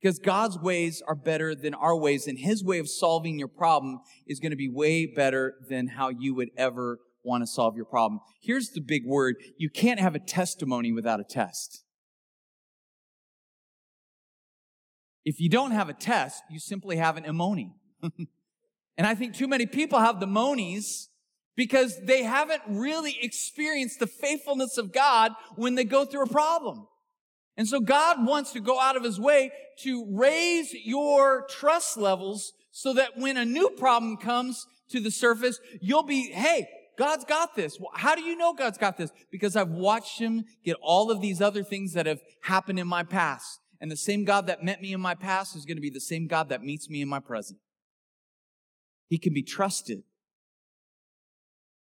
Because 0.00 0.18
God's 0.18 0.58
ways 0.58 1.02
are 1.08 1.14
better 1.14 1.54
than 1.54 1.72
our 1.72 1.96
ways, 1.96 2.26
and 2.26 2.38
his 2.38 2.62
way 2.62 2.78
of 2.78 2.88
solving 2.88 3.38
your 3.38 3.48
problem 3.48 4.00
is 4.26 4.40
going 4.40 4.50
to 4.50 4.56
be 4.56 4.68
way 4.68 5.06
better 5.06 5.54
than 5.70 5.88
how 5.88 6.10
you 6.10 6.34
would 6.34 6.50
ever 6.58 6.98
want 7.22 7.42
to 7.42 7.46
solve 7.46 7.74
your 7.74 7.86
problem. 7.86 8.20
Here's 8.42 8.70
the 8.70 8.82
big 8.82 9.06
word. 9.06 9.36
You 9.56 9.70
can't 9.70 9.98
have 10.00 10.14
a 10.14 10.18
testimony 10.18 10.92
without 10.92 11.20
a 11.20 11.24
test. 11.24 11.84
If 15.24 15.40
you 15.40 15.48
don't 15.48 15.70
have 15.70 15.88
a 15.88 15.94
test, 15.94 16.42
you 16.50 16.60
simply 16.60 16.96
have 16.96 17.16
an 17.16 17.24
emoni. 17.24 17.70
and 18.96 19.06
I 19.06 19.14
think 19.14 19.34
too 19.34 19.48
many 19.48 19.66
people 19.66 19.98
have 19.98 20.20
the 20.20 20.26
monies 20.26 21.08
because 21.56 22.00
they 22.00 22.22
haven't 22.22 22.62
really 22.68 23.16
experienced 23.20 24.00
the 24.00 24.06
faithfulness 24.06 24.76
of 24.78 24.92
God 24.92 25.32
when 25.56 25.74
they 25.74 25.84
go 25.84 26.04
through 26.04 26.24
a 26.24 26.28
problem. 26.28 26.86
And 27.56 27.68
so 27.68 27.80
God 27.80 28.26
wants 28.26 28.52
to 28.52 28.60
go 28.60 28.80
out 28.80 28.96
of 28.96 29.04
his 29.04 29.20
way 29.20 29.52
to 29.80 30.06
raise 30.10 30.74
your 30.74 31.46
trust 31.48 31.96
levels 31.96 32.52
so 32.72 32.92
that 32.94 33.16
when 33.16 33.36
a 33.36 33.44
new 33.44 33.70
problem 33.70 34.16
comes 34.16 34.66
to 34.90 35.00
the 35.00 35.10
surface, 35.10 35.60
you'll 35.80 36.02
be, 36.02 36.32
hey, 36.32 36.66
God's 36.98 37.24
got 37.24 37.54
this. 37.54 37.78
How 37.94 38.14
do 38.14 38.22
you 38.22 38.36
know 38.36 38.54
God's 38.54 38.78
got 38.78 38.96
this? 38.96 39.10
Because 39.30 39.56
I've 39.56 39.70
watched 39.70 40.18
him 40.18 40.44
get 40.64 40.76
all 40.82 41.10
of 41.10 41.20
these 41.20 41.40
other 41.40 41.62
things 41.62 41.92
that 41.92 42.06
have 42.06 42.20
happened 42.42 42.78
in 42.78 42.86
my 42.86 43.02
past. 43.02 43.60
And 43.80 43.90
the 43.90 43.96
same 43.96 44.24
God 44.24 44.46
that 44.46 44.64
met 44.64 44.80
me 44.80 44.92
in 44.92 45.00
my 45.00 45.14
past 45.14 45.56
is 45.56 45.64
going 45.64 45.76
to 45.76 45.82
be 45.82 45.90
the 45.90 46.00
same 46.00 46.26
God 46.26 46.48
that 46.48 46.62
meets 46.62 46.88
me 46.88 47.02
in 47.02 47.08
my 47.08 47.20
present. 47.20 47.58
He 49.08 49.18
can 49.18 49.34
be 49.34 49.42
trusted. 49.42 50.02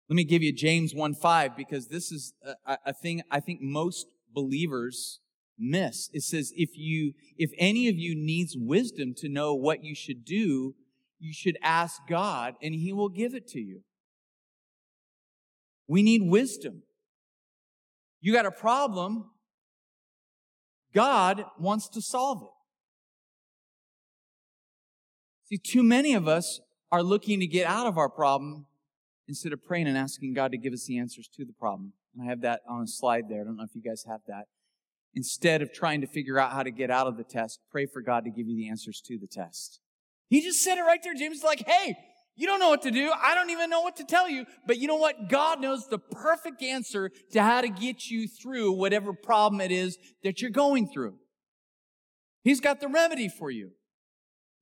Let 0.08 0.14
me 0.14 0.24
give 0.24 0.42
you 0.42 0.52
James 0.52 0.94
1 0.94 1.14
5 1.14 1.56
because 1.56 1.88
this 1.88 2.12
is 2.12 2.34
a, 2.64 2.78
a 2.86 2.92
thing 2.92 3.22
I 3.30 3.40
think 3.40 3.60
most 3.60 4.06
believers 4.32 5.20
miss. 5.58 6.10
It 6.12 6.22
says, 6.22 6.52
if 6.54 6.70
you, 6.74 7.14
if 7.36 7.50
any 7.58 7.88
of 7.88 7.96
you 7.96 8.14
needs 8.14 8.56
wisdom 8.56 9.14
to 9.18 9.28
know 9.28 9.54
what 9.54 9.82
you 9.82 9.94
should 9.94 10.24
do, 10.24 10.74
you 11.18 11.32
should 11.32 11.56
ask 11.62 12.00
God 12.08 12.54
and 12.62 12.74
he 12.74 12.92
will 12.92 13.08
give 13.08 13.34
it 13.34 13.48
to 13.48 13.60
you. 13.60 13.80
We 15.88 16.02
need 16.02 16.22
wisdom. 16.22 16.82
You 18.20 18.32
got 18.32 18.46
a 18.46 18.50
problem. 18.50 19.30
God 20.94 21.44
wants 21.58 21.88
to 21.90 22.02
solve 22.02 22.42
it. 22.42 22.48
See, 25.48 25.58
too 25.58 25.82
many 25.82 26.14
of 26.14 26.26
us 26.26 26.60
are 26.92 27.02
looking 27.02 27.40
to 27.40 27.46
get 27.46 27.66
out 27.66 27.86
of 27.86 27.98
our 27.98 28.08
problem 28.08 28.66
instead 29.28 29.52
of 29.52 29.64
praying 29.64 29.88
and 29.88 29.98
asking 29.98 30.34
God 30.34 30.52
to 30.52 30.58
give 30.58 30.72
us 30.72 30.86
the 30.86 30.98
answers 30.98 31.28
to 31.36 31.44
the 31.44 31.52
problem. 31.52 31.92
And 32.14 32.26
I 32.26 32.30
have 32.30 32.42
that 32.42 32.60
on 32.68 32.82
a 32.82 32.86
slide 32.86 33.28
there. 33.28 33.40
I 33.40 33.44
don't 33.44 33.56
know 33.56 33.64
if 33.64 33.74
you 33.74 33.82
guys 33.82 34.04
have 34.08 34.20
that. 34.28 34.44
Instead 35.14 35.62
of 35.62 35.72
trying 35.72 36.00
to 36.02 36.06
figure 36.06 36.38
out 36.38 36.52
how 36.52 36.62
to 36.62 36.70
get 36.70 36.90
out 36.90 37.06
of 37.06 37.16
the 37.16 37.24
test, 37.24 37.60
pray 37.70 37.86
for 37.86 38.02
God 38.02 38.24
to 38.24 38.30
give 38.30 38.46
you 38.46 38.56
the 38.56 38.68
answers 38.68 39.00
to 39.06 39.18
the 39.18 39.26
test. 39.26 39.80
He 40.28 40.42
just 40.42 40.62
said 40.62 40.78
it 40.78 40.82
right 40.82 41.02
there. 41.02 41.14
James 41.14 41.38
is 41.38 41.44
like, 41.44 41.66
hey, 41.66 41.96
you 42.36 42.46
don't 42.46 42.60
know 42.60 42.68
what 42.68 42.82
to 42.82 42.90
do. 42.90 43.10
I 43.22 43.34
don't 43.34 43.50
even 43.50 43.70
know 43.70 43.80
what 43.80 43.96
to 43.96 44.04
tell 44.04 44.28
you. 44.28 44.44
But 44.66 44.78
you 44.78 44.86
know 44.86 44.96
what? 44.96 45.30
God 45.30 45.60
knows 45.60 45.88
the 45.88 45.98
perfect 45.98 46.62
answer 46.62 47.10
to 47.32 47.42
how 47.42 47.62
to 47.62 47.68
get 47.68 48.10
you 48.10 48.28
through 48.28 48.72
whatever 48.72 49.14
problem 49.14 49.60
it 49.60 49.72
is 49.72 49.96
that 50.22 50.42
you're 50.42 50.50
going 50.50 50.86
through. 50.88 51.14
He's 52.44 52.60
got 52.60 52.80
the 52.80 52.88
remedy 52.88 53.28
for 53.28 53.50
you. 53.50 53.70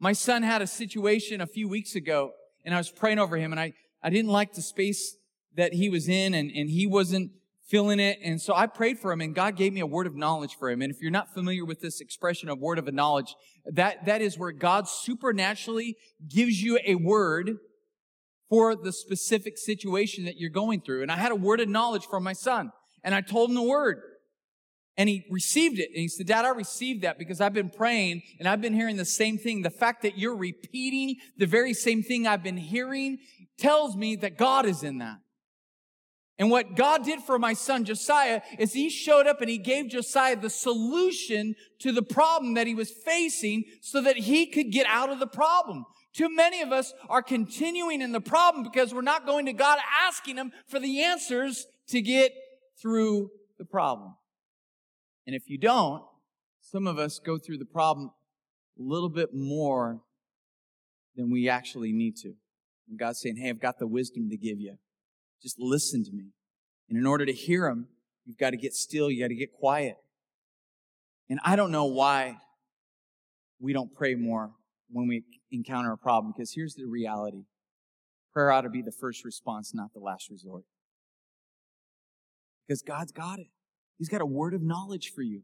My 0.01 0.13
son 0.13 0.43
had 0.43 0.63
a 0.63 0.67
situation 0.67 1.41
a 1.41 1.47
few 1.47 1.69
weeks 1.69 1.95
ago 1.95 2.33
and 2.65 2.75
I 2.75 2.79
was 2.79 2.91
praying 2.91 3.19
over 3.19 3.37
him 3.37 3.53
and 3.53 3.61
I, 3.61 3.73
I 4.03 4.11
didn't 4.11 4.31
like 4.31 4.55
the 4.55 4.63
space 4.63 5.17
that 5.57 5.75
he 5.75 5.89
was 5.89 6.09
in 6.09 6.35
and, 6.35 6.51
and 6.51 6.69
he 6.69 6.87
wasn't 6.87 7.31
feeling 7.67 8.01
it. 8.01 8.19
And 8.23 8.41
so 8.41 8.55
I 8.55 8.67
prayed 8.67 8.99
for 8.99 9.13
him 9.13 9.21
and 9.21 9.35
God 9.35 9.57
gave 9.57 9.73
me 9.73 9.81
a 9.81 9.87
word 9.87 10.07
of 10.07 10.15
knowledge 10.15 10.57
for 10.59 10.71
him. 10.71 10.83
And 10.83 10.93
if 10.93 11.01
you're 11.01 11.11
not 11.11 11.33
familiar 11.33 11.65
with 11.65 11.81
this 11.81 12.01
expression 12.01 12.49
of 12.49 12.59
word 12.59 12.79
of 12.79 12.89
a 12.89 12.93
knowledge, 12.93 13.35
that, 13.65 14.05
that 14.07 14.21
is 14.21 14.39
where 14.39 14.53
God 14.53 14.89
supernaturally 14.89 15.97
gives 16.29 16.61
you 16.63 16.79
a 16.85 16.97
word 16.97 17.57
for 18.51 18.77
the 18.77 18.93
specific 18.93 19.57
situation 19.57 20.25
that 20.25 20.37
you're 20.37 20.51
going 20.51 20.81
through. 20.81 21.03
And 21.03 21.11
I 21.11 21.17
had 21.17 21.33
a 21.33 21.37
word 21.37 21.61
of 21.61 21.69
knowledge 21.69 22.07
from 22.07 22.23
my 22.23 22.35
son 22.35 22.73
and 23.03 23.15
I 23.15 23.21
told 23.21 23.51
him 23.51 23.57
the 23.57 23.63
word. 23.63 24.03
And 24.97 25.09
he 25.09 25.25
received 25.29 25.79
it. 25.79 25.89
And 25.89 25.99
he 25.99 26.09
said, 26.09 26.27
Dad, 26.27 26.45
I 26.45 26.51
received 26.51 27.03
that 27.03 27.19
because 27.19 27.41
I've 27.41 27.53
been 27.53 27.71
praying 27.71 28.23
and 28.39 28.47
I've 28.47 28.61
been 28.61 28.75
hearing 28.75 28.97
the 28.97 29.05
same 29.05 29.39
thing. 29.39 29.63
The 29.63 29.71
fact 29.71 30.03
that 30.03 30.17
you're 30.17 30.37
repeating 30.37 31.17
the 31.37 31.47
very 31.47 31.75
same 31.75 32.03
thing 32.03 32.27
I've 32.27 32.45
been 32.45 32.57
hearing 32.57 33.19
tells 33.59 33.97
me 33.97 34.17
that 34.17 34.39
God 34.39 34.67
is 34.67 34.83
in 34.83 34.99
that. 34.99 35.19
And 36.39 36.51
what 36.51 36.75
God 36.75 37.05
did 37.05 37.21
for 37.21 37.39
my 37.39 37.53
son 37.53 37.85
Josiah 37.85 38.41
is 38.59 38.73
he 38.73 38.91
showed 38.91 39.27
up 39.27 39.41
and 39.41 39.49
he 39.49 39.59
gave 39.59 39.89
Josiah 39.89 40.37
the 40.37 40.51
solution 40.51 41.55
to 41.79 41.93
the 41.93 42.03
problem 42.03 42.55
that 42.55 42.67
he 42.67 42.75
was 42.75 42.91
facing 42.91 43.65
so 43.81 44.01
that 44.03 44.17
he 44.17 44.47
could 44.47 44.73
get 44.73 44.87
out 44.89 45.11
of 45.11 45.21
the 45.21 45.29
problem. 45.29 45.85
Too 46.13 46.35
many 46.35 46.61
of 46.61 46.73
us 46.73 46.93
are 47.09 47.23
continuing 47.23 48.01
in 48.01 48.13
the 48.13 48.21
problem 48.21 48.65
because 48.65 48.93
we're 48.93 49.03
not 49.03 49.27
going 49.27 49.47
to 49.47 49.53
God 49.53 49.79
asking 50.07 50.37
him 50.37 50.53
for 50.67 50.81
the 50.81 51.03
answers 51.03 51.67
to 51.89 52.01
get 52.01 52.33
through 52.81 53.31
the 53.59 53.65
problem. 53.65 54.15
And 55.27 55.35
if 55.35 55.49
you 55.49 55.59
don't, 55.59 56.03
some 56.61 56.87
of 56.87 56.99
us 56.99 57.19
go 57.19 57.39
through 57.39 57.59
the 57.59 57.65
problem 57.65 58.11
a 58.79 58.83
little 58.83 59.09
bit 59.09 59.31
more 59.33 60.01
than 61.17 61.31
we 61.31 61.49
actually 61.49 61.93
need 61.93 62.17
to. 62.17 62.35
And 62.89 62.99
God's 62.99 63.21
saying, 63.21 63.37
Hey, 63.37 63.49
I've 63.49 63.61
got 63.61 63.79
the 63.79 63.87
wisdom 63.87 64.29
to 64.31 64.37
give 64.37 64.61
you. 64.61 64.77
Just 65.43 65.57
listen 65.59 66.05
to 66.05 66.13
me. 66.13 66.33
And 66.89 66.99
in 66.99 67.07
order 67.07 67.25
to 67.27 67.33
hear 67.33 67.67
him, 67.67 67.89
you've 68.25 68.39
got 68.39 68.51
to 68.51 68.57
get 68.57 68.75
still, 68.75 69.11
you 69.11 69.23
got 69.23 69.29
to 69.29 69.35
get 69.35 69.53
quiet. 69.53 69.97
And 71.29 71.41
I 71.45 71.57
don't 71.57 71.71
know 71.71 71.87
why 71.87 72.39
we 73.61 73.73
don't 73.73 73.95
pray 73.95 74.15
more 74.15 74.53
when 74.91 75.09
we 75.09 75.23
encounter 75.51 75.93
a 75.93 75.99
problem, 75.99 76.33
because 76.37 76.53
here's 76.55 76.75
the 76.75 76.85
reality 76.85 77.45
prayer 78.33 78.51
ought 78.51 78.63
to 78.63 78.71
be 78.71 78.83
the 78.83 78.93
first 78.93 79.25
response, 79.25 79.73
not 79.73 79.93
the 79.95 80.01
last 80.01 80.29
resort. 80.29 80.65
Because 82.67 82.83
God's 82.83 83.13
got 83.13 83.39
it. 83.39 83.47
He's 83.99 84.09
got 84.09 84.21
a 84.21 84.27
word 84.27 84.55
of 84.55 84.63
knowledge 84.63 85.13
for 85.15 85.23
you. 85.23 85.43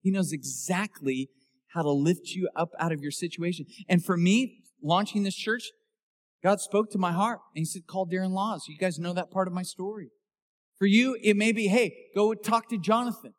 He 0.00 0.10
knows 0.10 0.32
exactly 0.32 1.30
how 1.74 1.82
to 1.82 1.90
lift 1.90 2.30
you 2.30 2.48
up 2.56 2.70
out 2.78 2.92
of 2.92 3.00
your 3.00 3.10
situation. 3.10 3.66
And 3.88 4.04
for 4.04 4.16
me, 4.16 4.62
launching 4.82 5.22
this 5.22 5.36
church, 5.36 5.70
God 6.42 6.60
spoke 6.60 6.90
to 6.90 6.98
my 6.98 7.12
heart 7.12 7.40
and 7.54 7.60
he 7.60 7.64
said, 7.64 7.86
call 7.86 8.06
Darren 8.06 8.32
Laws. 8.32 8.66
You 8.68 8.76
guys 8.76 8.98
know 8.98 9.12
that 9.12 9.30
part 9.30 9.46
of 9.46 9.54
my 9.54 9.62
story. 9.62 10.08
For 10.78 10.86
you, 10.86 11.16
it 11.22 11.36
may 11.36 11.52
be, 11.52 11.68
hey, 11.68 11.94
go 12.14 12.34
talk 12.34 12.68
to 12.70 12.78
Jonathan. 12.78 13.34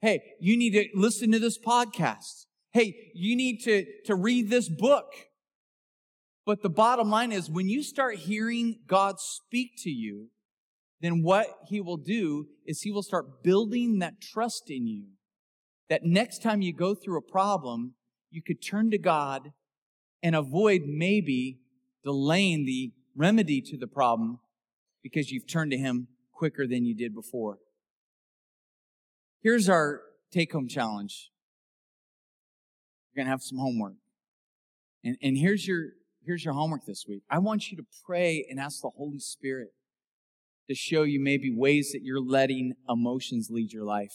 Hey, 0.00 0.22
you 0.40 0.56
need 0.56 0.70
to 0.70 0.86
listen 0.94 1.30
to 1.32 1.38
this 1.38 1.58
podcast. 1.58 2.46
Hey, 2.72 3.10
you 3.14 3.36
need 3.36 3.58
to, 3.64 3.84
to 4.06 4.14
read 4.14 4.48
this 4.48 4.68
book. 4.68 5.12
But 6.46 6.62
the 6.62 6.70
bottom 6.70 7.10
line 7.10 7.32
is 7.32 7.50
when 7.50 7.68
you 7.68 7.82
start 7.82 8.16
hearing 8.16 8.78
God 8.86 9.16
speak 9.18 9.72
to 9.82 9.90
you, 9.90 10.28
then 11.00 11.22
what 11.22 11.46
he 11.68 11.80
will 11.80 11.96
do 11.96 12.46
is 12.66 12.82
he 12.82 12.90
will 12.90 13.02
start 13.02 13.42
building 13.42 13.98
that 14.00 14.20
trust 14.20 14.64
in 14.68 14.86
you. 14.86 15.04
That 15.88 16.04
next 16.04 16.42
time 16.42 16.60
you 16.60 16.72
go 16.72 16.94
through 16.94 17.18
a 17.18 17.22
problem, 17.22 17.94
you 18.30 18.42
could 18.42 18.62
turn 18.62 18.90
to 18.90 18.98
God 18.98 19.52
and 20.22 20.34
avoid 20.34 20.82
maybe 20.86 21.60
delaying 22.04 22.64
the 22.66 22.92
remedy 23.16 23.60
to 23.62 23.76
the 23.76 23.86
problem 23.86 24.40
because 25.02 25.30
you've 25.30 25.46
turned 25.46 25.70
to 25.70 25.78
Him 25.78 26.08
quicker 26.32 26.66
than 26.66 26.84
you 26.84 26.94
did 26.94 27.14
before. 27.14 27.58
Here's 29.40 29.68
our 29.68 30.02
take 30.32 30.52
home 30.52 30.68
challenge. 30.68 31.30
We're 33.10 33.22
going 33.22 33.26
to 33.26 33.30
have 33.30 33.42
some 33.42 33.58
homework. 33.58 33.94
And, 35.04 35.16
and 35.22 35.38
here's 35.38 35.66
your, 35.66 35.86
here's 36.24 36.44
your 36.44 36.54
homework 36.54 36.84
this 36.86 37.06
week. 37.08 37.22
I 37.30 37.38
want 37.38 37.70
you 37.70 37.76
to 37.78 37.84
pray 38.04 38.46
and 38.50 38.58
ask 38.58 38.82
the 38.82 38.90
Holy 38.96 39.20
Spirit 39.20 39.68
to 40.68 40.74
show 40.74 41.02
you 41.02 41.20
maybe 41.20 41.50
ways 41.54 41.92
that 41.92 42.02
you're 42.02 42.20
letting 42.20 42.74
emotions 42.88 43.48
lead 43.50 43.72
your 43.72 43.84
life. 43.84 44.14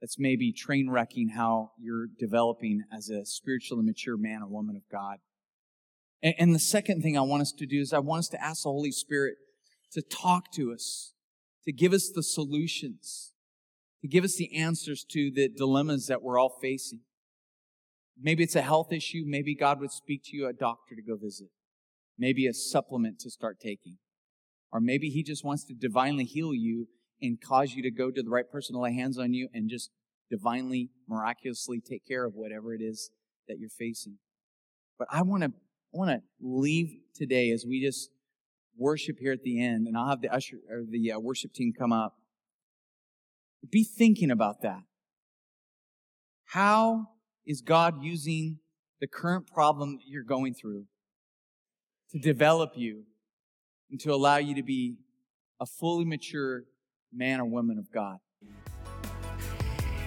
That's 0.00 0.18
maybe 0.18 0.52
train 0.52 0.90
wrecking 0.90 1.30
how 1.30 1.70
you're 1.80 2.06
developing 2.18 2.82
as 2.92 3.08
a 3.08 3.24
spiritually 3.24 3.84
mature 3.84 4.16
man 4.16 4.42
or 4.42 4.48
woman 4.48 4.76
of 4.76 4.82
God. 4.90 5.18
And, 6.22 6.34
and 6.38 6.54
the 6.54 6.60
second 6.60 7.02
thing 7.02 7.16
I 7.16 7.22
want 7.22 7.42
us 7.42 7.52
to 7.52 7.66
do 7.66 7.80
is 7.80 7.92
I 7.92 7.98
want 7.98 8.20
us 8.20 8.28
to 8.28 8.42
ask 8.42 8.62
the 8.62 8.70
Holy 8.70 8.92
Spirit 8.92 9.36
to 9.92 10.02
talk 10.02 10.52
to 10.52 10.72
us, 10.72 11.14
to 11.64 11.72
give 11.72 11.92
us 11.92 12.10
the 12.14 12.22
solutions, 12.22 13.32
to 14.02 14.08
give 14.08 14.24
us 14.24 14.36
the 14.36 14.54
answers 14.54 15.04
to 15.10 15.30
the 15.34 15.48
dilemmas 15.48 16.06
that 16.08 16.22
we're 16.22 16.38
all 16.38 16.58
facing. 16.60 17.00
Maybe 18.20 18.44
it's 18.44 18.56
a 18.56 18.62
health 18.62 18.92
issue. 18.92 19.24
Maybe 19.26 19.56
God 19.56 19.80
would 19.80 19.90
speak 19.90 20.22
to 20.26 20.36
you 20.36 20.46
a 20.46 20.52
doctor 20.52 20.94
to 20.94 21.02
go 21.02 21.16
visit. 21.16 21.48
Maybe 22.18 22.46
a 22.46 22.54
supplement 22.54 23.18
to 23.20 23.30
start 23.30 23.58
taking. 23.58 23.96
Or 24.74 24.80
maybe 24.80 25.08
He 25.08 25.22
just 25.22 25.44
wants 25.44 25.64
to 25.66 25.72
divinely 25.72 26.24
heal 26.24 26.52
you 26.52 26.88
and 27.22 27.40
cause 27.40 27.72
you 27.74 27.82
to 27.84 27.92
go 27.92 28.10
to 28.10 28.22
the 28.22 28.28
right 28.28 28.50
person 28.50 28.74
to 28.74 28.80
lay 28.80 28.92
hands 28.92 29.18
on 29.18 29.32
you 29.32 29.48
and 29.54 29.70
just 29.70 29.90
divinely, 30.30 30.90
miraculously 31.08 31.80
take 31.80 32.04
care 32.06 32.24
of 32.26 32.34
whatever 32.34 32.74
it 32.74 32.82
is 32.82 33.10
that 33.46 33.58
you're 33.58 33.70
facing. 33.70 34.18
But 34.98 35.06
I 35.12 35.22
want 35.22 35.44
to 35.44 35.52
want 35.92 36.10
to 36.10 36.22
leave 36.40 36.92
today 37.14 37.50
as 37.50 37.64
we 37.64 37.80
just 37.80 38.10
worship 38.76 39.18
here 39.20 39.30
at 39.30 39.44
the 39.44 39.64
end, 39.64 39.86
and 39.86 39.96
I'll 39.96 40.08
have 40.08 40.20
the 40.20 40.34
usher 40.34 40.56
or 40.68 40.82
the 40.88 41.12
uh, 41.12 41.20
worship 41.20 41.54
team 41.54 41.72
come 41.72 41.92
up. 41.92 42.16
Be 43.70 43.84
thinking 43.84 44.32
about 44.32 44.62
that. 44.62 44.82
How 46.46 47.10
is 47.46 47.60
God 47.60 48.02
using 48.02 48.58
the 49.00 49.06
current 49.06 49.46
problem 49.46 49.96
that 49.96 50.04
you're 50.06 50.24
going 50.24 50.54
through 50.54 50.86
to 52.10 52.18
develop 52.18 52.72
you 52.74 53.04
and 53.90 54.00
to 54.00 54.12
allow 54.12 54.36
you 54.36 54.54
to 54.54 54.62
be 54.62 54.96
a 55.60 55.66
fully 55.66 56.04
mature 56.04 56.64
man 57.12 57.40
or 57.40 57.44
woman 57.44 57.78
of 57.78 57.90
God? 57.92 58.18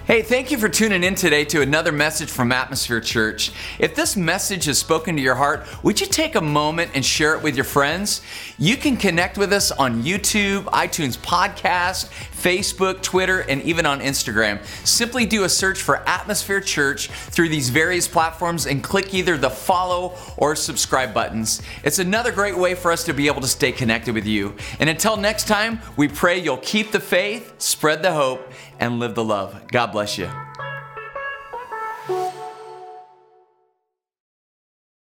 Hey, 0.08 0.22
thank 0.22 0.50
you 0.50 0.56
for 0.56 0.70
tuning 0.70 1.04
in 1.04 1.14
today 1.14 1.44
to 1.44 1.60
another 1.60 1.92
message 1.92 2.30
from 2.30 2.50
Atmosphere 2.50 2.98
Church. 2.98 3.52
If 3.78 3.94
this 3.94 4.16
message 4.16 4.64
has 4.64 4.78
spoken 4.78 5.16
to 5.16 5.20
your 5.20 5.34
heart, 5.34 5.66
would 5.84 6.00
you 6.00 6.06
take 6.06 6.34
a 6.34 6.40
moment 6.40 6.92
and 6.94 7.04
share 7.04 7.34
it 7.34 7.42
with 7.42 7.56
your 7.56 7.66
friends? 7.66 8.22
You 8.56 8.78
can 8.78 8.96
connect 8.96 9.36
with 9.36 9.52
us 9.52 9.70
on 9.70 10.02
YouTube, 10.04 10.64
iTunes 10.64 11.18
Podcast, 11.18 12.08
Facebook, 12.32 13.02
Twitter, 13.02 13.40
and 13.40 13.60
even 13.64 13.84
on 13.84 14.00
Instagram. 14.00 14.64
Simply 14.86 15.26
do 15.26 15.44
a 15.44 15.48
search 15.50 15.82
for 15.82 15.96
Atmosphere 16.08 16.62
Church 16.62 17.08
through 17.08 17.50
these 17.50 17.68
various 17.68 18.08
platforms 18.08 18.64
and 18.64 18.82
click 18.82 19.12
either 19.12 19.36
the 19.36 19.50
follow 19.50 20.16
or 20.38 20.56
subscribe 20.56 21.12
buttons. 21.12 21.60
It's 21.84 21.98
another 21.98 22.32
great 22.32 22.56
way 22.56 22.74
for 22.74 22.92
us 22.92 23.04
to 23.04 23.12
be 23.12 23.26
able 23.26 23.42
to 23.42 23.46
stay 23.46 23.72
connected 23.72 24.14
with 24.14 24.24
you. 24.24 24.56
And 24.80 24.88
until 24.88 25.18
next 25.18 25.48
time, 25.48 25.80
we 25.98 26.08
pray 26.08 26.38
you'll 26.38 26.56
keep 26.56 26.92
the 26.92 27.00
faith, 27.00 27.60
spread 27.60 28.02
the 28.02 28.14
hope, 28.14 28.47
and 28.78 28.98
live 28.98 29.14
the 29.14 29.24
love. 29.24 29.66
God 29.68 29.92
bless 29.92 30.18
you. 30.18 30.30